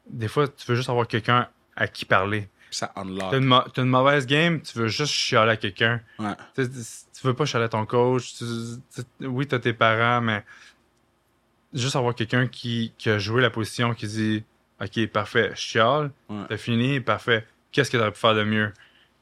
des 0.09 0.29
fois, 0.29 0.49
tu 0.49 0.67
veux 0.67 0.75
juste 0.77 0.89
avoir 0.89 1.07
quelqu'un 1.07 1.49
à 1.77 1.87
qui 1.89 2.05
parler. 2.05 2.49
Ça 2.71 2.93
unlock. 2.97 3.31
T'as 3.31 3.39
une, 3.39 3.53
une 3.85 3.91
mauvaise 3.91 4.27
game, 4.27 4.61
tu 4.61 4.77
veux 4.79 4.89
juste 4.89 5.13
chialer 5.13 5.53
à 5.53 5.57
quelqu'un. 5.57 6.01
Ouais. 6.19 6.33
Tu, 6.55 6.65
sais, 6.65 6.71
tu 7.19 7.27
veux 7.27 7.35
pas 7.35 7.45
chialer 7.47 7.67
à 7.67 7.69
ton 7.69 7.87
coach. 7.87 8.35
tu- 8.35 8.45
tu- 9.21 9.27
oui, 9.27 9.47
t'as 9.47 9.59
tes 9.61 9.73
parents, 9.73 10.21
mais 10.21 10.45
juste 11.73 11.97
avoir 11.97 12.15
quelqu'un 12.15 12.47
qui, 12.49 12.93
qui 12.99 13.09
a 13.11 13.19
joué 13.19 13.41
la 13.43 13.51
position, 13.51 13.95
qui 13.95 14.07
dit 14.07 14.45
Ok, 14.81 15.07
parfait, 15.09 15.51
je 15.55 15.61
chiale, 15.61 16.11
Ouais. 16.29 16.43
t'as 16.49 16.57
fini, 16.57 17.01
parfait. 17.01 17.47
Qu'est-ce 17.73 17.91
que 17.91 17.97
t'aurais 17.97 18.13
pu 18.13 18.19
faire 18.19 18.35
de 18.35 18.45
mieux? 18.45 18.73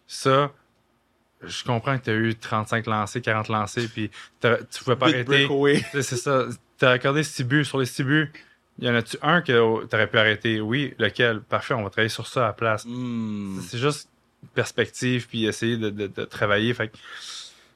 Ça, 0.07 0.53
je 1.43 1.63
comprends 1.65 1.99
que 1.99 2.05
t'as 2.05 2.15
eu 2.15 2.35
35 2.35 2.87
lancés, 2.87 3.21
40 3.21 3.49
lancés, 3.49 3.87
puis 3.89 4.11
tu 4.41 4.85
pouvais 4.85 4.97
pas 4.97 5.07
Big 5.07 5.15
arrêter. 5.17 5.85
C'est 6.03 6.17
ça. 6.17 6.47
T'as 6.79 6.91
accordé 6.91 7.23
6 7.23 7.45
buts. 7.45 7.65
Sur 7.65 7.79
les 7.79 7.87
6 7.87 8.03
buts, 8.03 8.33
y 8.81 8.89
en 8.89 8.95
a-tu 8.95 9.17
un 9.23 9.43
que 9.43 9.85
t'aurais 9.87 10.09
pu 10.09 10.19
arrêter? 10.19 10.61
Oui, 10.61 10.95
lequel? 10.99 11.41
Parfait, 11.41 11.75
on 11.75 11.83
va 11.85 11.91
travailler 11.91 12.09
sur 12.09 12.27
ça 12.27 12.45
à 12.45 12.47
la 12.49 12.53
place. 12.53 12.85
Hmm. 12.87 13.61
C'est 13.61 13.79
juste 13.79 14.09
perspective 14.55 15.27
puis 15.29 15.47
essayer 15.47 15.77
de, 15.77 15.91
de- 15.91 16.07
de 16.07 16.25
travailler. 16.25 16.75
Fait 16.75 16.89
que 16.89 16.97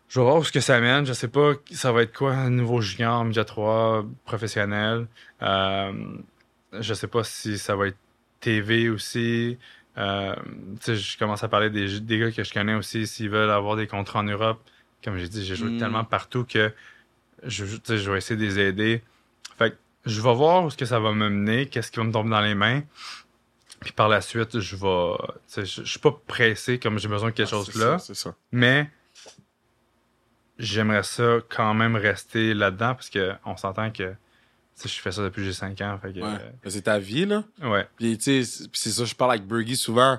je 0.08 0.18
vais 0.20 0.24
voir 0.24 0.36
où 0.36 0.44
ce 0.44 0.52
que 0.52 0.60
ça 0.60 0.80
mène. 0.80 1.06
Je 1.06 1.12
sais 1.12 1.28
pas 1.28 1.52
ça 1.70 1.92
va 1.92 2.02
être 2.02 2.16
quoi 2.16 2.32
un 2.34 2.50
nouveau 2.50 2.80
junior, 2.80 3.24
média 3.24 3.44
3, 3.44 4.04
professionnel. 4.24 5.06
Euh, 5.42 5.92
je 6.72 6.94
sais 6.94 7.08
pas 7.08 7.24
si 7.24 7.58
ça 7.58 7.76
va 7.76 7.88
être 7.88 7.96
TV 8.40 8.88
aussi. 8.88 9.58
Euh, 9.96 10.34
je 10.86 11.18
commence 11.18 11.42
à 11.42 11.48
parler 11.48 11.70
des, 11.70 12.00
des 12.00 12.18
gars 12.18 12.30
que 12.30 12.44
je 12.44 12.52
connais 12.52 12.74
aussi 12.74 13.06
s'ils 13.06 13.30
veulent 13.30 13.50
avoir 13.50 13.76
des 13.76 13.86
contrats 13.86 14.20
en 14.20 14.24
Europe. 14.24 14.60
Comme 15.02 15.16
j'ai 15.18 15.28
dit, 15.28 15.44
j'ai 15.44 15.56
joué 15.56 15.70
Mm. 15.70 15.78
tellement 15.78 16.04
partout 16.04 16.44
que 16.44 16.72
je, 17.44 17.64
je 17.64 18.10
vais 18.10 18.18
essayer 18.18 18.38
de 18.38 18.44
les 18.44 18.58
aider. 18.58 19.02
Fait 19.58 19.70
que 19.72 19.76
je 20.06 20.20
vais 20.20 20.34
voir 20.34 20.64
où 20.64 20.70
ce 20.70 20.76
que 20.76 20.84
ça 20.84 21.00
va 21.00 21.12
me 21.12 21.28
mener, 21.28 21.66
qu'est-ce 21.66 21.90
qui 21.90 21.98
va 21.98 22.04
me 22.04 22.12
tomber 22.12 22.30
dans 22.30 22.40
les 22.40 22.54
mains. 22.54 22.82
Puis 23.80 23.92
par 23.92 24.08
la 24.08 24.20
suite, 24.20 24.58
je 24.60 24.76
vais. 24.76 25.16
Je, 25.56 25.64
je 25.64 25.88
suis 25.88 26.00
pas 26.00 26.12
pressé 26.26 26.78
comme 26.78 26.98
j'ai 26.98 27.08
besoin 27.08 27.30
de 27.30 27.34
quelque 27.34 27.48
Ah, 27.48 27.50
chose 27.50 27.74
là. 27.76 27.98
ça, 27.98 28.06
C'est 28.06 28.14
ça. 28.14 28.34
Mais 28.52 28.90
j'aimerais 30.58 31.02
ça 31.04 31.38
quand 31.48 31.74
même 31.74 31.96
rester 31.96 32.54
là-dedans 32.54 32.94
parce 32.94 33.10
que 33.10 33.32
on 33.44 33.56
s'entend 33.56 33.90
que 33.90 34.14
je 34.86 35.00
fais 35.00 35.10
ça 35.12 35.22
depuis 35.22 35.40
que 35.40 35.44
j'ai 35.46 35.52
5 35.52 35.80
ans. 35.80 35.98
Fait 36.00 36.12
que, 36.12 36.20
Ouais. 36.20 36.38
Ben, 36.62 36.70
C'est 36.70 36.82
ta 36.82 36.98
vie, 36.98 37.24
là. 37.26 37.42
euh, 37.62 37.70
ouais. 37.70 37.88
Puis, 37.96 38.16
tu 38.18 38.44
sais, 38.44 38.66
c'est- 38.72 38.90
ça, 38.90 39.04
je 39.04 39.14
parle 39.14 39.32
avec 39.32 39.46
Burgie 39.46 39.76
souvent. 39.76 40.18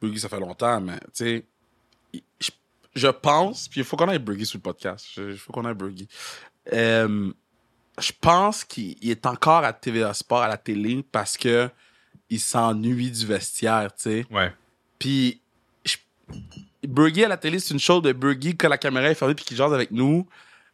Burgie, 0.00 0.18
ça 0.20 0.28
fait 0.28 0.40
longtemps, 0.40 0.80
mais, 0.80 0.98
tu 0.98 1.10
sais, 1.14 1.44
je, 2.40 2.50
je 2.94 3.08
pense, 3.08 3.68
puis 3.68 3.80
il 3.80 3.84
faut 3.84 3.96
qu'on 3.96 4.08
ait 4.08 4.18
Burgie 4.18 4.46
sur 4.46 4.56
le 4.58 4.62
podcast. 4.62 5.06
Je- 5.14 5.30
Il 5.32 5.36
faut 5.38 5.52
qu'on 5.52 5.68
ait 5.68 5.74
Burgie. 5.74 6.08
Euh, 6.72 7.30
je 8.00 8.12
pense 8.18 8.64
qu'il 8.64 8.96
il 9.02 9.10
est 9.10 9.26
encore 9.26 9.62
à 9.64 9.72
TVA 9.72 10.14
Sport, 10.14 10.42
à 10.42 10.48
la 10.48 10.56
télé, 10.56 11.04
parce 11.12 11.36
que 11.36 11.68
il 12.30 12.40
s'ennuie 12.40 13.10
du 13.10 13.26
vestiaire, 13.26 13.92
tu 13.94 14.02
sais. 14.02 14.26
Ouais. 14.30 14.52
Puis, 14.98 15.40
je- 15.84 15.96
Burgie 16.86 17.24
à 17.24 17.28
la 17.28 17.36
télé, 17.36 17.58
c'est 17.58 17.74
une 17.74 17.80
chose 17.80 18.02
de 18.02 18.12
Burgie 18.12 18.56
quand 18.56 18.68
la 18.68 18.78
caméra 18.78 19.08
est 19.10 19.14
fermée 19.14 19.34
puis 19.34 19.44
qu'il 19.44 19.56
jase 19.56 19.72
avec 19.72 19.90
nous. 19.90 20.26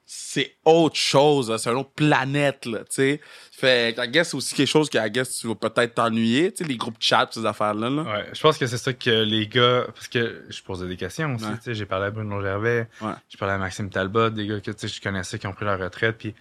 C'est 0.09 0.57
autre 0.65 0.95
chose, 0.95 1.51
là. 1.51 1.59
c'est 1.59 1.69
une 1.69 1.79
autre 1.79 1.91
planète, 1.91 2.65
là, 2.65 2.79
tu 2.81 2.87
sais. 2.91 3.21
Fait 3.51 3.93
que, 3.97 4.05
I 4.05 4.09
guess, 4.09 4.31
c'est 4.31 4.37
aussi 4.37 4.55
quelque 4.55 4.69
chose 4.69 4.89
que, 4.89 4.99
I 4.99 5.11
guess, 5.11 5.39
tu 5.39 5.49
vas 5.49 5.57
peut-être 5.57 5.95
t'ennuyer, 5.95 6.53
tu 6.53 6.63
sais, 6.63 6.69
les 6.69 6.77
groupes 6.77 6.99
chat, 7.01 7.29
ces 7.33 7.45
affaires-là, 7.45 7.91
là. 7.91 8.03
Ouais. 8.03 8.27
Je 8.33 8.41
pense 8.41 8.57
que 8.57 8.67
c'est 8.69 8.79
ça 8.79 8.93
que 8.93 9.25
les 9.25 9.49
gars. 9.49 9.87
Parce 9.87 10.07
que 10.07 10.45
je 10.49 10.63
posais 10.63 10.87
des 10.87 10.97
questions 10.97 11.35
aussi. 11.35 11.45
Ouais. 11.45 11.57
tu 11.57 11.63
sais, 11.63 11.75
J'ai 11.75 11.87
parlé 11.87 12.07
à 12.07 12.11
Bruno 12.13 12.41
Gervais. 12.41 12.89
Ouais. 13.01 13.13
J'ai 13.29 13.37
parlé 13.37 13.55
à 13.55 13.59
Maxime 13.59 13.91
Talbot, 13.91 14.31
des 14.31 14.47
gars 14.47 14.61
que 14.61 14.71
tu 14.71 14.87
sais, 14.87 14.95
je 14.95 15.01
connaissais 15.01 15.41
qui 15.41 15.49
ont 15.49 15.53
pris 15.53 15.65
leur 15.65 15.81
retraite. 15.81 16.17
Puis 16.19 16.35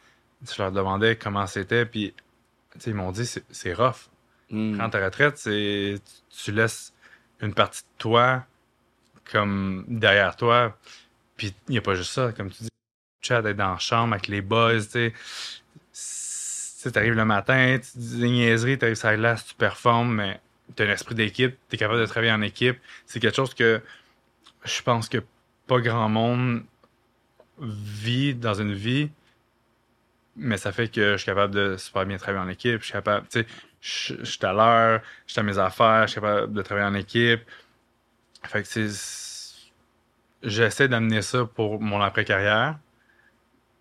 je 0.48 0.62
leur 0.62 0.72
demandais 0.72 1.16
comment 1.16 1.48
c'était, 1.48 1.86
puis 1.86 2.14
tu 2.74 2.80
sais, 2.80 2.90
ils 2.92 2.96
m'ont 2.96 3.12
dit 3.12 3.28
c'est 3.50 3.74
rough. 3.74 4.10
Mm. 4.52 4.90
Ta 4.92 5.04
retraite, 5.04 5.38
c'est 5.38 5.96
tu 6.30 6.52
laisses 6.52 6.94
une 7.42 7.54
partie 7.54 7.82
de 7.82 7.98
toi 7.98 8.44
comme 9.32 9.86
derrière 9.88 10.36
toi. 10.36 10.78
Puis 11.36 11.54
il 11.68 11.72
n'y 11.72 11.78
a 11.78 11.82
pas 11.82 11.96
juste 11.96 12.12
ça, 12.12 12.32
comme 12.32 12.52
tu 12.52 12.64
dis, 12.64 12.70
chat 13.26 13.42
d'être 13.42 13.58
dans 13.58 13.72
la 13.74 13.80
chambre 13.80 14.14
avec 14.14 14.28
les 14.28 14.42
boys, 14.42 14.82
tu 14.82 15.14
sais. 15.92 16.92
Tu 16.92 17.00
arrives 17.00 17.16
le 17.16 17.26
matin, 17.26 17.80
tu 17.80 17.98
dis 17.98 18.20
des 18.20 18.30
niaiseries, 18.30 18.78
tu 18.78 18.86
arrives 18.86 18.96
sur 18.96 19.08
la 19.08 19.18
glace, 19.18 19.46
tu 19.46 19.56
performes, 19.56 20.14
mais 20.14 20.40
tu 20.76 20.84
as 20.84 20.86
un 20.86 20.92
esprit 20.92 21.16
d'équipe, 21.16 21.58
tu 21.70 21.76
es 21.76 21.78
capable 21.80 22.00
de 22.00 22.06
travailler 22.06 22.32
en 22.32 22.44
équipe. 22.44 22.78
C'est 23.08 23.20
quelque 23.20 23.36
chose 23.36 23.56
que 23.56 23.82
je 24.64 24.82
pense 24.84 25.10
que 25.10 25.18
pas 25.66 25.80
grand 25.80 26.10
monde 26.10 26.64
vit 27.60 28.36
dans 28.36 28.54
une 28.54 28.74
vie, 28.74 29.10
mais 30.36 30.58
ça 30.58 30.72
fait 30.72 30.90
que 30.90 31.14
je 31.14 31.18
suis 31.18 31.26
capable 31.26 31.56
de 31.56 31.78
super 31.78 32.06
bien 32.06 32.18
travailler 32.18 32.44
en 32.44 32.50
équipe. 32.50 32.82
Je 32.82 32.86
suis 32.86 32.94
capable, 32.94 33.28
tu 33.30 33.40
sais, 33.40 33.48
je 33.82 34.24
suis 34.24 34.46
à 34.46 34.54
l'heure, 34.54 35.02
je 35.26 35.32
suis 35.34 35.40
à 35.40 35.44
mes 35.44 35.58
affaires, 35.58 36.08
je 36.08 36.12
suis 36.12 36.22
capable 36.22 36.54
de 36.54 36.62
travailler 36.62 36.88
en 36.88 36.94
équipe. 36.96 37.42
Fait 38.44 38.62
que 38.62 38.68
c'est. 38.68 38.90
J'essaie 40.44 40.88
d'amener 40.88 41.24
ça 41.24 41.46
pour 41.46 41.82
mon 41.82 42.02
après-carrière, 42.02 42.78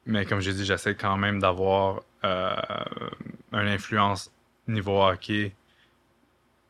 mais 0.06 0.24
comme 0.26 0.40
j'ai 0.40 0.52
dit, 0.52 0.64
j'essaie 0.64 0.94
quand 0.94 1.16
même 1.16 1.40
d'avoir 1.40 2.02
euh, 2.24 2.54
une 3.52 3.68
influence 3.68 4.30
niveau 4.66 5.02
hockey, 5.02 5.52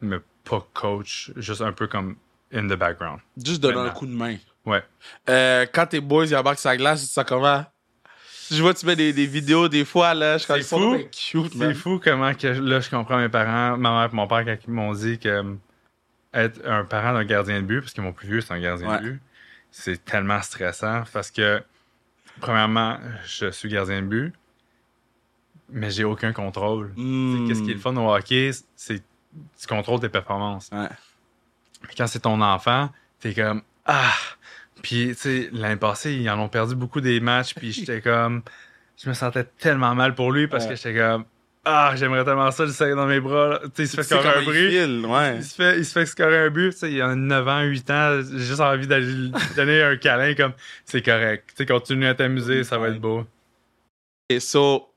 mais 0.01 0.19
pas 0.45 0.67
coach, 0.75 1.31
juste 1.37 1.61
un 1.63 1.73
peu 1.73 1.87
comme 1.87 2.17
in 2.53 2.67
the 2.69 2.75
background. 2.79 3.21
Juste 3.43 3.61
donner 3.63 3.79
un 3.79 3.91
coup 3.91 4.07
de 4.07 4.13
main. 4.13 4.37
Ouais. 4.67 4.83
Euh, 5.29 5.67
quand 5.73 5.87
tes 5.87 6.01
boys 6.01 6.27
ils 6.27 6.37
embarquent 6.37 6.63
la 6.65 6.77
glace, 6.77 7.05
sens 7.09 7.25
comment? 7.27 7.65
Je 8.51 8.61
vois, 8.61 8.75
tu 8.75 8.85
mets 8.85 8.97
des, 8.97 9.13
des 9.15 9.27
vidéos 9.27 9.69
des 9.69 9.85
fois, 9.87 10.13
là. 10.13 10.37
Je 10.37 10.45
C'est 10.45 10.59
ils 10.59 10.65
fou. 10.65 10.99
C'est 11.57 11.75
fou 11.75 11.99
comment 12.03 12.35
que 12.35 12.47
là 12.49 12.81
je 12.81 12.91
comprends 12.91 13.19
mes 13.19 13.29
parents, 13.31 13.77
ma 13.79 13.91
mère 14.01 14.11
et 14.13 14.15
mon 14.17 14.27
père 14.27 14.45
quand 14.45 14.57
ils 14.67 14.71
m'ont 14.73 14.93
dit 14.93 15.19
que 15.19 15.29
euh, 15.29 15.55
être 16.35 16.61
un 16.67 16.85
parent 16.85 17.15
d'un 17.15 17.25
gardien 17.25 17.61
de 17.63 17.67
but, 17.67 17.81
parce 17.81 17.95
que 17.95 18.01
mon 18.03 18.13
plus 18.13 18.29
vieux 18.29 18.41
c'est 18.43 18.53
un 18.53 18.61
gardien 18.61 18.89
Ouais. 18.89 18.99
de 19.01 19.03
but, 19.11 19.21
c'est 19.71 20.05
tellement 20.05 20.43
stressant 20.43 21.05
parce 21.13 21.31
que 21.31 21.63
premièrement, 22.41 22.99
je 23.27 23.51
suis 23.51 23.69
gardien 23.69 24.03
de 24.03 24.07
but, 24.07 24.33
mais 25.71 25.91
j'ai 25.91 26.05
aucun 26.05 26.33
contrôle. 26.33 26.93
Tu 26.95 27.01
sais, 27.03 27.07
Mm. 27.09 27.49
Qu'est-ce 27.49 27.63
qui 27.63 27.71
est 27.71 27.75
le 27.75 27.81
fun 27.81 27.97
au 27.97 28.13
hockey, 28.15 28.51
c'est 28.77 29.03
tu 29.61 29.67
contrôles 29.67 30.01
tes 30.01 30.09
performances. 30.09 30.69
Ouais. 30.73 30.89
Quand 31.97 32.07
c'est 32.07 32.21
ton 32.21 32.41
enfant, 32.41 32.91
t'es 33.21 33.35
comme 33.35 33.63
ah. 33.87 34.13
Puis 34.83 35.09
tu 35.09 35.15
sais 35.15 35.49
l'année 35.53 35.77
passée 35.77 36.15
ils 36.15 36.29
en 36.31 36.39
ont 36.39 36.49
perdu 36.49 36.75
beaucoup 36.77 37.01
des 37.01 37.19
matchs, 37.21 37.55
puis 37.55 37.73
j'étais 37.73 38.01
comme 38.01 38.43
je 38.97 39.09
me 39.09 39.15
sentais 39.15 39.45
tellement 39.45 39.95
mal 39.95 40.15
pour 40.15 40.31
lui 40.31 40.47
parce 40.47 40.65
Ouais. 40.65 40.71
que 40.71 40.77
j'étais 40.77 40.95
comme 40.97 41.25
ah 41.65 41.95
j'aimerais 41.97 42.25
tellement 42.25 42.51
ça 42.51 42.65
le 42.65 42.73
serrer 42.73 42.95
dans 42.95 43.07
mes 43.07 43.21
bras. 43.21 43.49
là. 43.49 43.61
Tu 43.65 43.71
sais 43.75 43.83
il 43.85 43.89
se 43.89 43.97
fait 43.97 44.03
scorer 44.03 44.29
un 44.29 44.43
bruit. 44.43 44.79
ouais. 44.79 45.37
Il 45.37 45.45
se, 45.45 45.55
fait, 45.55 45.79
il 45.79 45.85
se 45.85 45.93
fait 45.93 46.07
scorer 46.07 46.39
un 46.39 46.51
but, 46.51 46.73
tu 46.73 46.79
sais, 46.79 46.93
il 46.93 47.01
a 47.01 47.15
9 47.15 47.49
ans, 47.49 47.63
8 47.63 47.91
ans, 47.91 48.21
j'ai 48.33 48.39
juste 48.39 48.61
envie 48.61 48.87
d'aller 48.87 49.07
lui 49.07 49.33
donner 49.57 49.83
un 49.83 49.97
câlin 49.97 50.35
comme 50.35 50.53
c'est 50.85 51.03
correct. 51.03 51.49
Tu 51.51 51.55
sais, 51.57 51.67
continue 51.67 52.07
à 52.07 52.15
t'amuser, 52.15 52.65
ça 52.65 52.79
va 52.79 52.89
être 52.89 53.01
beau. 53.01 53.25
Et 54.29 54.41
so, 54.41 54.93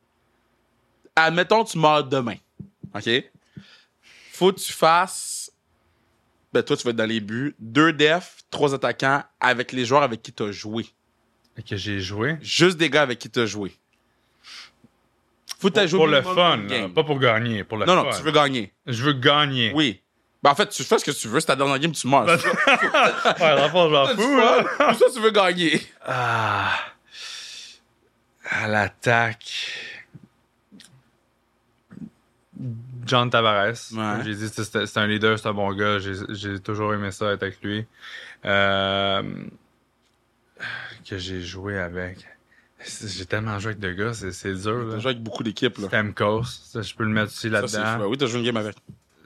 admettons, 1.15 1.63
tu 1.63 1.78
meurs 1.78 2.03
demain. 2.03 2.36
OK? 2.95 3.09
Faut 4.34 4.51
que 4.53 4.59
tu 4.59 4.72
fasses. 4.72 5.51
Ben, 6.53 6.63
toi, 6.63 6.78
tu 6.78 6.84
vas 6.84 6.91
être 6.91 6.95
dans 6.95 7.05
les 7.05 7.20
buts. 7.20 7.55
Deux 7.59 7.91
defs, 7.91 8.38
trois 8.49 8.74
attaquants 8.74 9.24
avec 9.39 9.72
les 9.72 9.86
joueurs 9.86 10.03
avec 10.03 10.22
qui 10.22 10.32
tu 10.32 10.43
as 10.43 10.51
joué. 10.51 10.86
Et 11.57 11.63
que 11.63 11.76
j'ai 11.76 11.99
joué. 11.99 12.38
Juste 12.41 12.78
des 12.78 12.89
gars 12.89 13.01
avec 13.01 13.20
qui 13.20 13.30
tu 13.30 13.39
as 13.39 13.45
joué. 13.45 13.74
Faut 15.60 15.72
Pour, 15.72 15.88
joué 15.88 15.97
pour 15.97 16.08
le 16.08 16.22
fun, 16.22 16.58
là, 16.70 16.88
pas 16.89 17.03
pour 17.03 17.20
gagner, 17.20 17.64
pour 17.64 17.78
le 17.78 17.86
Non, 17.86 17.95
fun. 17.95 18.03
non, 18.03 18.10
tu 18.16 18.22
veux 18.22 18.32
gagner. 18.32 18.72
Je 18.86 19.03
veux 19.03 19.14
gagner. 19.14 19.72
Oui. 19.74 20.01
Ben, 20.43 20.51
en 20.51 20.55
fait, 20.55 20.70
tu 20.70 20.84
fais 20.84 20.99
ce 20.99 21.05
que 21.05 21.12
tu 21.12 21.28
veux. 21.28 21.39
C'est 21.39 21.47
ta 21.47 21.55
dernière 21.55 21.80
game, 21.80 21.91
tu 21.91 22.08
meurs. 22.08 22.26
Ouais, 22.28 23.70
fond, 23.70 23.88
je 23.88 23.91
m'en 23.91 24.08
fous. 24.08 24.68
Pour 24.78 24.95
ça, 24.95 25.05
tu 25.14 25.20
veux 25.20 25.32
gagner. 25.32 25.82
Ah. 26.05 26.76
À 28.49 28.68
l'attaque. 28.68 29.45
John 33.05 33.30
Tavares. 33.30 33.74
Ouais. 33.93 34.24
J'ai 34.26 34.36
dit, 34.36 34.49
c'est 34.49 34.97
un 34.97 35.08
leader, 35.08 35.39
c'est 35.39 35.47
un 35.47 35.53
bon 35.53 35.74
gars. 35.74 35.97
J'ai 35.99 36.14
j'ai 36.30 36.60
toujours 36.60 36.93
aimé 36.93 37.12
ça, 37.12 37.32
être 37.32 37.43
avec 37.43 37.62
lui. 37.64 37.86
Euh, 38.45 39.24
que 41.10 41.18
j'ai 41.18 41.41
joué 41.41 41.80
avec. 41.80 42.18
J'ai 42.80 43.25
tellement 43.25 43.57
joué 43.59 43.71
avec 43.71 43.80
de 43.80 43.91
gars, 43.91 44.13
c'est 44.13 44.53
dur. 44.53 44.78
Là. 44.86 44.99
joué 44.99 45.11
avec 45.11 45.23
beaucoup 45.23 45.43
d'équipes, 45.43 45.78
là. 45.80 45.88
Stamkos, 45.88 46.43
ça, 46.43 46.82
je 46.82 46.93
peux 46.93 47.03
le 47.03 47.09
mettre 47.09 47.28
aussi 47.32 47.49
là-dedans. 47.49 48.05
Oui, 48.07 48.17
t'as 48.17 48.28
joué 48.28 48.39
une 48.39 48.45
game 48.45 48.57
avec. 48.57 48.75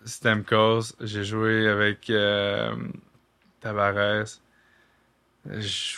Stamkos, 0.06 0.94
j'ai 1.02 1.24
joué 1.24 1.68
avec 1.68 2.10
euh, 2.10 2.74
Tavares. 3.60 4.26
Je, 5.46 5.98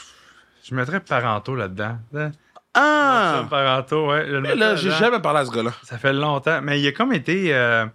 je 0.64 0.76
mettrais 0.76 1.00
Parento 1.00 1.56
là-dedans. 1.56 1.98
Hein? 2.16 2.32
Ah! 2.74 3.46
Parento, 3.50 4.10
ouais. 4.10 4.26
je 4.28 4.38
Mais 4.38 4.56
là, 4.56 4.76
j'ai 4.76 4.92
jamais 4.92 5.20
parlé 5.20 5.42
à 5.42 5.46
ce 5.46 5.52
gars-là. 5.52 5.74
Ça 5.84 5.98
fait 5.98 6.14
longtemps. 6.14 6.62
Mais 6.62 6.82
il 6.82 6.88
a 6.88 6.92
comme 6.92 7.14
été. 7.14 7.54
euh, 7.54 7.86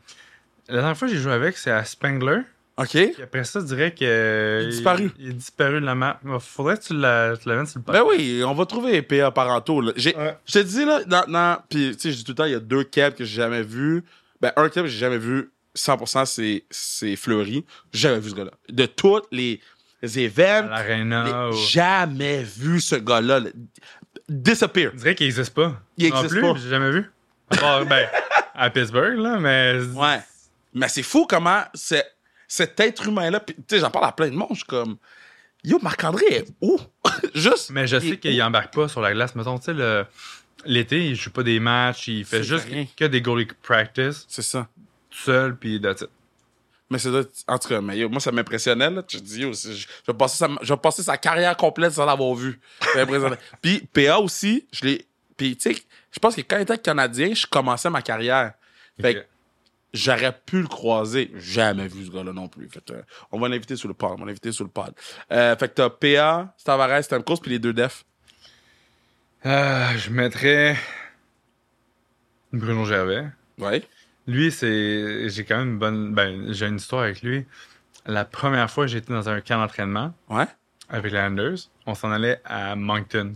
la 0.69 0.77
dernière 0.77 0.97
fois 0.97 1.09
que 1.09 1.15
j'ai 1.15 1.21
joué 1.21 1.33
avec, 1.33 1.57
c'est 1.57 1.71
à 1.71 1.85
Spangler. 1.85 2.41
OK? 2.79 2.91
Puis 2.91 3.23
après 3.23 3.45
ça, 3.45 3.61
je 3.61 3.65
dirais 3.67 3.93
que. 3.93 4.61
Il 4.63 4.67
est 4.67 4.71
disparu. 4.71 5.11
Il, 5.19 5.29
est 5.31 5.33
disparu 5.35 5.81
de 5.81 5.87
la 5.87 5.95
map. 5.95 6.21
Il 6.25 6.39
faudrait 6.41 6.77
que 6.79 6.83
tu 6.85 6.95
la- 6.95 7.35
tu 7.37 7.49
l'amènes 7.49 7.67
sur 7.67 7.81
le 7.87 7.93
Ben 7.93 8.03
oui, 8.07 8.43
on 8.47 8.55
va 8.55 8.67
trouver 8.67 9.03
PA 9.03 9.31
parentaux. 9.31 9.81
là. 9.81 9.93
J'ai- 9.97 10.17
Ouais. 10.17 10.37
Je 10.47 10.53
te 10.53 10.59
dis, 10.61 10.85
là, 10.85 11.03
dans, 11.05 11.25
dans- 11.31 11.59
puis 11.69 11.97
tu 11.97 12.01
sais, 12.03 12.13
je 12.13 12.17
dis 12.19 12.25
tout 12.25 12.33
le 12.33 12.37
temps, 12.37 12.45
il 12.45 12.53
y 12.53 12.57
a 12.57 12.61
deux 12.61 12.85
caps 12.85 13.17
que 13.19 13.25
j'ai 13.25 13.37
jamais 13.37 13.63
vus. 13.63 14.05
Ben, 14.41 14.53
un 14.57 14.69
cap 14.69 14.85
que 14.85 14.89
j'ai 14.91 14.99
jamais 14.99 15.19
vu 15.19 15.51
100%, 15.75 16.25
c'est, 16.25 16.65
c'est 16.71 17.17
Fleury. 17.17 17.65
J'ai 17.93 18.01
jamais 18.09 18.21
vu 18.21 18.31
ce 18.31 18.35
gars-là. 18.35 18.53
De 18.69 18.87
tous 18.87 19.23
les, 19.33 19.61
les 20.03 20.19
À 20.19 20.23
events, 20.23 20.69
l'Arena. 20.71 21.49
ou- 21.51 21.53
jamais 21.53 22.43
vu 22.45 22.81
ce 22.81 22.95
gars-là. 22.97 23.41
là. 23.41 23.51
Disappear. 24.29 24.91
Je 24.95 24.99
dirais 24.99 25.15
qu'il 25.15 25.27
n'existe 25.27 25.55
pas. 25.55 25.75
Il 25.97 26.11
Non 26.11 26.17
existe 26.17 26.35
plus, 26.35 26.41
pas. 26.43 26.55
J'ai 26.63 26.69
jamais 26.69 26.91
vu. 26.91 27.11
À 27.51 27.57
part, 27.57 27.87
ben, 27.87 28.07
à 28.55 28.71
Pittsburgh, 28.71 29.19
là, 29.19 29.39
mais. 29.39 29.79
Ouais. 29.95 30.21
Mais 30.75 30.89
c'est 30.89 31.03
fou 31.03 31.27
comment 31.29 31.63
c'est, 31.75 32.05
cet 32.49 32.81
être 32.81 33.07
humain-là, 33.07 33.39
puis, 33.41 33.55
tu 33.55 33.63
sais, 33.69 33.79
j'en 33.79 33.91
parle 33.91 34.07
à 34.07 34.13
plein 34.13 34.29
de 34.29 34.35
monde, 34.35 34.49
je 34.53 34.57
suis 34.57 34.65
comme, 34.65 34.97
yo, 35.63 35.79
Marc-André 35.83 36.25
est 36.31 36.47
où? 36.61 36.79
Juste. 37.35 37.71
Mais 37.71 37.87
je 37.87 38.01
sais 38.01 38.17
qu'il 38.19 38.43
embarque 38.43 38.75
pas 38.75 38.89
sur 38.89 39.01
la 39.01 39.13
glace. 39.13 39.35
Mettons, 39.37 39.59
tu 39.59 39.67
sais, 39.67 39.75
le- 39.75 40.07
l'été, 40.65 41.09
il 41.11 41.15
joue 41.15 41.31
pas 41.31 41.43
des 41.45 41.61
matchs, 41.61 42.09
il 42.09 42.25
fait 42.25 42.43
juste 42.43 42.65
rien. 42.65 42.87
que 42.97 43.05
des 43.05 43.21
goalie 43.23 43.47
practice, 43.63 44.25
C'est 44.29 44.43
ça. 44.43 44.67
tout 45.11 45.19
seul, 45.19 45.57
puis 45.57 45.81
that's 45.81 46.01
it. 46.01 46.09
Mais 46.91 46.99
c'est 46.99 47.11
en 47.47 47.59
tout 47.59 47.69
cas, 47.69 47.81
mais 47.83 47.99
yo, 47.99 48.09
moi, 48.09 48.19
ça 48.19 48.33
m'impressionnait, 48.33 48.89
là. 48.91 49.03
Tu 49.03 49.19
te 49.19 49.23
dis, 49.23 49.43
yo, 49.43 49.53
je, 49.53 49.73
je 49.73 49.87
vais 50.07 50.17
passer 50.17 50.39
sa, 50.39 50.49
je 50.63 50.73
vais 50.73 50.81
passer 50.81 51.03
sa 51.03 51.19
carrière 51.19 51.55
complète 51.57 51.93
sans 51.93 52.07
l'avoir 52.07 52.35
vu. 52.35 52.59
Puis, 53.63 53.87
PA 53.93 54.19
aussi, 54.19 54.67
je 54.73 54.87
l'ai. 54.87 55.07
Puis, 55.37 55.55
tu 55.57 55.75
sais, 55.75 55.83
je 56.11 56.19
pense 56.19 56.35
que 56.35 56.41
quand 56.41 56.59
j'étais 56.59 56.79
Canadien, 56.79 57.35
je 57.35 57.47
commençais 57.47 57.91
ma 57.91 58.01
carrière. 58.03 58.55
Fait. 59.01 59.29
J'aurais 59.95 60.33
pu 60.47 60.61
le 60.63 60.69
croiser. 60.69 61.31
Jamais 61.37 61.89
vu 61.89 62.05
ce 62.07 62.11
gars-là 62.11 62.33
non 62.33 62.49
plus. 62.49 62.69
Fait 62.69 62.91
euh, 62.91 63.03
on 63.33 63.39
va 63.39 63.49
l'inviter 63.49 63.77
sur 63.77 63.89
le 63.89 63.95
pod. 63.95 64.13
On 64.17 64.21
va 64.21 64.27
l'inviter 64.27 64.53
sur 64.53 64.65
le 64.65 64.71
pod. 64.71 64.93
Euh, 65.33 65.57
fait 65.57 65.69
que 65.69 65.75
t'as 65.75 65.91
PA, 65.91 66.55
Tavares, 66.65 67.03
Stamkos, 67.05 67.37
puis 67.39 67.51
les 67.53 67.59
deux 67.59 67.73
defs. 67.73 68.05
Euh, 69.47 69.87
je 69.97 70.11
mettrais 70.11 70.77
Bruno 72.53 72.85
Gervais. 72.85 73.27
Ouais. 73.59 73.83
Lui, 74.27 74.51
c'est. 74.51 75.29
J'ai 75.29 75.45
quand 75.45 75.59
même 75.59 75.71
une 75.73 75.79
bonne. 75.79 76.15
Ben, 76.15 76.53
j'ai 76.53 76.67
une 76.67 76.77
histoire 76.77 77.03
avec 77.05 77.23
lui. 77.23 77.47
La 78.07 78.25
première 78.25 78.71
fois 78.71 78.87
j'étais 78.87 79.13
dans 79.13 79.29
un 79.29 79.41
camp 79.43 79.59
d'entraînement 79.59 80.15
Ouais. 80.31 80.47
avec 80.89 81.13
les 81.13 81.19
Landers, 81.19 81.59
on 81.85 81.95
s'en 81.95 82.11
allait 82.11 82.41
à 82.45 82.75
Moncton. 82.75 83.35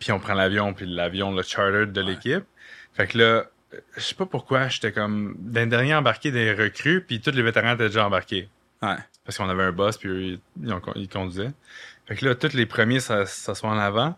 Puis 0.00 0.10
on 0.10 0.18
prend 0.18 0.34
l'avion, 0.34 0.74
puis 0.74 0.86
l'avion, 0.86 1.32
le 1.32 1.42
charter 1.42 1.86
de 1.86 2.00
l'équipe. 2.00 2.44
Fait 2.94 3.06
que 3.06 3.18
là, 3.18 3.44
je 3.96 4.00
sais 4.00 4.14
pas 4.14 4.26
pourquoi, 4.26 4.68
j'étais 4.68 4.92
comme 4.92 5.34
d'un 5.38 5.66
dernier 5.66 5.94
embarqué 5.94 6.30
des 6.30 6.52
recrues, 6.52 7.02
puis 7.02 7.20
tous 7.20 7.30
les 7.32 7.42
vétérans 7.42 7.74
étaient 7.74 7.88
déjà 7.88 8.06
embarqués. 8.06 8.48
Ouais. 8.82 8.96
Parce 9.24 9.36
qu'on 9.36 9.48
avait 9.48 9.64
un 9.64 9.72
boss, 9.72 9.98
puis 9.98 10.08
eux, 10.08 10.22
ils, 10.22 10.40
ils 10.62 10.72
ont- 10.72 10.80
ils 10.94 11.08
conduisaient. 11.08 11.50
Fait 12.06 12.16
que 12.16 12.24
là, 12.24 12.34
tous 12.34 12.54
les 12.54 12.64
premiers 12.66 13.00
ça- 13.00 13.26
s'assoient 13.26 13.68
en 13.70 13.78
avant. 13.78 14.16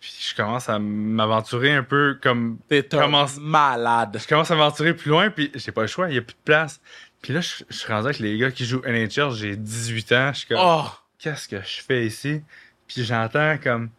Puis 0.00 0.14
je 0.30 0.34
commence 0.36 0.68
à 0.68 0.78
m'aventurer 0.78 1.72
un 1.74 1.82
peu 1.82 2.18
comme. 2.22 2.58
T'es 2.68 2.82
Commence- 2.84 3.38
malade. 3.38 4.18
Je 4.20 4.26
commence 4.28 4.50
à 4.50 4.56
m'aventurer 4.56 4.94
plus 4.94 5.08
loin, 5.10 5.30
puis 5.30 5.50
j'ai 5.54 5.72
pas 5.72 5.82
le 5.82 5.86
choix, 5.86 6.08
il 6.08 6.14
y 6.14 6.18
a 6.18 6.22
plus 6.22 6.34
de 6.34 6.40
place. 6.44 6.80
Puis 7.20 7.32
là, 7.32 7.40
je, 7.40 7.64
je 7.68 7.76
suis 7.76 7.92
rendu 7.92 8.06
avec 8.06 8.18
les 8.18 8.36
gars 8.36 8.50
qui 8.50 8.64
jouent 8.64 8.82
NHL, 8.84 9.30
j'ai 9.32 9.56
18 9.56 10.12
ans, 10.12 10.30
je 10.32 10.38
suis 10.40 10.48
comme, 10.48 10.58
Oh! 10.60 10.86
qu'est-ce 11.18 11.48
que 11.48 11.60
je 11.62 11.80
fais 11.82 12.04
ici? 12.04 12.42
Puis 12.88 13.04
j'entends 13.04 13.56
comme, 13.58 13.90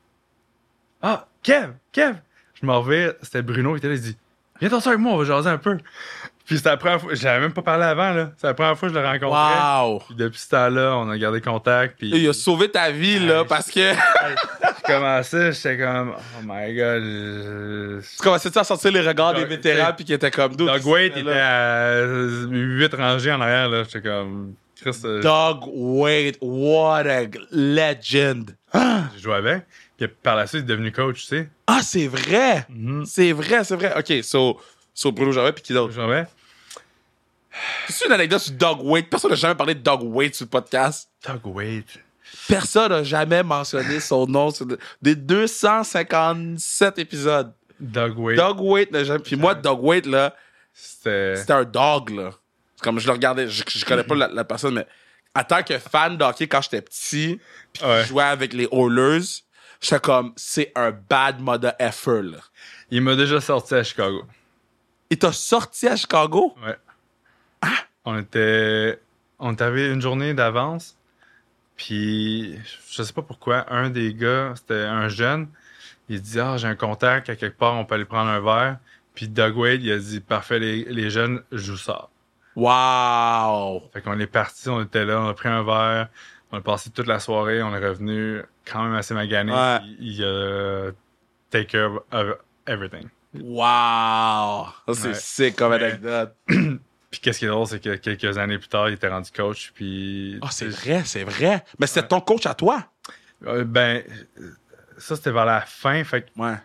ah, 1.01 1.27
Kev, 1.41 1.73
Kev! 1.91 2.17
Je 2.61 2.65
m'en 2.65 2.81
reviens, 2.81 3.13
c'était 3.21 3.41
Bruno 3.41 3.71
qui 3.71 3.77
était 3.79 3.87
là, 3.89 3.95
il 3.95 4.01
dit, 4.01 4.17
viens 4.61 4.69
t'en 4.69 4.79
avec 4.79 4.99
moi, 4.99 5.13
on 5.13 5.17
va 5.17 5.25
jaser 5.25 5.49
un 5.49 5.57
peu. 5.57 5.77
Puis 6.45 6.57
c'était 6.57 6.69
la 6.71 6.77
première 6.77 6.99
fois, 6.99 7.13
j'avais 7.13 7.39
même 7.39 7.53
pas 7.53 7.61
parlé 7.61 7.85
avant, 7.85 8.11
là. 8.11 8.31
C'est 8.37 8.47
la 8.47 8.53
première 8.53 8.77
fois 8.77 8.89
que 8.89 8.95
je 8.95 8.99
le 8.99 9.05
rencontrais. 9.05 9.29
Wow! 9.89 9.99
Puis 10.07 10.15
depuis 10.15 10.39
ce 10.39 10.49
temps-là, 10.49 10.97
on 10.97 11.09
a 11.09 11.17
gardé 11.17 11.39
contact, 11.39 11.97
puis... 11.97 12.09
Il 12.13 12.27
a 12.27 12.33
sauvé 12.33 12.69
ta 12.69 12.91
vie, 12.91 13.19
là, 13.19 13.45
parce 13.45 13.71
que. 13.71 13.93
recommençait, 14.85 15.53
j'étais 15.53 15.77
comme, 15.77 16.13
oh 16.17 16.41
my 16.43 16.75
god. 16.75 17.01
je- 17.03 17.99
Tu 18.01 18.17
commençais 18.23 18.57
à 18.57 18.63
sortir 18.65 18.91
les 18.91 19.01
regards 19.01 19.33
des 19.33 19.45
vétérans 19.45 19.93
puis 19.95 20.03
qui 20.05 20.13
étaient 20.13 20.31
comme 20.31 20.55
d'autres. 20.55 20.73
Dog 20.73 20.85
Wait 20.85 21.07
était 21.07 21.29
à 21.31 22.01
8 22.49 22.93
rangées 22.95 23.31
en 23.31 23.39
arrière, 23.39 23.69
là. 23.69 23.83
J'étais 23.83 24.01
comme, 24.01 24.55
Chris, 24.81 24.97
euh, 25.05 25.21
Dog 25.21 25.61
Wait, 25.73 26.33
what 26.41 27.05
a 27.07 27.21
legend. 27.51 28.49
J'ai 28.73 29.21
joué 29.21 29.35
avec. 29.35 29.63
Par 30.07 30.35
la 30.35 30.47
suite, 30.47 30.61
il 30.61 30.63
est 30.71 30.75
devenu 30.75 30.91
coach, 30.91 31.21
tu 31.21 31.27
sais. 31.27 31.49
Ah, 31.67 31.81
c'est 31.83 32.07
vrai. 32.07 32.65
Mhm. 32.69 33.05
C'est 33.05 33.31
vrai, 33.31 33.63
c'est 33.63 33.75
vrai. 33.75 33.93
OK, 33.97 34.23
so, 34.23 34.59
so 34.93 35.11
Bruno 35.11 35.31
Gervais 35.31 35.53
puis 35.53 35.63
qui 35.63 35.73
d'autre? 35.73 35.93
J'avais. 35.93 36.25
C'est 37.87 38.05
une 38.07 38.11
anecdote 38.13 38.39
sur 38.41 38.53
Dog 38.53 38.79
Wait. 38.83 39.03
Personne 39.03 39.29
n'a 39.31 39.35
jamais 39.35 39.55
parlé 39.55 39.75
de 39.75 39.79
Dog 39.81 40.01
Wait 40.03 40.33
sur 40.33 40.45
le 40.45 40.49
podcast. 40.49 41.09
Dog 41.27 41.41
Wait. 41.45 41.85
Personne 42.47 42.91
n'a 42.91 43.03
jamais 43.03 43.43
mentionné 43.43 43.99
son 43.99 44.25
nom 44.25 44.49
sur 44.49 44.65
le- 44.65 44.79
des 45.01 45.15
257 45.15 46.99
épisodes. 46.99 47.53
Dog 47.79 48.17
Wait. 48.17 48.35
Dog 48.35 48.59
Wait 48.61 48.91
n'a 48.91 49.03
jamais. 49.03 49.19
Puis 49.19 49.35
moi, 49.35 49.53
Dog 49.55 49.83
Wait, 49.83 50.05
là, 50.05 50.35
C'était. 50.73 51.35
un 51.51 51.63
dog, 51.63 52.09
là. 52.11 52.31
Comme 52.81 52.99
je 52.99 53.05
le 53.07 53.13
regardais, 53.13 53.47
je, 53.47 53.63
je 53.67 53.85
connais 53.85 54.03
pas 54.03 54.15
la, 54.15 54.27
la 54.27 54.43
personne, 54.43 54.73
mais 54.75 54.87
en 55.35 55.43
tant 55.43 55.63
que 55.63 55.77
fan 55.77 56.17
de 56.17 56.23
hockey, 56.23 56.47
quand 56.47 56.61
j'étais 56.61 56.81
petit, 56.81 57.39
puis 57.71 57.83
Ouais. 57.85 58.01
je 58.03 58.07
jouais 58.07 58.23
avec 58.23 58.53
les 58.53 58.67
Oilers, 58.71 59.21
j'étais 59.83 59.99
comme, 59.99 60.33
c'est 60.35 60.71
un 60.75 60.91
bad 60.91 61.39
mother 61.39 61.73
effer, 61.79 62.21
là. 62.21 62.39
Il 62.89 63.01
m'a 63.01 63.15
déjà 63.15 63.41
sorti 63.41 63.75
à 63.75 63.83
Chicago. 63.83 64.23
Il 65.09 65.17
t'a 65.17 65.31
sorti 65.31 65.87
à 65.87 65.95
Chicago? 65.95 66.55
Ouais. 66.65 66.77
On 68.05 68.19
était. 68.19 68.99
On 69.39 69.55
arrivé 69.55 69.91
une 69.91 70.01
journée 70.01 70.33
d'avance. 70.33 70.97
Puis, 71.75 72.57
je 72.89 73.03
sais 73.03 73.13
pas 73.13 73.21
pourquoi, 73.21 73.71
un 73.73 73.89
des 73.89 74.13
gars, 74.13 74.53
c'était 74.55 74.83
un 74.83 75.07
jeune, 75.07 75.47
il 76.07 76.21
dit 76.21 76.39
Ah, 76.39 76.57
j'ai 76.57 76.67
un 76.67 76.75
contact 76.75 77.29
à 77.29 77.35
quelque 77.35 77.57
part, 77.57 77.73
on 77.75 77.85
peut 77.85 77.95
aller 77.95 78.05
prendre 78.05 78.29
un 78.29 78.39
verre. 78.39 78.77
Puis 79.15 79.27
Doug 79.27 79.57
Wade, 79.57 79.83
il 79.83 79.91
a 79.91 79.97
dit 79.97 80.19
Parfait, 80.19 80.59
les, 80.59 80.85
les 80.85 81.09
jeunes, 81.09 81.41
je 81.51 81.71
vous 81.71 81.77
sors. 81.77 82.09
Wow! 82.55 83.89
Fait 83.91 84.01
qu'on 84.01 84.19
est 84.19 84.27
parti, 84.27 84.69
on 84.69 84.81
était 84.81 85.05
là, 85.05 85.19
on 85.19 85.27
a 85.27 85.33
pris 85.33 85.49
un 85.49 85.63
verre, 85.63 86.09
on 86.53 86.57
a 86.57 86.61
passé 86.61 86.91
toute 86.91 87.07
la 87.07 87.19
soirée, 87.19 87.63
on 87.63 87.75
est 87.75 87.83
revenu 87.85 88.41
quand 88.63 88.83
même 88.83 88.93
assez 88.93 89.13
magané. 89.15 89.51
Ouais. 89.51 89.79
Il 89.99 90.23
a 90.23 90.91
take 91.49 91.65
care 91.65 91.89
of 92.11 92.37
everything. 92.67 93.09
Wow! 93.33 94.67
C'est 94.93 95.07
Ouais. 95.07 95.13
sick 95.15 95.55
comme 95.55 95.71
anecdote. 95.71 96.35
Puis 96.47 97.19
qu'est-ce 97.21 97.39
qui 97.39 97.45
est 97.45 97.49
drôle, 97.49 97.65
c'est 97.67 97.79
que 97.79 97.95
quelques 97.95 98.37
années 98.37 98.57
plus 98.59 98.67
tard, 98.67 98.89
il 98.89 98.93
était 98.93 99.07
rendu 99.07 99.31
coach. 99.31 99.71
Puis. 99.73 100.37
Ah, 100.41 100.49
c'est 100.51 100.67
vrai, 100.67 101.01
c'est 101.05 101.23
vrai. 101.23 101.63
Mais 101.79 101.87
c'était 101.87 102.07
ton 102.07 102.21
coach 102.21 102.45
à 102.45 102.53
toi? 102.53 102.85
Euh, 103.45 103.63
ben, 103.63 104.03
ça, 104.97 105.15
c'était 105.15 105.31
vers 105.31 105.45
la 105.45 105.61
fin. 105.61 106.03
Fait 106.03 106.21
que 106.23 106.39
Ouais. 106.39 106.55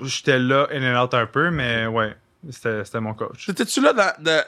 j'étais 0.00 0.38
là, 0.38 0.66
in 0.72 0.82
and 0.96 1.02
out 1.04 1.12
un 1.14 1.26
peu, 1.26 1.50
mais 1.50 1.86
ouais, 1.86 2.14
c'était 2.50 3.00
mon 3.00 3.12
coach. 3.14 3.46
T'étais-tu 3.46 3.80
là 3.82 3.92
dans. 3.92 4.22
De... 4.22 4.40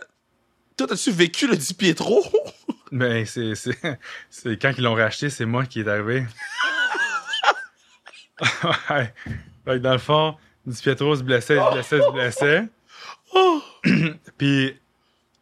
Toi, 0.76 0.86
t'as-tu 0.88 1.10
vécu 1.10 1.46
le 1.46 1.56
Di 1.56 1.74
Pietro? 1.74 2.22
Ben, 2.92 3.24
c'est 3.26 3.54
c'est- 3.54 3.98
c'est 4.30 4.56
quand 4.60 4.72
ils 4.76 4.84
l'ont 4.84 4.94
racheté, 4.94 5.28
c'est 5.30 5.44
moi 5.46 5.64
qui 5.66 5.80
est 5.80 5.88
arrivé. 5.88 6.24
ouais. 8.90 9.14
Fait 9.64 9.72
que 9.72 9.76
dans 9.78 9.92
le 9.92 9.98
fond, 9.98 10.36
Di 10.66 10.80
Pietro 10.80 11.14
se 11.16 11.22
blessait, 11.22 11.56
se 11.58 11.72
blessait, 11.72 12.00
se 12.00 12.10
blessait. 12.12 12.68
Oh! 13.34 13.62
Puis 14.38 14.78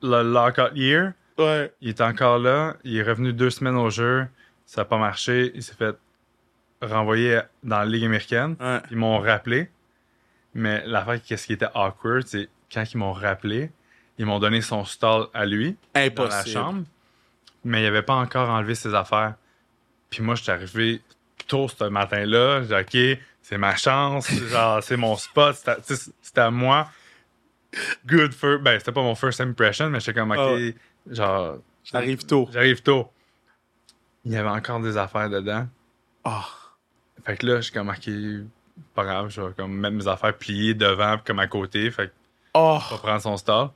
le 0.02 0.22
lockout 0.22 0.72
year, 0.74 1.12
Ouais. 1.36 1.72
il 1.80 1.88
est 1.88 2.00
encore 2.00 2.38
là. 2.38 2.76
Il 2.84 2.96
est 2.96 3.02
revenu 3.02 3.32
deux 3.32 3.50
semaines 3.50 3.76
au 3.76 3.90
jeu. 3.90 4.26
Ça 4.66 4.82
n'a 4.82 4.84
pas 4.84 4.98
marché. 4.98 5.50
Il 5.54 5.62
s'est 5.62 5.74
fait 5.74 5.96
renvoyer 6.80 7.40
dans 7.62 7.78
la 7.80 7.84
Ligue 7.86 8.04
américaine. 8.04 8.56
Ouais. 8.60 8.80
Ils 8.90 8.96
m'ont 8.96 9.18
rappelé. 9.18 9.68
Mais 10.54 10.82
l'affaire, 10.86 11.20
qu'est-ce 11.22 11.46
qui 11.46 11.54
était 11.54 11.66
awkward, 11.74 12.24
c'est 12.26 12.48
quand 12.72 12.84
ils 12.92 12.96
m'ont 12.98 13.12
rappelé, 13.12 13.72
ils 14.18 14.26
m'ont 14.26 14.38
donné 14.38 14.60
son 14.60 14.84
stall 14.84 15.26
à 15.34 15.44
lui 15.44 15.72
dans 15.94 16.00
la 16.00 16.06
Impossible. 16.06 16.50
chambre. 16.52 16.84
Mais 17.64 17.82
il 17.82 17.86
avait 17.86 18.02
pas 18.02 18.14
encore 18.14 18.48
enlevé 18.50 18.74
ses 18.74 18.94
affaires. 18.94 19.34
Puis 20.10 20.22
moi, 20.22 20.34
je 20.34 20.42
suis 20.42 20.52
arrivé 20.52 21.02
tôt 21.48 21.68
ce 21.68 21.84
matin-là. 21.84 22.62
J'ai 22.62 22.84
dit, 22.84 23.14
OK, 23.14 23.18
c'est 23.42 23.58
ma 23.58 23.74
chance. 23.76 24.30
genre, 24.50 24.82
c'est 24.82 24.96
mon 24.96 25.16
spot. 25.16 25.56
C'était 26.22 26.40
à 26.40 26.50
moi. 26.50 26.88
Good 28.06 28.32
first. 28.34 28.62
Ben, 28.62 28.78
c'était 28.78 28.92
pas 28.92 29.02
mon 29.02 29.14
first 29.14 29.40
impression, 29.40 29.90
mais 29.90 30.00
j'étais 30.00 30.18
comme, 30.18 30.30
OK, 30.30 30.38
Ah 30.38 31.12
genre, 31.12 31.56
J'arrive 31.84 32.24
tôt. 32.24 32.48
j'arrive 32.52 32.82
tôt. 32.82 33.10
Il 34.24 34.32
y 34.32 34.36
avait 34.36 34.48
encore 34.48 34.80
des 34.80 34.96
affaires 34.96 35.28
dedans. 35.28 35.66
Ah. 36.24 36.46
Fait 37.26 37.36
que 37.36 37.46
là, 37.46 37.56
je 37.56 37.62
suis 37.62 37.72
comme, 37.72 37.88
OK, 37.90 38.08
pas 38.94 39.04
grave, 39.04 39.28
je 39.30 39.40
vais 39.40 39.52
comme 39.54 39.72
mettre 39.74 39.94
mes 39.96 40.08
affaires 40.08 40.36
pliées 40.36 40.74
devant 40.74 41.18
comme 41.24 41.38
à 41.40 41.46
côté. 41.46 41.90
Fait 41.90 42.08
que 42.08 42.12
Oh. 42.54 42.78
pas 42.88 42.98
prendre 42.98 43.20
son 43.20 43.36
stall. 43.36 43.68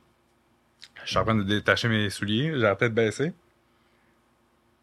Je 1.03 1.09
suis 1.09 1.17
en 1.17 1.23
train 1.25 1.35
de 1.35 1.43
détacher 1.43 1.89
mes 1.89 2.09
souliers. 2.09 2.51
J'ai 2.53 2.59
la 2.61 2.75
tête 2.77 2.93
baissée. 2.93 3.33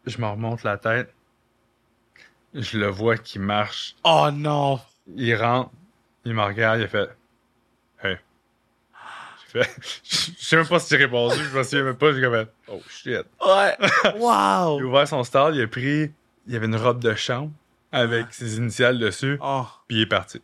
Je 0.07 0.19
me 0.21 0.25
remonte 0.27 0.63
la 0.63 0.77
tête. 0.77 1.13
Je 2.53 2.77
le 2.79 2.87
vois 2.87 3.17
qui 3.17 3.39
marche. 3.39 3.95
Oh 4.03 4.29
non. 4.31 4.79
Il 5.15 5.35
rentre. 5.35 5.71
Il 6.25 6.33
me 6.33 6.41
regarde. 6.43 6.79
Il 6.79 6.85
a 6.85 6.87
fait 6.87 7.09
Hey. 8.01 8.17
J'ai 9.53 9.63
fait. 9.63 9.75
Je 10.03 10.45
sais 10.45 10.55
même 10.55 10.67
pas 10.67 10.79
si 10.79 10.89
j'ai 10.89 10.97
répondu. 11.03 11.35
Je 11.43 11.57
me 11.57 11.63
souviens 11.63 11.83
même 11.83 11.97
pas. 11.97 12.13
J'ai 12.13 12.21
comme 12.21 12.33
fait 12.33 12.51
Oh 12.69 12.81
shit. 12.89 13.25
Ouais. 13.45 13.77
Il 14.15 14.23
a 14.23 14.65
wow. 14.65 14.81
ouvert 14.81 15.07
son 15.07 15.23
stall. 15.23 15.55
Il 15.55 15.61
a 15.61 15.67
pris. 15.67 16.11
Il 16.47 16.53
y 16.53 16.55
avait 16.55 16.65
une 16.67 16.75
robe 16.77 16.99
de 17.03 17.13
chambre 17.15 17.51
avec 17.91 18.33
ses 18.33 18.57
initiales 18.57 18.97
dessus. 18.99 19.37
Oh. 19.41 19.65
Puis 19.87 19.97
il 19.97 20.01
est 20.03 20.05
parti. 20.07 20.41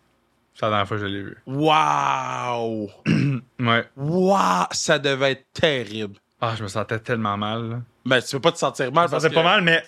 C'est 0.53 0.65
la 0.65 0.69
dernière 0.71 0.87
fois 0.87 0.97
que 0.97 1.03
je 1.03 1.07
l'ai 1.07 1.23
vu. 1.23 1.37
Wow. 1.45 2.89
Ouais. 3.59 3.87
Wow. 3.95 4.65
Ça 4.71 4.99
devait 4.99 5.31
être 5.31 5.45
terrible. 5.53 6.19
Ah, 6.41 6.53
je 6.57 6.63
me 6.63 6.67
sentais 6.67 6.99
tellement 6.99 7.37
mal. 7.37 7.69
là. 7.69 7.81
Mais 8.05 8.21
tu 8.21 8.35
peux 8.35 8.41
pas 8.41 8.51
te 8.51 8.57
sentir 8.57 8.91
mal 8.91 9.07
Ça 9.07 9.11
parce 9.11 9.27
que 9.27 9.33
pas 9.33 9.43
mal, 9.43 9.61
mais 9.61 9.83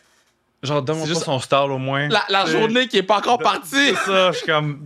genre, 0.66 0.82
donne-moi 0.82 1.06
C'est 1.08 1.14
juste- 1.14 1.26
son 1.26 1.40
stall 1.40 1.72
au 1.72 1.78
moins. 1.78 2.08
La, 2.10 2.24
la 2.30 2.46
C'est- 2.46 2.52
journée 2.52 2.88
qui 2.88 2.98
est 2.98 3.04
pas 3.04 3.18
encore 3.18 3.40
partie. 3.40 3.70
C'est 3.76 3.96
ça, 3.96 4.32
je 4.32 4.38
suis 4.38 4.46
comme. 4.48 4.80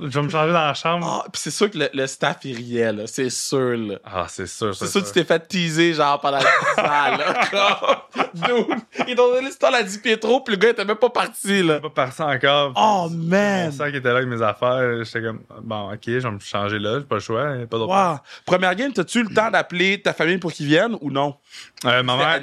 Je 0.00 0.06
vais 0.08 0.22
me 0.22 0.30
changer 0.30 0.52
dans 0.52 0.66
la 0.66 0.72
chambre. 0.74 1.22
Ah, 1.26 1.28
puis 1.30 1.40
c'est 1.42 1.50
sûr 1.50 1.70
que 1.70 1.76
le, 1.76 1.90
le 1.92 2.06
staff 2.06 2.38
il 2.44 2.56
riait 2.56 2.90
là, 2.92 3.02
c'est 3.06 3.28
sûr 3.28 3.76
là. 3.76 3.96
Ah, 4.04 4.24
c'est 4.28 4.46
sûr, 4.46 4.74
C'est 4.74 4.86
sûr 4.86 5.02
que 5.02 5.06
tu 5.08 5.12
t'es 5.12 5.24
fait 5.24 5.46
teaser 5.46 5.92
genre 5.92 6.18
pendant 6.20 6.38
le 6.38 6.44
festival 6.44 7.18
là. 7.18 8.06
Dude, 8.34 8.78
ils 9.08 9.14
t'ont 9.14 9.28
donné 9.30 9.46
le 9.46 9.50
style 9.52 9.74
à 9.74 9.82
Di 9.82 9.98
Pietro 9.98 10.40
puis 10.40 10.54
le 10.54 10.60
gars 10.60 10.70
était 10.70 10.84
même 10.86 10.96
pas 10.96 11.10
parti 11.10 11.62
là. 11.62 11.80
pas 11.80 11.90
parti 11.90 12.22
encore. 12.22 12.72
Oh 12.76 13.08
man. 13.10 13.70
sac 13.72 13.94
était 13.94 14.08
là 14.08 14.16
avec 14.16 14.28
mes 14.28 14.40
affaires. 14.40 15.04
J'étais 15.04 15.20
comme, 15.22 15.40
bon, 15.62 15.92
ok, 15.92 16.00
je 16.06 16.18
vais 16.18 16.30
me 16.30 16.38
changer 16.40 16.78
là, 16.78 17.00
j'ai 17.00 17.04
pas 17.04 17.16
le 17.16 17.20
choix, 17.20 17.44
pas 17.70 17.76
d'autre. 17.78 17.92
Wow. 17.92 18.18
Première 18.46 18.74
game, 18.74 18.92
t'as-tu 18.92 19.18
eu 19.18 19.24
le 19.24 19.34
temps 19.34 19.50
d'appeler 19.50 20.00
ta 20.00 20.14
famille 20.14 20.38
pour 20.38 20.50
qu'ils 20.52 20.66
viennent 20.66 20.96
ou 21.02 21.10
non? 21.10 21.36
Euh, 21.84 22.02
ma 22.02 22.16
mère. 22.16 22.40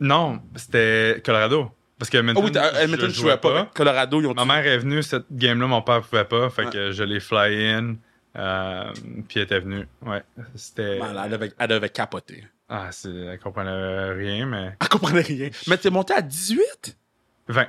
Non, 0.00 0.42
c'était 0.56 1.22
Colorado. 1.24 1.70
Parce 1.98 2.10
que 2.10 2.16
Ah 2.16 2.20
Edmonton, 2.20 2.44
oui, 2.44 2.52
t'as- 2.52 2.82
Edmonton, 2.82 3.08
je 3.08 3.14
jouais 3.20 3.36
pas. 3.36 3.70
Colorado, 3.74 4.20
ils 4.20 4.26
ont 4.26 4.34
Ma 4.34 4.44
mère 4.44 4.66
est 4.66 4.78
venue, 4.78 5.02
cette 5.02 5.26
game-là, 5.30 5.66
mon 5.66 5.80
père 5.82 6.02
pouvait 6.02 6.24
pas. 6.24 6.50
Fait 6.50 6.64
Ouais. 6.66 6.70
que 6.72 6.90
je 6.92 7.02
l'ai 7.04 7.20
fly 7.20 7.70
in. 7.70 7.96
Euh, 8.36 8.92
puis 9.28 9.38
elle 9.38 9.42
était 9.42 9.60
venue. 9.60 9.86
Ouais. 10.02 10.22
C'était. 10.56 10.98
Man, 10.98 11.16
elle, 11.24 11.30
devait, 11.30 11.52
elle 11.56 11.68
devait 11.68 11.88
capoter. 11.88 12.44
Ah, 12.68 12.88
c'est, 12.90 13.08
elle 13.14 13.38
comprenait 13.38 14.10
rien, 14.12 14.44
mais. 14.46 14.76
Elle 14.80 14.88
comprenait 14.88 15.20
rien. 15.20 15.50
Mais 15.68 15.76
t'es 15.76 15.90
monté 15.90 16.14
à 16.14 16.20
18? 16.22 16.96
20. 17.46 17.68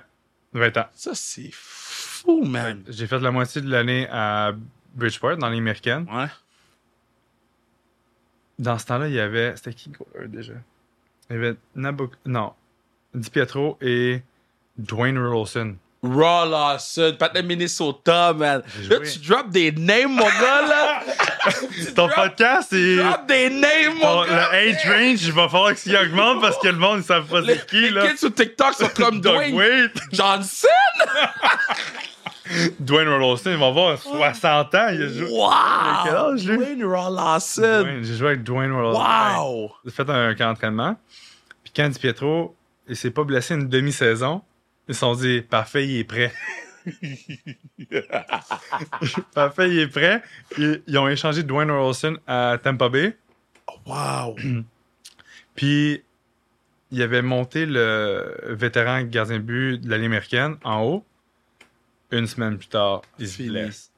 20 0.53 0.77
ans. 0.77 0.87
Ça, 0.93 1.11
c'est 1.13 1.49
fou, 1.51 2.43
man. 2.45 2.81
J'ai 2.89 3.05
fait 3.05 3.19
la 3.19 3.29
moitié 3.29 3.61
de 3.61 3.69
l'année 3.69 4.07
à 4.09 4.53
Bridgeport, 4.95 5.37
dans 5.37 5.49
l'américaine. 5.49 6.07
Ouais. 6.11 6.27
Dans 8.57 8.77
ce 8.79 8.85
temps-là, 8.85 9.07
il 9.07 9.13
y 9.13 9.19
avait. 9.19 9.55
C'était 9.57 9.73
qui 9.73 9.91
déjà? 10.27 10.53
Il 11.29 11.35
y 11.35 11.39
avait 11.39 11.55
Nabok. 11.75 12.11
Non. 12.25 12.53
Di 13.13 13.29
Pietro 13.29 13.77
et 13.81 14.21
Dwayne 14.77 15.17
Rolson. 15.17 15.75
Raw 16.03 16.47
Lawson, 16.47 17.15
Pat 17.17 17.33
de 17.33 17.41
Minnesota, 17.41 18.31
man. 18.33 18.61
Là, 18.89 18.97
tu 18.99 19.19
drops 19.27 19.49
des 19.49 19.71
names, 19.71 20.11
mon 20.11 20.25
gars, 20.25 20.61
là. 20.67 20.99
Ton 21.95 22.07
drop- 22.07 22.13
podcast, 22.15 22.67
c'est. 22.69 22.97
Drop 22.97 23.25
des 23.27 23.49
names, 23.49 23.97
Ton- 23.99 24.07
mon 24.07 24.21
le 24.23 24.27
gars. 24.29 24.49
age 24.51 24.85
range, 24.87 25.23
il 25.23 25.31
va 25.31 25.49
falloir 25.49 25.73
qu'il 25.73 25.95
augmente 25.97 26.41
parce 26.41 26.59
que 26.59 26.67
le 26.67 26.77
monde 26.77 26.97
ne 26.97 27.03
savent 27.03 27.25
pas 27.25 27.41
Les, 27.41 27.55
c'est 27.55 27.65
qui, 27.65 27.81
les 27.81 27.89
là. 27.89 28.07
kids 28.07 28.17
sur 28.17 28.33
TikTok 28.35 28.73
sont 28.75 28.89
comme 28.95 29.19
Doug 29.19 29.33
Dwayne 29.33 29.55
Wade. 29.55 29.91
Johnson. 30.11 30.67
Dwayne 32.79 33.07
il 33.45 33.57
va 33.57 33.67
avoir 33.67 33.97
60 33.97 34.75
ans. 34.75 34.87
Il 34.91 35.01
a 35.01 35.07
joué. 35.07 35.29
Wow. 35.29 35.49
quel 36.03 36.15
âge, 36.15 36.47
lui? 36.47 36.57
Dwayne. 36.57 36.79
Dwayne, 36.79 38.03
J'ai 38.03 38.15
joué 38.15 38.27
avec 38.27 38.43
Dwayne 38.43 38.71
Rolson. 38.71 39.01
Wow. 39.01 39.71
J'ai 39.83 39.91
fait 39.91 40.09
un 40.09 40.35
camp 40.35 40.49
d'entraînement. 40.49 40.95
Puis 41.63 41.73
quand 41.75 41.89
Di 41.89 41.99
Pietro, 41.99 42.55
il 42.87 42.95
s'est 42.95 43.11
pas 43.11 43.23
blessé 43.23 43.55
une 43.55 43.67
demi-saison, 43.67 44.41
ils 44.87 44.93
se 44.93 44.99
sont 44.99 45.15
dit, 45.15 45.41
parfait, 45.41 45.87
il 45.87 45.99
est 45.99 46.03
prêt. 46.03 46.31
parfait, 49.33 49.69
il 49.69 49.79
est 49.79 49.87
prêt. 49.87 50.21
Ils, 50.57 50.83
ils 50.85 50.97
ont 50.99 51.07
échangé 51.07 51.41
Dwayne 51.41 51.71
Rolson 51.71 52.17
à 52.27 52.57
Tampa 52.61 52.89
Bay. 52.89 53.17
Wow. 53.85 54.35
Puis, 55.55 56.03
il 56.91 57.01
avait 57.01 57.23
monté 57.23 57.65
le 57.65 58.37
vétéran 58.49 59.01
gardien 59.03 59.37
de 59.37 59.41
but 59.41 59.79
de 59.79 59.89
l'année 59.89 60.05
américaine 60.05 60.57
en 60.63 60.83
haut. 60.83 61.05
Une 62.11 62.27
semaine 62.27 62.57
plus 62.57 62.67
tard, 62.67 63.01
il 63.19 63.27
se 63.27 63.43
blesse. 63.43 63.91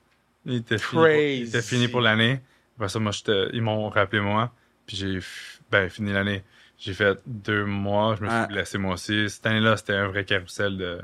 Il 0.46 0.56
était 0.56 0.78
fini, 0.78 1.02
pour, 1.02 1.08
il 1.08 1.48
était 1.48 1.62
fini 1.62 1.88
pour 1.88 2.02
l'année. 2.02 2.40
Après 2.78 2.90
ça, 2.90 3.00
moi, 3.00 3.12
ils 3.54 3.62
m'ont 3.62 3.90
rappelé 3.90 4.22
moi. 4.22 4.52
Puis 4.86 4.96
j'ai 4.98 5.20
ben, 5.70 5.90
fini 5.90 6.14
l'année. 6.14 6.44
J'ai 6.78 6.94
fait 6.94 7.18
deux 7.26 7.66
mois, 7.66 8.16
je 8.18 8.24
me 8.24 8.30
suis 8.30 8.38
Ouais. 8.40 8.48
blessé 8.48 8.78
moi 8.78 8.94
aussi. 8.94 9.30
Cette 9.30 9.46
année-là, 9.46 9.76
c'était 9.78 9.94
un 9.96 10.08
vrai 10.08 10.24
carrousel 10.26 10.78
de, 10.78 11.00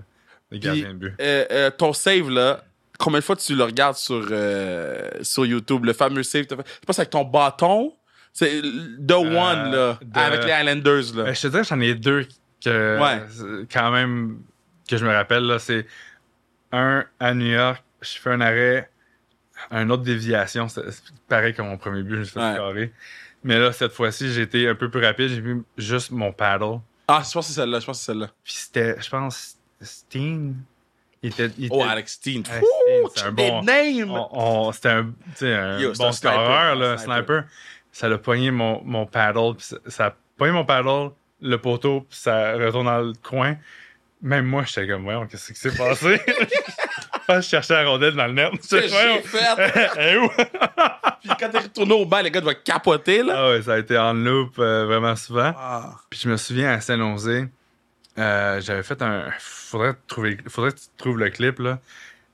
de 0.52 0.58
gardien 0.58 0.90
de 0.94 0.98
but. 1.00 1.14
Euh, 1.20 1.46
euh, 1.52 1.70
ton 1.72 1.92
save, 1.94 2.30
là, 2.30 2.64
combien 3.00 3.20
de 3.20 3.24
fois 3.24 3.36
tu 3.36 3.56
le 3.56 3.64
regardes 3.64 3.96
sur, 3.98 4.24
euh, 4.32 5.10
sur 5.24 5.46
YouTube? 5.46 5.84
Le 5.86 5.94
fameux 5.94 6.24
save, 6.24 6.44
que 6.44 6.50
t'as 6.54 6.58
fait? 6.58 6.68
je 6.82 6.86
pense 6.86 7.00
avec 7.00 7.10
ton 7.10 7.24
bâton. 7.26 7.94
C'est 8.32 8.62
The 8.62 9.12
One, 9.12 9.72
là, 9.72 10.00
de- 10.02 10.20
avec 10.20 10.44
les 10.46 10.52
Islanders, 10.52 11.16
là. 11.16 11.24
Euh, 11.24 11.34
je 11.34 11.42
te 11.42 11.48
dirais 11.48 11.62
que 11.64 11.68
j'en 11.68 11.80
ai 11.82 11.96
deux 11.96 12.28
que, 12.64 13.00
Ouais. 13.02 13.66
quand 13.72 13.92
même, 13.92 14.40
que 14.88 14.96
je 14.98 15.06
me 15.06 15.12
rappelle. 15.12 15.44
là. 15.44 15.60
C'est 15.60 15.86
un 16.74 17.06
à 17.20 17.34
New 17.34 17.46
York, 17.48 17.82
je 18.02 18.18
fais 18.20 18.32
un 18.32 18.42
arrêt, 18.42 18.90
un 19.72 19.90
autre 19.90 20.04
déviation. 20.04 20.68
C'est 20.68 20.84
pareil 21.30 21.54
comme 21.54 21.68
mon 21.68 21.78
premier 21.78 22.04
but, 22.04 22.16
je 22.16 22.20
me 22.20 22.24
suis 22.26 22.34
fait 22.34 22.40
Ouais. 22.42 22.56
carrer. 22.58 22.94
Mais 23.46 23.60
là, 23.60 23.72
cette 23.72 23.92
fois-ci, 23.94 24.32
j'ai 24.34 24.42
été 24.42 24.68
un 24.68 24.76
peu 24.76 24.90
plus 24.90 25.04
rapide. 25.04 25.30
J'ai 25.30 25.42
mis 25.42 25.62
juste 25.78 26.12
mon 26.12 26.32
paddle. 26.34 26.80
Ah, 27.08 27.22
je 27.26 27.32
pense 27.32 27.48
que 27.48 27.54
c'est 27.54 27.60
celle-là, 27.62 27.80
je 27.80 27.86
pense 27.86 27.98
que 28.00 28.06
c'est 28.06 28.12
celle-là. 28.12 28.28
Puis 28.44 28.54
c'était, 28.54 28.96
je 29.02 29.10
pense, 29.10 29.58
Steen. 29.82 30.56
Il 31.22 31.30
était. 31.30 31.50
il 31.58 31.70
Oh, 31.72 31.84
Alex 31.84 32.14
Steen. 32.14 32.44
Alex 32.50 32.66
Steen, 32.68 33.04
c'est 33.16 33.24
un 33.26 33.32
bon- 33.32 33.62
on- 34.10 34.30
on- 34.68 34.72
c'était 34.72 34.90
un, 34.90 35.14
un 35.44 35.80
Yo, 35.80 35.94
bon 35.94 36.06
un 36.08 36.12
sniper, 36.12 36.14
scoreur, 36.14 36.76
là, 36.76 36.92
un 36.94 36.98
sniper. 36.98 37.16
sniper. 37.18 37.44
Ça 37.92 38.10
l'a 38.10 38.18
pogné 38.18 38.50
mon, 38.52 38.82
mon 38.84 39.06
paddle, 39.06 39.56
puis 39.56 39.66
ça, 39.66 39.78
ça 39.88 40.06
a 40.08 40.16
pogné 40.38 40.52
mon 40.52 40.66
paddle, 40.66 41.12
le 41.42 41.58
poteau, 41.58 42.02
puis 42.10 42.18
ça 42.18 42.54
retourne 42.54 42.86
dans 42.88 43.02
le 43.02 43.14
coin. 43.22 43.56
Même 44.24 44.46
moi, 44.46 44.64
j'étais 44.66 44.88
comme, 44.88 45.04
voyons, 45.04 45.28
qu'est-ce 45.28 45.52
qui 45.52 45.60
s'est 45.60 45.76
passé? 45.76 46.22
Je 47.30 47.42
cherchais 47.42 47.74
la 47.74 47.90
rondelle 47.90 48.16
dans 48.16 48.28
le 48.28 48.34
net. 48.34 48.52
j'ai 48.70 48.88
fait? 48.88 49.98
est 49.98 50.18
où? 50.18 50.30
Puis 51.22 51.30
quand 51.40 51.50
t'es 51.50 51.60
retourné 51.60 51.94
au 51.94 52.06
banc, 52.06 52.22
les 52.22 52.32
gars 52.32 52.42
doivent 52.42 52.64
capoter, 52.64 53.22
là. 53.22 53.34
ah 53.38 53.50
ouais, 53.50 53.62
ça 53.62 53.74
a 53.74 53.80
été 53.80 53.98
en 53.98 54.14
loop 54.14 54.56
euh, 54.60 54.86
vraiment 54.86 55.16
souvent. 55.16 55.54
Ah. 55.58 55.96
Puis 56.10 56.22
je 56.24 56.30
me 56.30 56.38
souviens 56.38 56.72
à 56.72 56.80
Jose, 56.80 57.48
euh, 58.18 58.62
j'avais 58.62 58.84
fait 58.84 59.02
un. 59.02 59.30
Faudrait, 59.40 59.94
trouver, 60.08 60.38
faudrait 60.48 60.72
que 60.72 60.78
tu 60.78 60.88
trouves 60.98 61.18
le 61.18 61.30
clip, 61.30 61.60
là. 61.60 61.80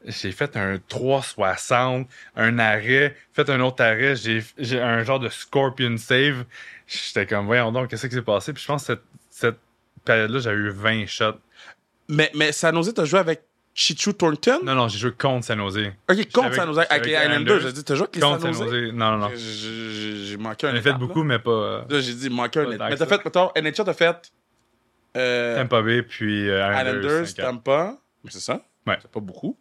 J'ai 0.06 0.32
fait 0.32 0.56
un 0.58 0.78
360, 0.88 2.08
un 2.36 2.60
arrêt, 2.60 3.16
fait 3.34 3.50
un 3.50 3.60
autre 3.62 3.84
arrêt, 3.84 4.16
j'ai 4.16 4.82
un 4.82 5.04
genre 5.04 5.20
de 5.20 5.30
scorpion 5.30 5.98
save. 5.98 6.46
J'étais 6.88 7.26
comme, 7.26 7.46
voyons 7.46 7.72
donc, 7.72 7.90
qu'est-ce 7.90 8.08
qui 8.08 8.16
s'est 8.16 8.22
passé? 8.22 8.54
Puis 8.54 8.64
je 8.64 8.68
pense 8.68 8.84
que 8.84 8.94
cette, 8.94 9.04
cette 9.30 9.60
période-là, 10.06 10.40
j'ai 10.40 10.52
eu 10.52 10.70
20 10.70 11.06
shots. 11.06 11.40
Mais, 12.10 12.32
mais 12.36 12.52
San 12.52 12.76
Jose, 12.76 12.94
t'as 12.94 13.06
joué 13.06 13.20
avec 13.20 13.44
Chichu 13.74 14.14
Thornton? 14.14 14.60
Non, 14.64 14.76
non, 14.76 14.88
j'ai 14.88 14.98
joué 14.98 15.12
contre 15.12 15.46
San 15.46 15.58
Jose. 15.60 15.78
Ok, 16.10 16.32
contre 16.34 16.48
Avec- 16.48 16.56
San 16.60 16.68
Jose, 16.68 16.80
avec 16.80 16.92
avec 16.92 17.06
les 17.06 17.14
Islanders. 17.14 17.60
J'ai 17.62 17.72
dit, 17.72 17.84
t'as 17.84 17.96
joué 17.96 18.04
avec 18.04 18.16
les 18.16 18.22
Contre 18.22 18.42
San 18.42 18.54
Jose? 18.54 18.92
Non, 18.94 19.12
non, 19.12 19.18
non. 19.18 19.30
J'ai- 19.36 20.38
manqué 20.38 20.68
un 20.68 20.72
J'en 20.72 20.78
ai 20.78 20.82
fait 20.82 20.94
beaucoup, 20.94 21.24
mais 21.24 21.40
pas. 21.40 21.52
euh, 21.52 21.82
Là, 21.90 22.00
j'ai 22.02 22.14
dit, 22.14 22.30
manqué 22.30 22.60
un 22.60 22.66
Mais 22.68 22.78
t'as 22.96 23.06
fait, 23.06 23.24
mettons, 23.24 23.52
NHL, 23.56 23.86
t'as 23.86 23.94
fait 23.94 24.32
euh, 25.18 25.56
Tampa 25.58 25.82
Bay, 25.82 26.04
puis 26.04 26.50
euh, 26.50 26.68
Islanders. 26.72 27.24
Islanders, 27.24 27.26
5-4. 27.28 27.36
Tampa. 27.42 27.98
Mais 28.24 28.32
c'est 28.32 28.40
ça? 28.42 28.62
Ouais. 28.86 28.98
C'est 29.02 29.10
pas 29.12 29.20
beaucoup. 29.20 29.58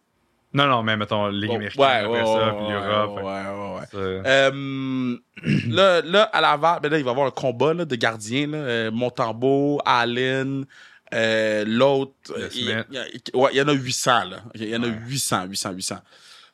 Non, 0.53 0.65
non, 0.65 0.81
mais 0.83 0.97
mettons, 0.97 1.27
Ligue 1.27 1.51
américaine, 1.51 1.83
après 1.83 2.25
ça, 2.25 2.55
puis 2.57 2.65
ouais, 2.65 2.73
l'Europe. 2.73 3.17
ouais, 3.17 3.23
ouais, 3.23 4.03
ouais. 4.03 4.21
Euh, 4.25 5.15
là, 5.69 6.01
là, 6.01 6.23
à 6.23 6.41
Laval, 6.41 6.79
ben 6.81 6.89
là, 6.91 6.97
il 6.97 7.03
va 7.03 7.09
y 7.09 7.11
avoir 7.11 7.27
un 7.27 7.31
combat 7.31 7.73
là, 7.75 7.85
de 7.85 7.95
gardiens. 7.95 8.47
Là, 8.47 8.89
Montembeau, 8.91 9.79
Allen, 9.85 10.65
euh, 11.13 11.63
l'autre. 11.65 12.13
Il 12.53 12.69
y, 12.69 13.35
ouais, 13.37 13.61
en 13.61 13.67
a 13.67 13.73
800. 13.73 14.23
Là. 14.25 14.43
Il 14.55 14.69
y 14.69 14.75
en 14.75 14.83
a 14.83 14.87
Ouais. 14.87 14.99
800, 15.07 15.45
800, 15.45 15.71
800. 15.71 15.95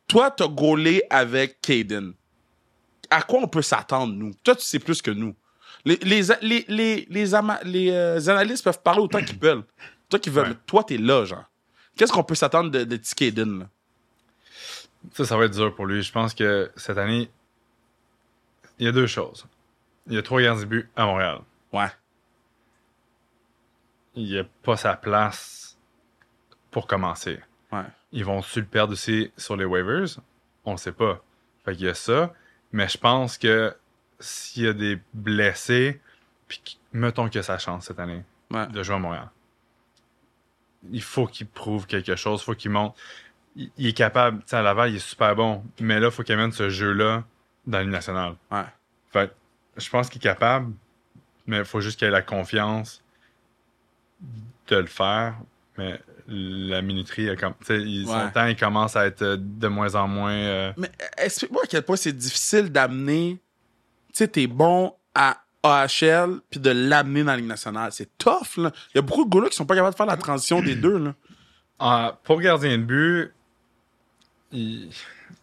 Toi, 0.07 0.31
t'as 0.31 0.47
gaulé 0.47 1.03
avec 1.09 1.59
Caden. 1.61 2.13
À 3.09 3.21
quoi 3.21 3.39
on 3.41 3.47
peut 3.47 3.61
s'attendre, 3.61 4.13
nous? 4.13 4.33
Toi, 4.43 4.55
tu 4.55 4.63
sais 4.63 4.79
plus 4.79 5.01
que 5.01 5.11
nous. 5.11 5.35
Les, 5.83 5.97
les, 5.97 6.21
les, 6.41 6.65
les, 6.67 7.07
les, 7.09 7.33
ama- 7.35 7.59
les, 7.63 7.91
euh, 7.91 8.19
analystes 8.29 8.63
peuvent 8.63 8.81
parler 8.81 9.01
autant 9.01 9.23
qu'ils 9.23 9.37
veulent. 9.39 9.63
Toi 10.09 10.19
qui 10.19 10.29
veux, 10.29 10.41
Ouais. 10.43 10.55
toi, 10.65 10.83
t'es 10.83 10.97
là, 10.97 11.25
genre. 11.25 11.43
Qu'est-ce 11.95 12.11
qu'on 12.11 12.23
peut 12.23 12.35
s'attendre 12.35 12.71
de, 12.71 12.83
de 12.83 12.99
Caden, 13.15 13.59
là? 13.59 13.69
Ça, 15.13 15.23
ça 15.25 15.37
va 15.37 15.45
être 15.45 15.53
dur 15.53 15.73
pour 15.75 15.85
lui. 15.85 16.01
Je 16.01 16.11
pense 16.11 16.33
que 16.33 16.71
cette 16.75 16.97
année, 16.97 17.29
il 18.79 18.85
y 18.85 18.89
a 18.89 18.91
deux 18.91 19.05
choses. 19.07 19.45
Il 20.07 20.13
y 20.13 20.17
a 20.17 20.23
trois 20.23 20.41
gardiens 20.41 20.61
de 20.63 20.67
but 20.67 20.89
à 20.95 21.05
Montréal. 21.05 21.39
Ouais. 21.71 21.87
Il 24.15 24.25
n'y 24.25 24.37
a 24.39 24.43
pas 24.63 24.77
sa 24.77 24.95
place 24.95 25.77
pour 26.71 26.87
commencer. 26.87 27.39
Ouais. 27.71 27.83
Ils 28.11 28.23
vont-tu 28.25 28.59
le 28.61 28.65
perdre 28.65 28.93
aussi 28.93 29.31
sur 29.37 29.55
les 29.57 29.65
waivers? 29.65 30.19
On 30.63 30.73
ne 30.73 30.77
sait 30.77 30.91
pas. 30.91 31.21
Fait 31.65 31.75
qu'il 31.75 31.85
y 31.85 31.89
a 31.89 31.93
ça. 31.93 32.33
Mais 32.71 32.87
je 32.87 32.97
pense 32.97 33.37
que 33.37 33.75
s'il 34.19 34.63
y 34.63 34.67
a 34.67 34.73
des 34.73 34.99
blessés, 35.13 35.99
puis 36.47 36.79
mettons 36.93 37.27
qu'il 37.29 37.39
a 37.39 37.43
sa 37.43 37.57
chance 37.57 37.85
cette 37.85 37.99
année 37.99 38.23
Ouais. 38.51 38.67
de 38.67 38.83
jouer 38.83 38.95
à 38.95 38.99
Montréal. 38.99 39.29
Il 40.91 41.01
faut 41.01 41.25
qu'il 41.25 41.47
prouve 41.47 41.87
quelque 41.87 42.15
chose, 42.15 42.41
il 42.41 42.45
faut 42.45 42.53
qu'il 42.55 42.71
montre. 42.71 42.95
Il, 43.55 43.71
il 43.77 43.87
est 43.87 43.93
capable, 43.93 44.39
tu 44.41 44.49
sais, 44.49 44.57
à 44.57 44.61
Laval, 44.61 44.91
il 44.91 44.97
est 44.97 44.99
super 44.99 45.35
bon, 45.35 45.63
mais 45.79 45.99
là, 45.99 46.07
il 46.07 46.11
faut 46.11 46.21
qu'il 46.23 46.33
amène 46.35 46.51
ce 46.51 46.69
jeu-là 46.69 47.23
dans 47.65 47.79
l'Union 47.79 47.91
nationale. 47.93 48.35
Ouais. 48.51 48.65
Fait 49.11 49.33
je 49.77 49.89
pense 49.89 50.09
qu'il 50.09 50.19
est 50.19 50.23
capable, 50.23 50.71
mais 51.47 51.57
il 51.59 51.65
faut 51.65 51.81
juste 51.81 51.97
qu'il 51.99 52.07
ait 52.07 52.11
la 52.11 52.21
confiance 52.21 53.03
de 54.67 54.75
le 54.77 54.85
faire. 54.87 55.35
Mais 55.77 55.99
la 56.27 56.81
minuterie, 56.81 57.25
elle 57.27 57.37
com- 57.39 57.53
tu 57.59 57.65
sais, 57.67 57.81
il- 57.81 58.07
son 58.07 58.29
temps, 58.31 58.45
il 58.47 58.55
commence 58.55 58.95
à 58.95 59.05
être 59.05 59.21
euh, 59.21 59.37
de 59.39 59.67
moins 59.67 59.93
en 59.95 60.07
moins. 60.07 60.31
euh, 60.33 60.73
Mais 60.77 60.89
explique-moi 61.17 61.63
à 61.63 61.67
quel 61.67 61.83
point 61.83 61.95
c'est 61.97 62.13
difficile 62.15 62.71
d'amener. 62.71 63.37
Tu 64.07 64.19
sais, 64.19 64.27
t'es 64.27 64.47
bon 64.47 64.93
à 65.13 65.41
AHL 65.61 66.39
puis 66.49 66.59
de 66.59 66.69
l'amener 66.71 67.23
dans 67.23 67.31
la 67.31 67.37
Ligue 67.37 67.47
nationale. 67.47 67.91
C'est 67.91 68.17
tough, 68.17 68.57
là. 68.57 68.71
Il 68.93 68.97
y 68.97 68.99
a 68.99 69.01
beaucoup 69.01 69.25
de 69.25 69.39
gars 69.39 69.49
qui 69.49 69.55
sont 69.55 69.65
pas 69.65 69.75
capables 69.75 69.93
de 69.93 69.97
faire 69.97 70.05
la 70.05 70.17
transition 70.17 70.61
des 70.61 70.75
deux, 70.75 70.97
là. 70.97 71.13
Ah, 71.77 72.17
pour 72.23 72.39
gardien 72.39 72.77
de 72.77 72.83
but, 72.83 73.31
il- 74.53 74.89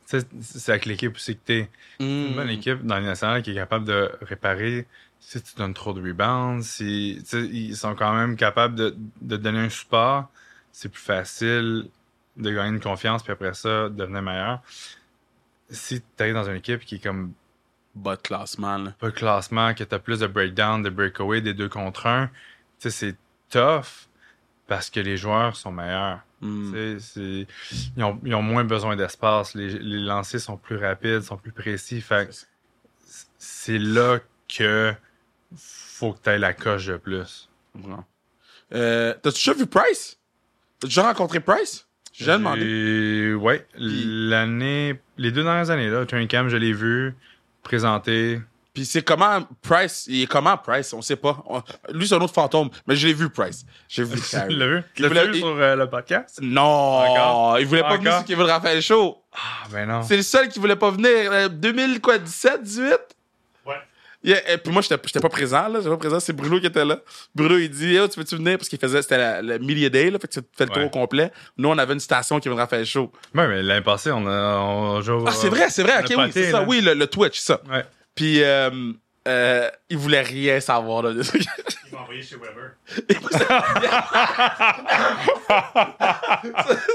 c'est 0.07 0.69
avec 0.71 0.87
l'équipe 0.87 1.15
aussi 1.15 1.35
que 1.37 1.41
t'es. 1.45 1.71
Une 2.01 2.35
bonne 2.35 2.49
équipe 2.51 2.85
dans 2.85 2.99
les 2.99 3.05
nationales 3.07 3.43
qui 3.43 3.51
est 3.51 3.55
capable 3.55 3.85
de 3.85 4.11
réparer 4.23 4.87
si 5.25 5.41
tu 5.41 5.55
donnes 5.57 5.73
trop 5.73 5.93
de 5.95 6.03
rebounds. 6.03 6.63
Si, 6.65 7.23
ils 7.33 7.77
sont 7.77 7.95
quand 7.95 8.13
même 8.13 8.37
capables 8.37 8.75
de, 8.75 8.97
de 9.21 9.37
donner 9.37 9.61
un 9.61 9.69
support. 9.71 10.29
C'est 10.73 10.89
plus 10.91 11.01
facile 11.01 11.89
de 12.37 12.51
gagner 12.51 12.71
une 12.71 12.81
confiance, 12.81 13.23
puis 13.23 13.33
après 13.33 13.55
ça, 13.55 13.89
de 13.89 13.95
devenir 13.95 14.23
meilleur. 14.23 14.61
Si 15.71 16.01
tu 16.01 16.23
arrives 16.23 16.35
dans 16.35 16.49
une 16.49 16.57
équipe 16.57 16.81
qui 16.85 16.97
est 16.97 17.03
comme 17.03 17.33
Bas 17.95 18.17
de 18.17 18.23
classement, 18.23 18.79
là. 18.79 18.95
pas 18.99 19.09
de 19.09 19.15
classement, 19.15 19.75
que 19.75 19.85
tu 19.85 19.95
as 19.95 19.99
plus 19.99 20.21
de 20.21 20.27
breakdown, 20.27 20.83
de 20.83 20.89
breakaway, 20.91 21.43
des 21.43 21.53
deux 21.53 21.69
contre 21.69 22.07
un, 22.07 22.29
tu 22.81 22.91
sais, 22.91 22.91
c'est 22.91 23.17
tough 23.51 24.09
parce 24.67 24.89
que 24.89 24.99
les 25.01 25.19
joueurs 25.19 25.57
sont 25.57 25.71
meilleurs. 25.73 26.21
Mm. 26.41 26.99
C'est- 26.99 27.47
Ils, 27.97 28.03
ont, 28.03 28.19
ils 28.25 28.35
ont 28.35 28.41
moins 28.43 28.65
besoin 28.65 28.97
d'espace. 28.97 29.55
Les, 29.55 29.69
les 29.79 29.99
lancers 30.01 30.41
sont 30.41 30.57
plus 30.57 30.77
rapides, 30.77 31.21
sont 31.21 31.37
plus 31.37 31.53
précis. 31.53 32.01
Fait 32.01 32.29
que 32.31 32.35
c'est 33.39 33.79
là 33.79 34.19
que 34.49 34.95
faut 35.57 36.13
que 36.13 36.19
tu 36.23 36.31
aies 36.31 36.39
la 36.39 36.53
coche 36.53 36.87
de 36.87 36.97
plus. 36.97 37.49
Euh, 38.75 39.15
T'as-tu 39.23 39.39
déjà 39.51 39.53
vu 39.55 39.67
Price? 39.67 40.19
T'as 40.81 40.89
déjà 40.89 41.03
rencontré 41.03 41.41
Price? 41.41 41.87
J'ai 42.13 42.25
déjà 42.25 42.39
demandé. 42.39 43.35
Ouais, 43.35 43.67
l'année, 43.77 45.01
les 45.17 45.31
deux 45.31 45.43
dernières 45.43 45.71
années, 45.71 45.89
là, 45.89 46.05
Training 46.05 46.29
Camp, 46.29 46.49
je 46.49 46.57
l'ai 46.57 46.73
vu 46.73 47.15
présenté. 47.63 48.41
Puis 48.75 48.87
c'est 48.87 49.03
comment 49.03 49.47
Price? 49.61 50.05
Il 50.09 50.23
est 50.23 50.27
comment 50.27 50.57
Price? 50.57 50.93
On 50.95 51.03
sait 51.03 51.17
pas. 51.17 51.43
On- 51.47 51.63
Lui, 51.93 52.09
c'est 52.09 52.15
un 52.15 52.21
autre 52.21 52.33
fantôme. 52.33 52.71
Mais 52.87 52.97
je 52.97 53.07
l'ai 53.07 53.13
vu, 53.13 53.29
Price. 53.29 53.67
J'ai 53.89 54.03
vu 54.05 54.19
Tu 54.31 54.37
l'as 54.37 54.67
vu? 54.67 54.83
Tu 54.95 55.03
l'as 55.03 55.25
vu 55.25 55.31
il- 55.35 55.39
sur 55.41 55.47
euh, 55.49 55.77
le 55.77 55.89
podcast? 55.91 56.39
Non! 56.43 56.63
Encore? 56.63 57.61
Il 57.61 57.67
voulait 57.67 57.83
pas 57.83 57.97
venir 57.97 58.13
Encore? 58.13 58.19
sur 58.21 58.27
Kevin 58.29 58.45
Raphaël 58.47 58.81
Show. 58.83 59.23
Ah, 59.35 59.69
ben 59.71 59.87
non. 59.89 60.03
C'est 60.03 60.17
le 60.17 60.23
seul 60.23 60.49
qui 60.49 60.59
voulait 60.59 60.77
pas 60.77 60.91
venir. 60.91 61.31
Euh, 61.33 61.49
2017, 61.49 62.63
18? 62.63 62.95
Yeah, 64.25 64.53
et 64.53 64.57
puis 64.59 64.73
moi, 64.73 64.83
j'étais 64.83 64.97
j'étais 65.05 65.19
pas 65.21 65.29
présent, 65.29 65.67
là. 65.69 65.79
J'étais 65.79 65.89
pas 65.91 65.97
présent. 65.97 66.21
C'est 66.21 66.33
Bruno 66.33 66.61
qui 66.61 66.67
était 66.67 66.85
là. 66.85 66.99
Bruno, 67.35 67.59
il 67.59 67.69
dit, 67.69 67.99
tu 68.13 68.19
veux-tu 68.21 68.37
venir? 68.37 68.57
Parce 68.57 68.69
qu'il 68.69 68.79
faisait, 68.79 69.03
c'était 69.03 69.19
la- 69.19 69.43
le 69.43 69.59
Media 69.59 69.89
Day, 69.89 70.11
là. 70.11 70.19
Fait 70.21 70.29
que 70.29 70.35
tu 70.35 70.41
fais 70.57 70.65
le 70.65 70.71
tour 70.71 70.79
Ouais. 70.79 70.85
au 70.85 70.91
complet. 70.91 71.33
Nous, 71.59 71.69
on 71.69 71.77
avait 71.77 71.95
une 71.95 72.01
station 72.01 72.39
qui 72.39 72.49
viendrait 72.49 72.67
faire 72.69 72.85
show. 72.87 73.11
Ouais, 73.35 73.49
mais 73.49 73.63
l'année 73.63 73.81
passée, 73.83 74.11
on 74.13 74.25
a. 74.27 74.59
On 74.61 75.01
joue, 75.01 75.25
Ah, 75.27 75.33
c'est 75.33 75.49
vrai, 75.49 75.71
c'est 75.71 75.83
vrai. 75.83 75.99
Ok, 76.01 76.07
oui, 76.11 76.15
pâté, 76.17 76.33
c'est 76.45 76.51
ça. 76.53 76.61
là. 76.61 76.67
Oui, 76.69 76.81
le, 76.81 76.95
le 76.95 77.07
Twitch, 77.09 77.41
ça. 77.41 77.61
Ouais. 77.69 77.85
Puis, 78.15 78.43
euh, 78.45 78.71
euh, 79.27 79.69
il 79.91 79.97
voulait 79.99 80.23
rien 80.23 80.61
savoir, 80.61 81.03
là. 81.03 81.11
Il 81.13 81.93
m'a 81.93 82.01
envoyé 82.03 82.23
chez 82.23 82.37
Weber. 82.37 82.73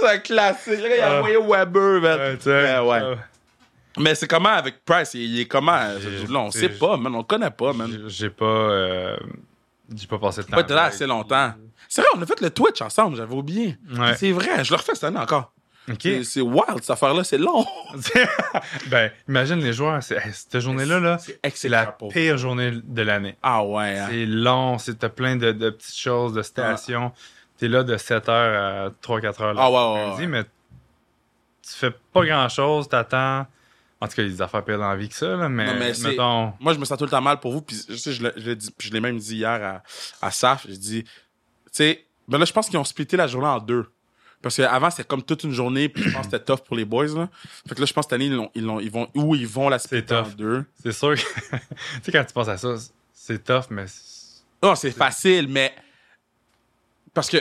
c'est 0.02 0.08
un 0.10 0.18
classique. 0.20 0.80
Il 0.84 1.02
a 1.02 1.08
Ah. 1.12 1.18
envoyé 1.20 1.38
Weber, 1.38 2.02
man. 2.02 2.20
Ouais, 2.20 2.38
tu 2.38 2.44
sais. 2.44 2.50
Ouais, 2.52 2.80
ouais. 2.80 3.00
euh, 3.02 3.16
Mais 3.98 4.16
c'est 4.16 4.28
comment 4.28 4.50
avec 4.50 4.84
Price? 4.86 5.14
Il, 5.14 5.40
est 5.40 5.46
comment, 5.46 5.80
ce 6.02 6.08
dude-là? 6.22 6.40
On 6.40 6.52
sait 6.52 6.70
pas, 6.70 6.98
man. 6.98 7.14
On 7.16 7.20
le 7.20 7.24
connaît 7.24 7.52
pas, 7.52 7.74
man. 7.74 8.04
J'ai- 8.08 8.30
pas. 8.30 8.46
euh, 8.46 9.18
J'ai 9.96 10.08
pas 10.08 10.18
passé 10.20 10.42
de 10.42 10.48
temps. 10.48 10.56
Pas 10.56 10.62
été 10.62 10.74
là 10.74 10.84
assez 10.86 11.06
longtemps. 11.08 11.54
C'est 11.90 12.02
vrai, 12.02 12.10
on 12.16 12.22
a 12.22 12.26
fait 12.26 12.42
le 12.42 12.50
Twitch 12.50 12.82
ensemble, 12.82 13.16
j'avais 13.16 13.34
oublié. 13.34 13.78
Ouais. 13.98 14.16
C'est 14.18 14.32
vrai, 14.32 14.64
je 14.64 14.72
le 14.72 14.78
refais 14.78 14.94
cette 14.94 15.06
année 15.06 15.20
encore. 15.20 15.54
C'est 16.24 16.42
wild, 16.42 16.80
cette 16.82 16.90
affaire-là, 16.90 17.24
c'est 17.24 17.38
long. 17.38 17.66
ben, 18.88 19.10
imagine 19.30 19.60
les 19.60 19.72
joueurs. 19.72 20.04
cette 20.04 20.60
journée-là, 20.60 21.00
là, 21.00 21.18
C'est 21.54 21.70
la 21.70 21.96
pire 22.12 22.38
journée 22.38 22.72
de 22.84 23.02
l'année. 23.02 23.38
Ah 23.42 23.64
ouais, 23.64 23.98
hein. 23.98 24.08
C'est 24.10 24.26
long, 24.26 24.78
c'est 24.78 25.00
t'as 25.00 25.08
plein 25.08 25.38
de, 25.38 25.54
de 25.54 25.70
petites 25.70 25.98
choses, 25.98 26.34
de 26.34 26.42
stations. 26.42 27.14
T'es 27.58 27.70
là 27.70 27.84
de 27.84 27.96
7h 27.96 28.30
à 28.30 28.90
3-4 29.02 29.42
heures 29.42 29.56
Ah 29.58 29.72
ouais, 29.72 30.12
ouais, 30.12 30.16
ouais. 30.18 30.28
mais 30.28 30.44
tu 30.44 30.50
fais 31.74 31.92
pas 32.14 32.26
grand-chose, 32.26 32.90
t'attends. 32.90 33.48
En 34.00 34.08
tout 34.08 34.16
cas, 34.16 34.22
il 34.22 34.26
y 34.26 34.32
a 34.32 34.36
des 34.36 34.42
affaires 34.42 34.64
pires 34.64 34.78
dans 34.78 34.90
la 34.90 34.96
vie 34.96 35.10
que 35.10 35.16
ça, 35.16 35.36
là, 35.36 35.50
mais, 35.50 35.66
Non, 35.66 35.80
mais 35.80 35.92
mettons... 36.04 36.54
Moi, 36.60 36.74
je 36.74 36.80
me 36.80 36.86
sens 36.86 36.98
tout 36.98 37.06
le 37.06 37.10
temps 37.10 37.22
mal 37.22 37.40
pour 37.40 37.52
vous. 37.52 37.62
Puis, 37.62 37.82
je 37.90 37.96
sais, 37.96 38.12
je 38.12 38.22
l'ai- 38.24 38.34
je 38.38 38.52
l'ai 38.52 38.58
je 38.80 38.98
même 38.98 39.18
dit 39.18 39.38
hier 39.38 39.50
à, 40.22 40.28
à 40.28 40.30
Saf. 40.32 40.66
J'ai 40.70 40.78
dit, 40.78 41.04
tu 41.04 41.10
sais, 41.72 42.06
ben 42.28 42.38
là, 42.38 42.46
je 42.46 42.54
pense 42.54 42.70
qu'ils 42.70 42.78
ont 42.78 42.84
splitté 42.84 43.18
la 43.18 43.26
journée 43.28 43.48
en 43.48 43.60
deux. 43.60 43.88
Parce 44.42 44.56
qu'avant, 44.58 44.92
c'était 44.92 45.04
comme 45.04 45.24
toute 45.24 45.44
une 45.46 45.52
journée, 45.52 45.90
puis 45.90 46.04
je 46.04 46.10
pense 46.12 46.28
que 46.28 46.32
c'était 46.32 46.44
tough 46.46 46.64
pour 46.64 46.76
les 46.78 46.86
boys, 46.86 47.08
là. 47.08 47.28
Fait 47.68 47.74
que 47.74 47.80
là, 47.80 47.88
je 47.88 47.94
pense 47.94 48.06
que 48.06 48.10
cette 48.12 48.14
année, 48.14 48.26
ils, 48.26 48.34
l'ont- 48.36 48.52
ils, 48.54 48.86
ils 48.86 48.92
vont, 48.92 49.10
où 49.16 49.34
ils 49.36 49.48
vont 49.48 49.68
la 49.68 49.80
splitter 49.80 50.14
en 50.16 50.22
deux. 50.30 50.64
C'est 50.84 50.92
sûr 50.92 51.16
que... 51.16 51.20
tu 51.56 51.58
sais, 52.04 52.12
quand 52.12 52.24
tu 52.24 52.34
penses 52.34 52.50
à 52.50 52.58
ça, 52.58 52.76
c'est 53.14 53.44
tough, 53.44 53.66
mais... 53.72 53.86
Non, 54.62 54.76
c'est 54.76 54.92
facile, 54.92 55.48
mais. 55.48 55.74
Parce 57.16 57.30
que 57.30 57.38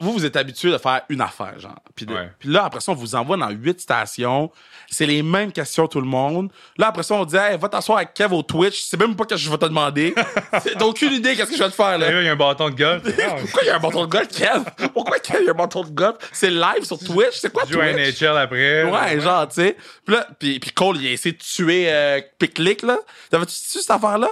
vous, 0.00 0.12
vous 0.12 0.24
êtes 0.24 0.36
habitué 0.36 0.70
de 0.70 0.78
faire 0.78 1.02
une 1.08 1.20
affaire, 1.20 1.58
genre. 1.58 1.74
Puis, 1.94 2.06
de- 2.06 2.14
Ouais. 2.14 2.30
puis 2.38 2.48
là, 2.48 2.64
après 2.64 2.80
ça, 2.80 2.92
on 2.92 2.94
vous 2.94 3.14
envoie 3.14 3.36
dans 3.36 3.50
huit 3.50 3.80
stations. 3.80 4.50
C'est 4.90 5.06
les 5.06 5.22
mêmes 5.22 5.52
questions, 5.52 5.86
tout 5.86 6.00
le 6.00 6.06
monde. 6.06 6.50
Là, 6.78 6.88
après 6.88 7.02
ça, 7.02 7.14
on 7.14 7.24
dit, 7.24 7.36
hey, 7.36 7.58
va 7.58 7.68
t'asseoir 7.68 7.98
avec 7.98 8.14
Kev 8.14 8.32
au 8.34 8.42
Twitch. 8.42 8.82
C'est 8.82 8.98
même 8.98 9.14
pas 9.16 9.24
que 9.24 9.36
je 9.36 9.50
vais 9.50 9.58
te 9.58 9.66
demander. 9.66 10.14
T'as 10.52 10.84
aucune 10.84 11.12
idée 11.12 11.36
qu'est-ce 11.36 11.50
que 11.50 11.56
je 11.56 11.62
vais 11.62 11.68
te 11.70 11.74
faire, 11.74 11.98
Là, 11.98 12.20
il 12.20 12.24
y 12.24 12.28
a 12.28 12.32
un 12.32 12.36
bâton 12.36 12.70
de 12.70 12.74
golf. 12.74 13.02
Pourquoi 13.40 13.62
il 13.62 13.66
y 13.66 13.70
a 13.70 13.76
un 13.76 13.80
bâton 13.80 14.00
de 14.06 14.10
golf, 14.10 14.28
Kev? 14.28 14.88
Pourquoi 14.94 15.18
Kev, 15.18 15.38
il 15.42 15.46
y 15.46 15.48
a 15.48 15.52
un 15.52 15.54
bâton 15.54 15.82
de 15.82 15.90
golf? 15.90 16.16
C'est 16.32 16.50
live 16.50 16.84
sur 16.84 16.98
Twitch? 16.98 17.34
C'est 17.40 17.52
quoi 17.52 17.64
à 17.64 17.66
Twitch? 17.66 18.20
NHL 18.22 18.36
après. 18.36 18.84
Ouais, 18.84 19.20
genre, 19.20 19.46
tu 19.48 19.54
sais. 19.56 19.76
Puis 20.06 20.14
là, 20.14 20.26
puis, 20.38 20.58
puis 20.58 20.70
Cole, 20.72 20.96
il 20.98 21.06
a 21.08 21.10
essayé 21.10 21.32
de 21.34 21.38
tuer 21.42 21.86
euh, 21.92 22.20
Piclic, 22.38 22.82
là. 22.82 22.98
T'avais-tu 23.30 23.52
su 23.54 23.80
cette 23.80 23.90
affaire-là? 23.90 24.30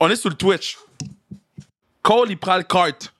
On 0.00 0.08
est 0.10 0.16
sur 0.16 0.30
le 0.30 0.36
Twitch. 0.36 0.78
Cole, 2.02 2.30
il 2.30 2.38
prend 2.38 2.56
le 2.56 2.64
kart. 2.64 3.11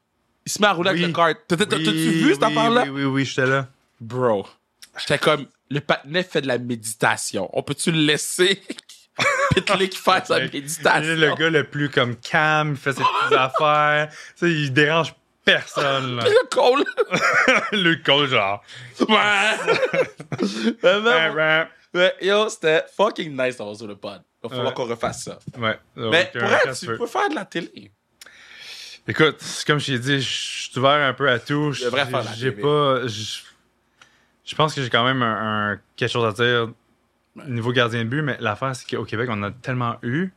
Il 0.46 0.50
se 0.52 0.60
met 0.60 0.66
à 0.68 0.72
rouler 0.72 0.90
Oui. 0.90 0.96
avec 1.04 1.08
le 1.08 1.12
kart. 1.12 1.36
Oui, 1.50 1.56
T'as-tu 1.56 1.82
vu 1.92 2.32
cette 2.34 2.42
oui, 2.42 2.46
affaire-là? 2.46 2.82
Oui, 2.84 2.90
oui, 2.90 3.04
oui, 3.04 3.24
j'étais 3.24 3.46
là. 3.46 3.66
Bro. 4.00 4.46
J'étais 4.98 5.18
comme, 5.18 5.46
le 5.70 5.80
patinet 5.80 6.22
fait 6.22 6.40
de 6.42 6.48
la 6.48 6.58
méditation. 6.58 7.48
On 7.52 7.62
peut-tu 7.62 7.92
le 7.92 7.98
laisser? 8.00 8.60
Piclic 9.54 9.96
faire 9.98 10.26
sa 10.26 10.38
Il 10.38 10.44
est 10.46 10.52
méditation. 10.54 11.14
le 11.14 11.34
gars 11.34 11.50
le 11.50 11.64
plus 11.64 11.90
comme 11.90 12.16
calme, 12.16 12.70
il 12.72 12.76
fait 12.76 12.92
ses 12.92 13.02
petites 13.02 13.38
affaires. 13.38 14.08
Tu 14.10 14.16
sais, 14.36 14.50
il 14.52 14.72
dérange 14.72 15.14
personne, 15.44 16.16
là. 16.16 16.24
Puis 16.24 16.32
le 16.32 16.48
Cole. 16.48 16.84
le 17.72 17.94
coach, 18.02 18.30
genre. 18.30 18.62
ouais. 19.08 19.56
Mais 20.82 21.00
non. 21.00 21.34
Ouais, 21.34 21.66
Ouais, 21.94 22.14
yo, 22.22 22.48
c'était 22.48 22.84
fucking 22.96 23.30
nice 23.36 23.58
d'avoir 23.58 23.76
sur 23.76 23.86
le 23.86 23.96
pod. 23.96 24.22
Il 24.42 24.48
va 24.48 24.48
falloir 24.48 24.68
Ouais. 24.68 24.74
qu'on 24.74 24.86
refasse 24.86 25.24
ça. 25.24 25.38
ouais. 25.58 25.78
Mais 25.94 26.30
pour 26.32 26.42
euh, 26.42 26.56
quand 26.64 26.72
tu 26.72 26.86
peux 26.86 27.06
faire 27.06 27.28
de 27.28 27.34
la 27.34 27.44
télé. 27.44 27.92
Écoute, 29.08 29.36
comme 29.66 29.78
je 29.80 29.86
t'ai 29.86 29.98
dit, 29.98 30.20
je 30.20 30.28
suis 30.70 30.78
ouvert 30.78 31.06
un 31.08 31.12
peu 31.12 31.28
à 31.28 31.38
tout. 31.38 31.72
J'ai- 31.72 31.90
pas. 32.52 33.06
Je 34.44 34.54
pense 34.56 34.74
que 34.74 34.82
j'ai 34.82 34.90
quand 34.90 35.04
même 35.04 35.22
un, 35.22 35.72
un- 35.72 35.80
quelque 35.96 36.10
chose 36.10 36.24
à 36.24 36.32
dire 36.32 36.72
niveau 37.48 37.72
gardien 37.72 38.04
de 38.04 38.08
but, 38.08 38.22
mais 38.22 38.36
l'affaire, 38.40 38.76
c'est 38.76 38.88
qu'au 38.88 39.04
Québec, 39.04 39.28
on 39.30 39.34
en 39.34 39.44
a 39.44 39.50
tellement 39.50 39.96
eu. 40.02 40.30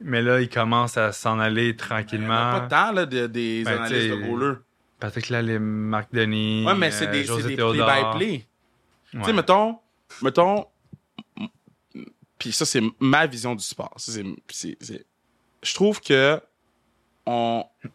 Mais 0.00 0.22
là, 0.22 0.40
il 0.40 0.48
commence 0.48 0.96
à 0.96 1.12
s'en 1.12 1.38
aller 1.38 1.62
Il 1.62 1.66
n'y 1.66 1.70
a 1.72 1.76
tranquillement. 1.76 2.28
pas 2.52 2.60
de 2.60 2.68
temps 2.70 2.92
là, 2.92 3.06
de- 3.06 3.26
des 3.26 3.64
Ben, 3.64 3.78
analystes 3.82 4.10
de 4.10 4.14
goalers. 4.16 4.56
Patrick 4.98 5.30
Marc 5.30 6.12
Denis. 6.12 6.64
Ouais, 6.66 6.74
mais 6.74 6.90
c'est 6.90 7.08
euh, 7.08 7.12
des, 7.12 7.20
c'est 7.22 7.26
José 7.26 7.48
des 7.50 7.56
Théodore. 7.56 7.86
play-by-play. 7.86 8.46
Tu 9.12 9.24
sais, 9.24 9.32
mettons, 9.32 9.78
mettons, 10.22 10.66
puis 12.38 12.52
ça, 12.52 12.64
c'est 12.64 12.82
ma 12.98 13.26
vision 13.26 13.54
du 13.54 13.62
sport. 13.64 13.94
Je 13.98 15.74
trouve 15.74 16.00
que 16.00 16.40
on. 17.26 17.64
Tu 17.82 17.88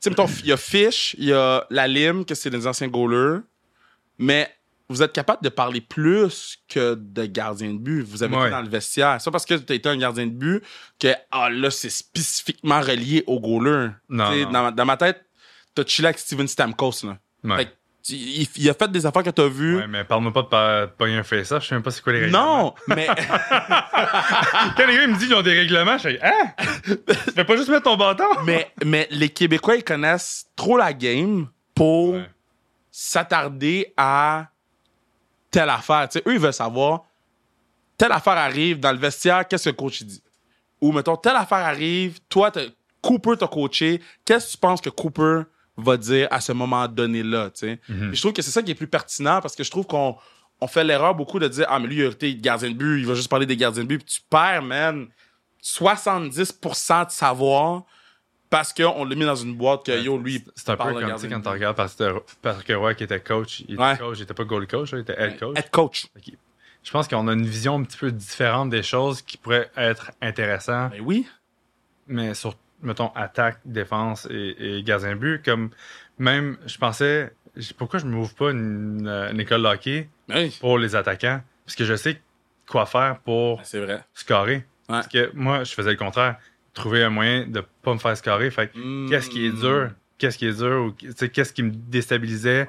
sais, 0.00 0.10
mettons, 0.10 0.26
il 0.26 0.46
y 0.46 0.52
a 0.52 0.56
Fish, 0.56 1.14
il 1.18 1.24
y 1.24 1.32
a 1.32 1.66
la 1.70 1.88
Lime, 1.88 2.24
que 2.24 2.34
c'est 2.34 2.50
des 2.50 2.66
anciens 2.66 2.88
goalers, 2.88 3.40
mais 4.18 4.50
vous 4.88 5.02
êtes 5.02 5.12
capable 5.12 5.42
de 5.42 5.48
parler 5.48 5.80
plus 5.80 6.58
que 6.68 6.94
de 6.94 7.24
gardien 7.26 7.72
de 7.72 7.78
but. 7.78 8.02
Vous 8.02 8.22
avez 8.22 8.34
Ouais. 8.36 8.42
été 8.42 8.50
dans 8.50 8.62
le 8.62 8.68
vestiaire. 8.68 9.16
C'est 9.20 9.26
pas 9.26 9.30
parce 9.32 9.46
que 9.46 9.54
tu 9.54 9.72
as 9.72 9.76
été 9.76 9.88
un 9.88 9.96
gardien 9.96 10.26
de 10.26 10.32
but 10.32 10.62
que, 10.98 11.14
ah 11.30 11.48
là, 11.48 11.70
c'est 11.70 11.90
spécifiquement 11.90 12.80
relié 12.80 13.22
au 13.26 13.38
goaler. 13.40 13.90
Non, 14.08 14.30
non. 14.34 14.50
Dans, 14.50 14.62
ma- 14.64 14.70
dans 14.72 14.84
ma 14.84 14.96
tête, 14.96 15.24
t'as 15.74 15.84
chillé 15.86 16.06
avec 16.08 16.18
Steven 16.18 16.48
Stamkos, 16.48 17.04
là. 17.04 17.18
Ouais. 17.44 17.56
Fait 17.56 17.66
que, 17.66 17.70
il, 18.08 18.48
il 18.56 18.70
a 18.70 18.74
fait 18.74 18.90
des 18.90 19.04
affaires 19.06 19.22
que 19.22 19.30
t'as 19.30 19.46
vues. 19.48 19.76
Ouais, 19.78 19.86
mais 19.86 20.04
parle-moi 20.04 20.32
pas 20.32 20.86
de 20.86 20.90
pogner 20.92 21.16
un 21.18 21.22
face-off, 21.22 21.62
je 21.62 21.68
sais 21.68 21.74
même 21.74 21.82
pas 21.82 21.90
c'est 21.90 22.02
quoi 22.02 22.12
les 22.12 22.20
règlements. 22.20 22.64
Non, 22.64 22.74
mais 22.96 23.06
Quand 24.76 24.86
les 24.86 24.94
gars 24.96 25.02
ils 25.02 25.08
me 25.10 25.16
disent 25.18 25.28
qu'ils 25.28 25.34
ont 25.36 25.42
des 25.42 25.52
règlements, 25.58 25.98
je 25.98 26.02
fais 26.10 26.20
Hein? 26.22 26.52
Tu 26.84 26.96
fais 27.34 27.44
pas 27.44 27.56
juste 27.56 27.68
mettre 27.68 27.84
ton 27.84 27.96
bâton? 27.96 28.24
mais, 28.44 28.70
mais 28.84 29.06
les 29.10 29.28
Québécois, 29.28 29.76
ils 29.76 29.84
connaissent 29.84 30.46
trop 30.56 30.76
la 30.76 30.92
game 30.92 31.48
pour 31.74 32.14
Ouais. 32.14 32.28
s'attarder 32.90 33.92
à 33.96 34.46
telle 35.50 35.70
affaire. 35.70 36.08
Tu 36.08 36.18
sais, 36.18 36.24
eux, 36.26 36.34
ils 36.34 36.40
veulent 36.40 36.52
savoir, 36.52 37.02
telle 37.98 38.12
affaire 38.12 38.34
arrive 38.38 38.78
dans 38.80 38.92
le 38.92 38.98
vestiaire, 38.98 39.46
qu'est-ce 39.46 39.64
que 39.64 39.70
le 39.70 39.76
coach 39.76 40.02
dit? 40.02 40.22
Ou, 40.80 40.92
mettons, 40.92 41.16
telle 41.16 41.36
affaire 41.36 41.58
arrive, 41.58 42.18
toi, 42.28 42.50
Cooper 43.02 43.36
t'a 43.38 43.46
coaché, 43.46 44.00
qu'est-ce 44.24 44.46
que 44.46 44.50
tu 44.52 44.58
penses 44.58 44.80
que 44.80 44.90
Cooper 44.90 45.42
va 45.80 45.96
dire 45.96 46.28
à 46.30 46.40
ce 46.40 46.52
moment 46.52 46.86
donné-là, 46.88 47.50
tu 47.50 47.60
sais? 47.60 47.80
Mhm. 47.88 48.14
Je 48.14 48.20
trouve 48.20 48.32
que 48.32 48.42
c'est 48.42 48.50
ça 48.50 48.62
qui 48.62 48.70
est 48.70 48.74
plus 48.76 48.86
pertinent 48.86 49.40
parce 49.40 49.56
que 49.56 49.64
je 49.64 49.70
trouve 49.70 49.86
qu'on 49.86 50.16
on 50.60 50.66
fait 50.66 50.84
l'erreur 50.84 51.14
beaucoup 51.14 51.38
de 51.38 51.48
dire 51.48 51.66
Ah, 51.68 51.78
mais 51.78 51.86
lui, 51.88 51.96
il 51.96 52.04
a 52.04 52.08
été 52.08 52.34
gardien 52.36 52.68
de 52.70 52.74
but, 52.74 53.00
il 53.00 53.06
va 53.06 53.14
juste 53.14 53.28
parler 53.30 53.46
des 53.46 53.56
gardiens 53.56 53.82
de 53.82 53.88
but. 53.88 53.98
Puis 54.04 54.14
tu 54.16 54.20
perds, 54.28 54.62
man, 54.62 55.08
70% 55.62 57.06
de 57.06 57.10
savoir 57.10 57.82
parce 58.48 58.72
qu'on 58.72 59.04
l'a 59.04 59.14
mis 59.14 59.24
dans 59.24 59.36
une 59.36 59.54
boîte 59.54 59.86
que 59.86 60.02
yo, 60.02 60.18
lui. 60.18 60.44
C'est 60.56 60.70
un 60.70 60.76
peu 60.76 60.92
comme 60.92 61.08
quand 61.08 61.40
tu 61.40 61.48
regardes 61.48 61.76
Patrick 61.76 62.12
Patrick 62.42 62.76
Roy 62.76 62.94
qui 62.94 63.04
était 63.04 63.20
coach, 63.20 63.60
il 63.60 63.74
était 63.74 63.82
Ouais. 63.82 63.96
coach, 63.96 64.18
il 64.18 64.22
était 64.22 64.34
pas 64.34 64.44
goal 64.44 64.66
coach, 64.66 64.90
il 64.92 64.98
était 65.00 65.14
head 65.20 65.38
coach. 65.38 65.56
Head 65.56 65.70
coach. 65.70 66.06
Je 66.82 66.90
pense 66.90 67.06
qu'on 67.06 67.28
a 67.28 67.32
une 67.34 67.46
vision 67.46 67.76
un 67.76 67.84
petit 67.84 67.98
peu 67.98 68.10
différente 68.10 68.70
des 68.70 68.82
choses 68.82 69.22
qui 69.22 69.36
pourraient 69.36 69.70
être 69.76 70.10
intéressantes, 70.20 70.92
Ben 70.92 71.02
oui. 71.04 71.26
mais 72.08 72.34
sur, 72.34 72.54
mettons, 72.82 73.10
attaque, 73.14 73.58
défense 73.64 74.26
et, 74.30 74.56
et 74.78 74.82
gardien 74.82 75.10
de 75.10 75.14
but, 75.20 75.44
comme 75.44 75.70
même, 76.18 76.56
je 76.66 76.76
pensais, 76.78 77.32
pourquoi 77.78 77.98
je 78.00 78.06
m'ouvre 78.06 78.34
pas 78.34 78.50
une, 78.50 79.06
euh, 79.06 79.30
une 79.32 79.40
école 79.40 79.62
de 79.62 79.66
hockey 79.68 80.08
oui. 80.28 80.56
pour 80.60 80.78
les 80.78 80.94
attaquants? 80.96 81.42
Parce 81.66 81.76
que 81.76 81.84
je 81.84 81.94
sais 81.94 82.20
quoi 82.68 82.86
faire 82.86 83.18
pour 83.20 83.62
Ben, 83.72 83.80
vrai. 83.84 84.00
scorer. 84.14 84.64
Parce 84.86 85.06
que 85.08 85.30
moi, 85.34 85.64
je 85.64 85.72
faisais 85.72 85.90
le 85.90 85.96
contraire. 85.96 86.36
Trouver 86.74 87.02
un 87.04 87.10
moyen 87.10 87.46
de 87.46 87.62
pas 87.82 87.92
me 87.94 87.98
faire 87.98 88.16
scorer. 88.16 88.50
Fait 88.50 88.70
Hmm. 88.74 89.08
qu'est-ce 89.08 89.28
qui 89.30 89.46
est 89.46 89.52
dur? 89.52 89.90
Qu'est-ce 90.18 90.36
qui 90.38 90.46
est 90.46 90.58
dur? 90.58 90.86
Ou 90.86 90.92
qu'est-ce 90.92 91.52
qui 91.52 91.62
me 91.62 91.70
déstabilisait? 91.70 92.66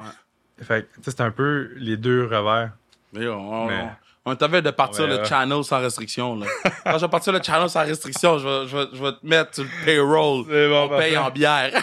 Fait 0.61 0.83
que, 0.87 1.09
c'est 1.11 1.21
un 1.21 1.31
peu 1.31 1.71
les 1.77 1.97
deux 1.97 2.23
revers. 2.25 2.71
Mais 3.13 3.27
on, 3.27 3.67
Mais- 3.67 3.89
on, 4.25 4.35
t'avait 4.35 4.61
de 4.61 4.71
partir 4.71 5.07
le 5.07 5.23
channel 5.23 5.63
sans 5.63 5.79
restriction. 5.79 6.35
Là. 6.35 6.45
Quand 6.83 6.97
je 6.97 7.05
vais 7.05 7.09
partir 7.09 7.33
le 7.33 7.41
channel 7.41 7.69
sans 7.69 7.85
restriction, 7.85 8.37
je 8.37 8.47
vais, 8.47 8.67
je 8.67 8.77
vais, 8.77 8.85
je 8.93 9.03
vais 9.03 9.11
te 9.13 9.25
mettre 9.25 9.55
sur 9.55 9.63
le 9.63 9.85
payroll. 9.85 10.45
C'est 10.49 10.67
bon, 10.69 10.89
on 10.91 10.97
paye 10.97 11.17
en 11.17 11.29
bière. 11.29 11.71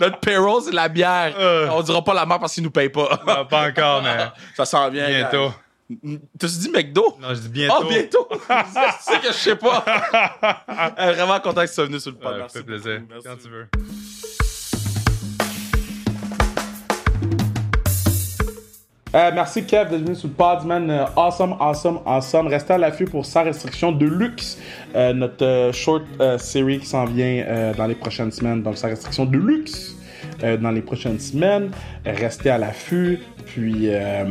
Notre 0.00 0.18
payroll, 0.20 0.62
c'est 0.62 0.72
la 0.72 0.88
bière. 0.88 1.34
Euh. 1.38 1.68
On 1.70 1.82
dira 1.82 2.02
pas 2.02 2.14
la 2.14 2.26
marque 2.26 2.40
parce 2.40 2.54
qu'ils 2.54 2.62
nous 2.64 2.70
payent 2.70 2.88
pas. 2.88 3.20
Non, 3.26 3.44
pas 3.46 3.68
encore, 3.68 4.02
mais 4.02 4.16
Ça 4.56 4.64
s'en 4.64 4.88
vient. 4.90 5.08
bientôt. 5.08 5.52
T'as-tu 6.38 6.56
dit 6.58 6.70
McDo? 6.70 7.16
Non, 7.20 7.28
je 7.28 7.34
dis 7.42 7.48
bientôt. 7.48 7.76
Oh, 7.80 7.84
bientôt! 7.88 8.28
sais 9.00 9.20
que 9.20 9.28
je 9.28 9.32
sais 9.32 9.56
pas. 9.56 9.84
Euh, 10.98 11.12
Vraiment 11.12 11.38
content 11.40 11.62
que 11.62 11.66
tu 11.68 11.74
sois 11.74 11.84
venu 11.84 12.00
sur 12.00 12.10
le 12.10 12.16
pod. 12.18 12.32
Ouais, 12.32 12.38
Merci 12.38 12.58
fait 12.58 12.64
plaisir. 12.64 13.00
beaucoup. 13.00 13.12
Merci. 13.12 13.28
Quand 13.28 13.36
tu 13.42 13.48
veux. 13.48 13.68
Euh, 19.16 19.30
merci 19.34 19.64
Kev 19.64 19.88
d'être 19.88 20.02
venu 20.02 20.14
sur 20.14 20.28
le 20.28 20.34
pod, 20.34 20.66
man. 20.66 20.90
Euh, 20.90 21.06
awesome, 21.16 21.56
awesome, 21.58 22.00
awesome. 22.04 22.48
Restez 22.48 22.74
à 22.74 22.78
l'affût 22.78 23.06
pour 23.06 23.24
Sans 23.24 23.44
Restriction 23.44 23.90
de 23.90 24.04
luxe, 24.04 24.58
euh, 24.94 25.14
notre 25.14 25.70
short 25.72 26.02
série 26.38 26.80
qui 26.80 26.86
s'en 26.86 27.06
vient 27.06 27.72
dans 27.76 27.86
les 27.86 27.94
prochaines 27.94 28.30
semaines. 28.30 28.62
Donc, 28.62 28.76
Sans 28.76 28.88
Restriction 28.88 29.24
de 29.24 29.38
luxe 29.38 29.94
dans 30.60 30.70
les 30.70 30.82
prochaines 30.82 31.18
semaines. 31.18 31.70
Restez 32.04 32.50
à 32.50 32.58
l'affût. 32.58 33.20
Puis, 33.46 33.88
euh, 33.88 34.24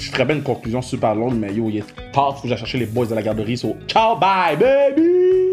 je 0.00 0.10
ferais 0.10 0.24
bien 0.24 0.36
une 0.36 0.42
conclusion 0.42 0.82
super 0.82 1.14
longue, 1.14 1.34
mais 1.34 1.52
yo, 1.54 1.68
il 1.70 1.78
est 1.78 2.12
tard. 2.12 2.36
Faut 2.36 2.42
que 2.42 2.48
j'aille 2.48 2.58
chercher 2.58 2.78
les 2.78 2.86
boys 2.86 3.06
de 3.06 3.14
la 3.14 3.22
garderie. 3.22 3.56
So, 3.56 3.76
ciao, 3.86 4.16
bye, 4.16 4.56
baby! 4.56 5.43